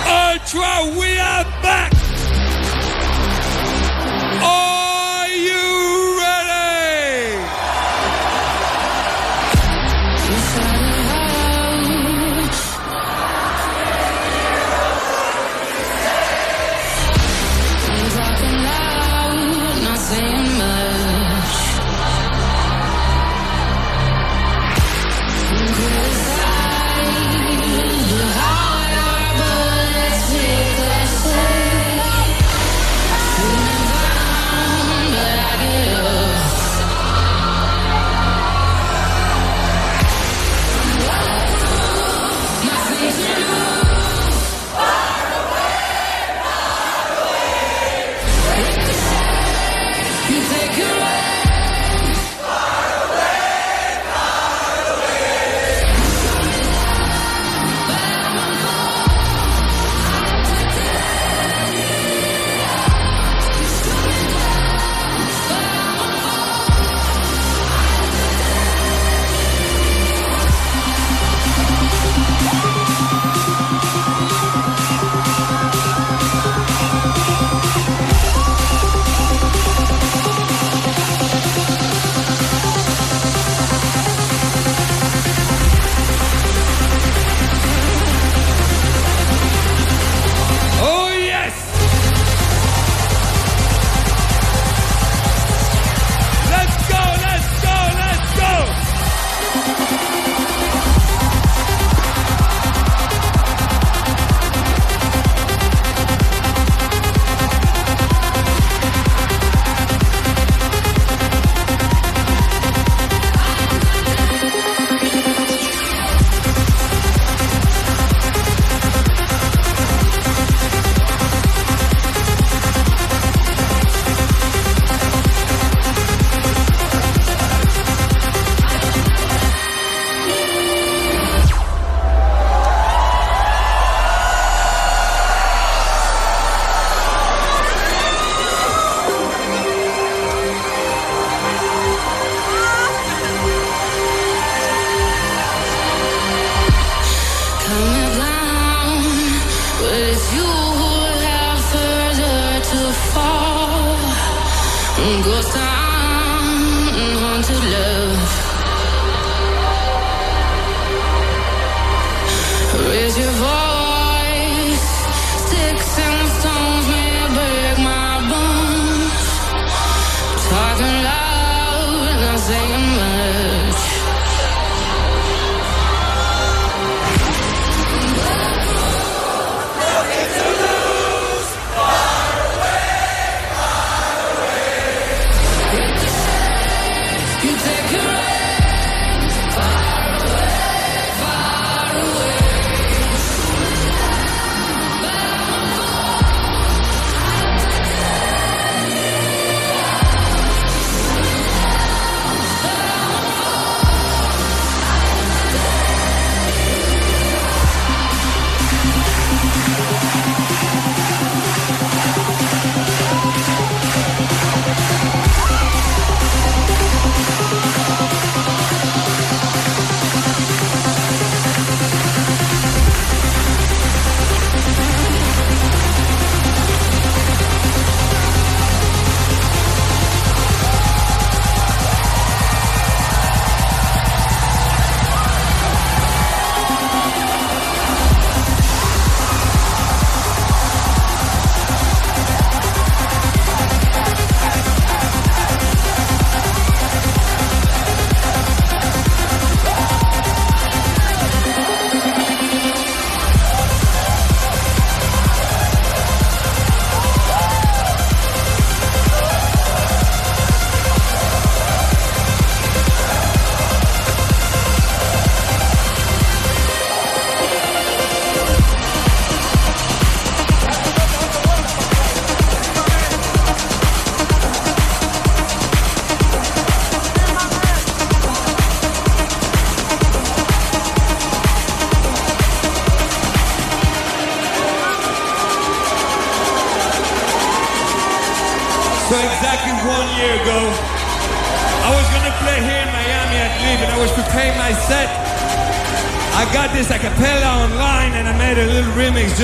[0.04, 0.90] Ultra,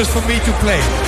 [0.01, 1.00] just for me to play.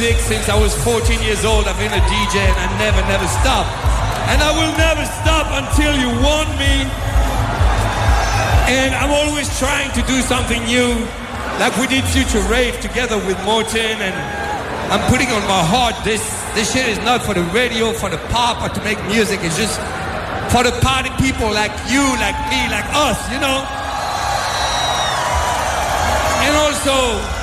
[0.00, 1.68] Music since I was 14 years old.
[1.68, 3.68] I've been a DJ and I never, never stop.
[4.32, 6.88] And I will never stop until you want me.
[8.72, 10.96] And I'm always trying to do something new.
[11.60, 14.16] Like we did Future Rave together with Morton and
[14.88, 16.24] I'm putting on my heart this
[16.56, 19.44] this shit is not for the radio, for the pop or to make music.
[19.44, 19.76] It's just
[20.48, 23.60] for the party people like you, like me, like us, you know?
[26.40, 27.39] And also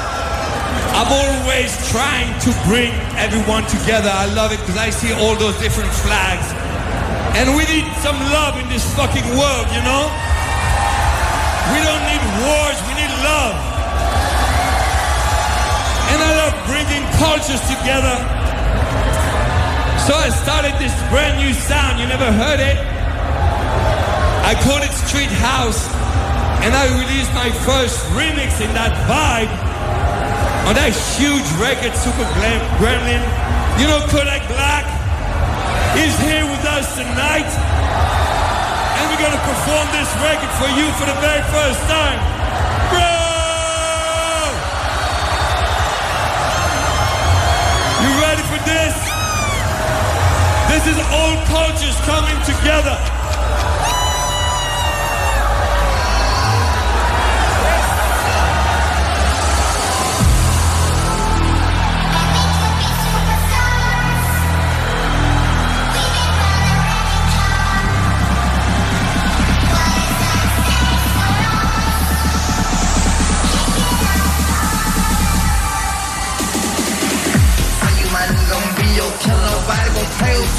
[0.97, 2.89] I'm always trying to bring
[3.21, 4.09] everyone together.
[4.09, 6.49] I love it because I see all those different flags.
[7.37, 10.09] And we need some love in this fucking world, you know?
[11.69, 13.53] We don't need wars, we need love.
[16.09, 18.17] And I love bringing cultures together.
[20.09, 22.77] So I started this brand new sound, you never heard it?
[24.49, 25.85] I called it Street House.
[26.65, 29.66] And I released my first remix in that vibe
[30.67, 33.23] on that huge record, Super Glam Gremlin.
[33.79, 34.83] You know Kodak Black
[35.95, 37.47] is here with us tonight.
[37.47, 42.19] And we're gonna perform this record for you for the very first time.
[42.91, 43.15] Bro!
[48.03, 48.95] You ready for this?
[50.67, 53.16] This is old cultures coming together.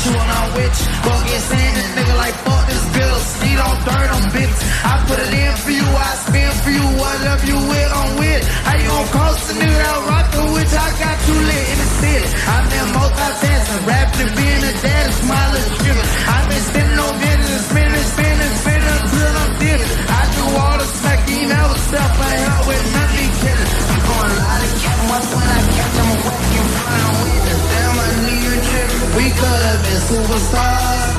[0.03, 0.81] chewing on witch.
[1.03, 3.17] Go get sanded, nigga, like fuck this bill.
[3.19, 4.59] Speed on dirt on bitch.
[4.85, 6.87] I put it in for you, I spin for you.
[6.87, 8.43] I love you with, I'm with.
[8.67, 10.73] How you gon' cost a nigga that rock the witch?
[10.75, 12.29] I got too lit in the city.
[12.47, 16.07] I've been multitasking, rapping and being a dad, a smiling is driven.
[16.29, 20.11] I've been spending on business, spinning, spinning, spinning until I'm different.
[20.11, 23.71] I do all the smacking, I was self, I help with nothing kidding.
[23.89, 26.08] I'm going to lie to catch my when I catch
[29.19, 31.11] We could have been superstars.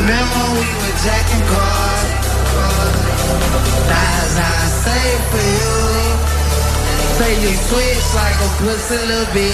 [0.00, 2.08] Remember we were jacking cars.
[3.84, 5.76] That's how I say for you.
[7.20, 9.52] Say you switch like a pussy little bit.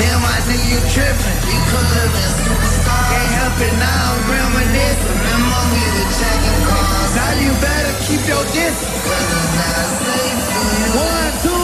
[0.00, 1.38] Damn, I think you tripping.
[1.44, 3.08] We could have been superstars.
[3.12, 5.18] Can't help it now, I'm reminiscing.
[5.28, 7.12] Remember we were jacking cars.
[7.20, 8.96] Now you better keep your distance.
[9.04, 10.88] Cause it's not safe for you.
[11.04, 11.63] One, two,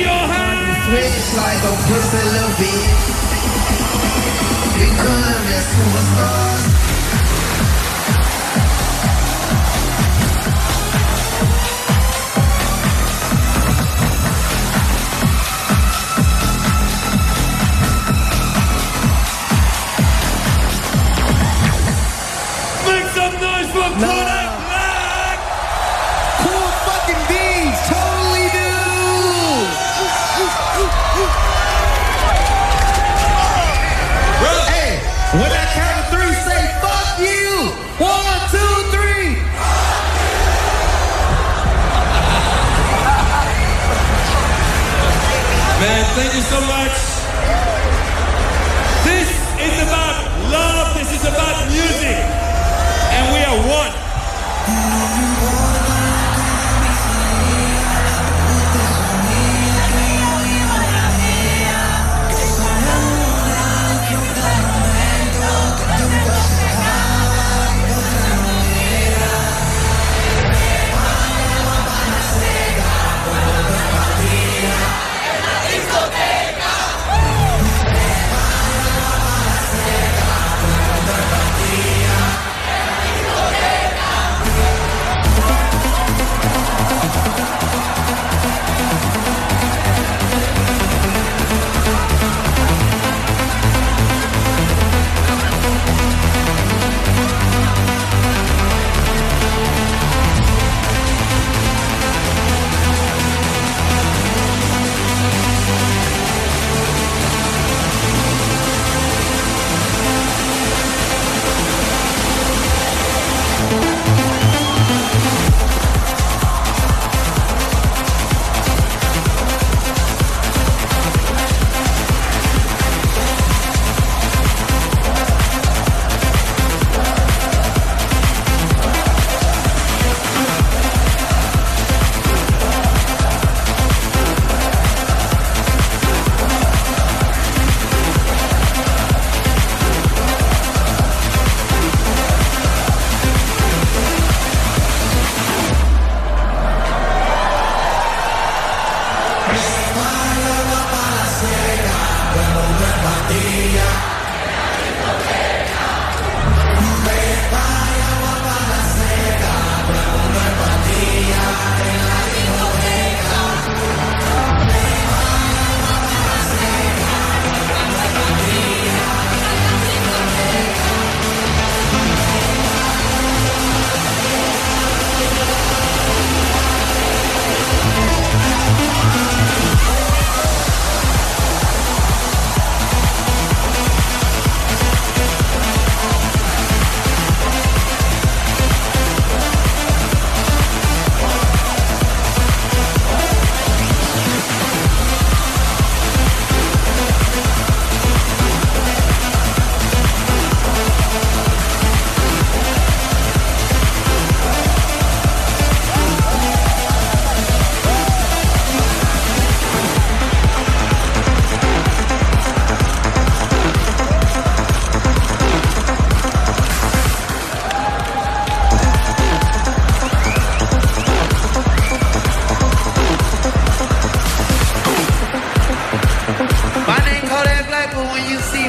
[0.00, 0.76] your hands.
[0.86, 2.86] Switch like a pussy little bitch.
[4.78, 4.86] We
[5.24, 6.85] have been superstars.
[46.16, 47.05] Thank you so much.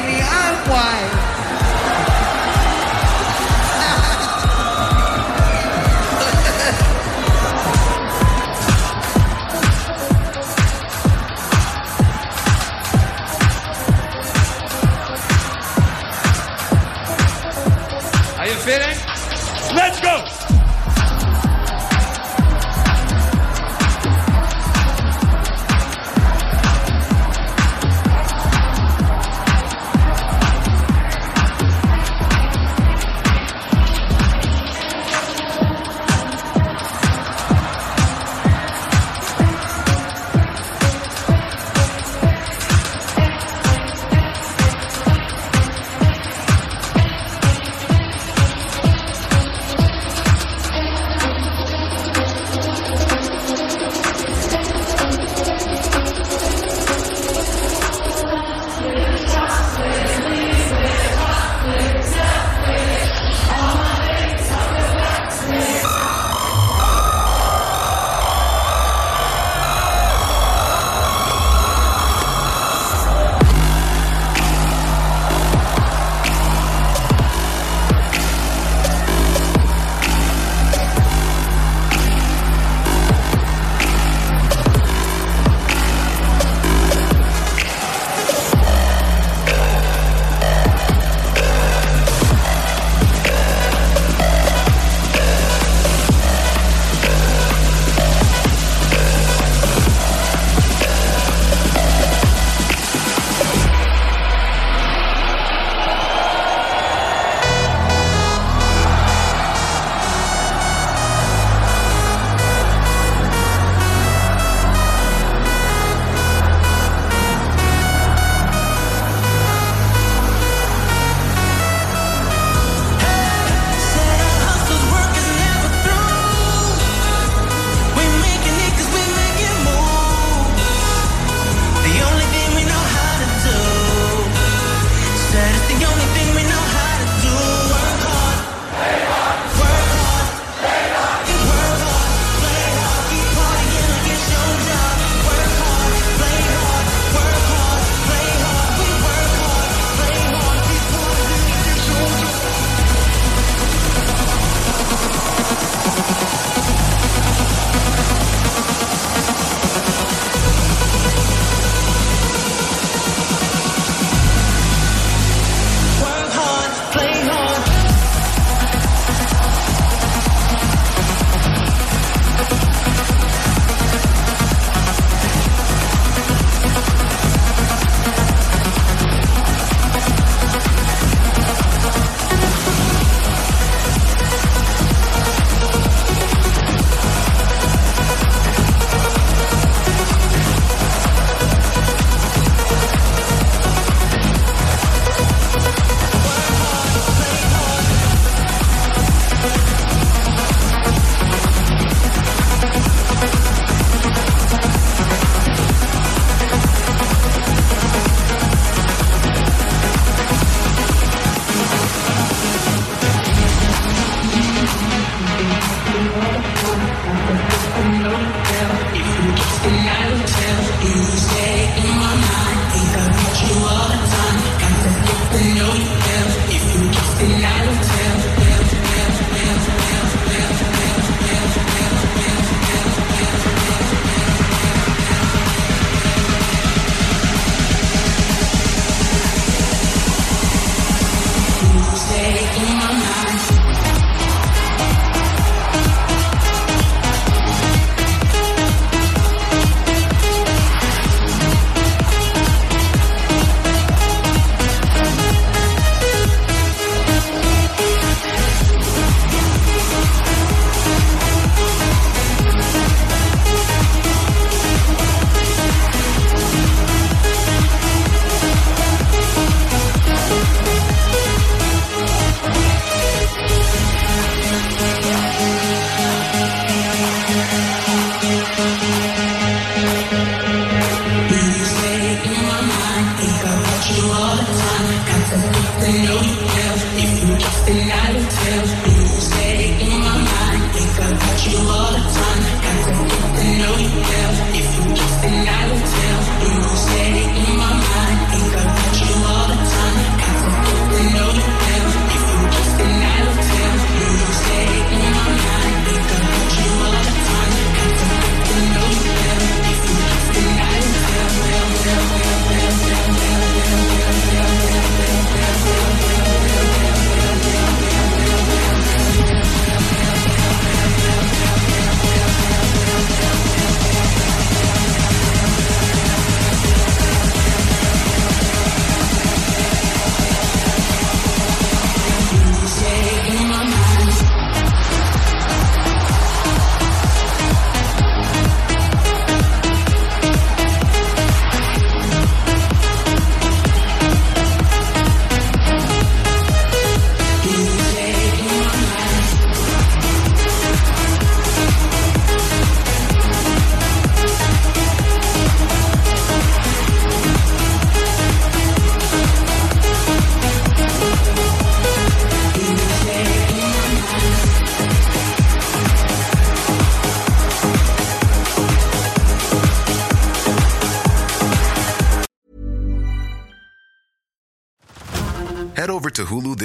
[0.08, 0.97] 你安怀。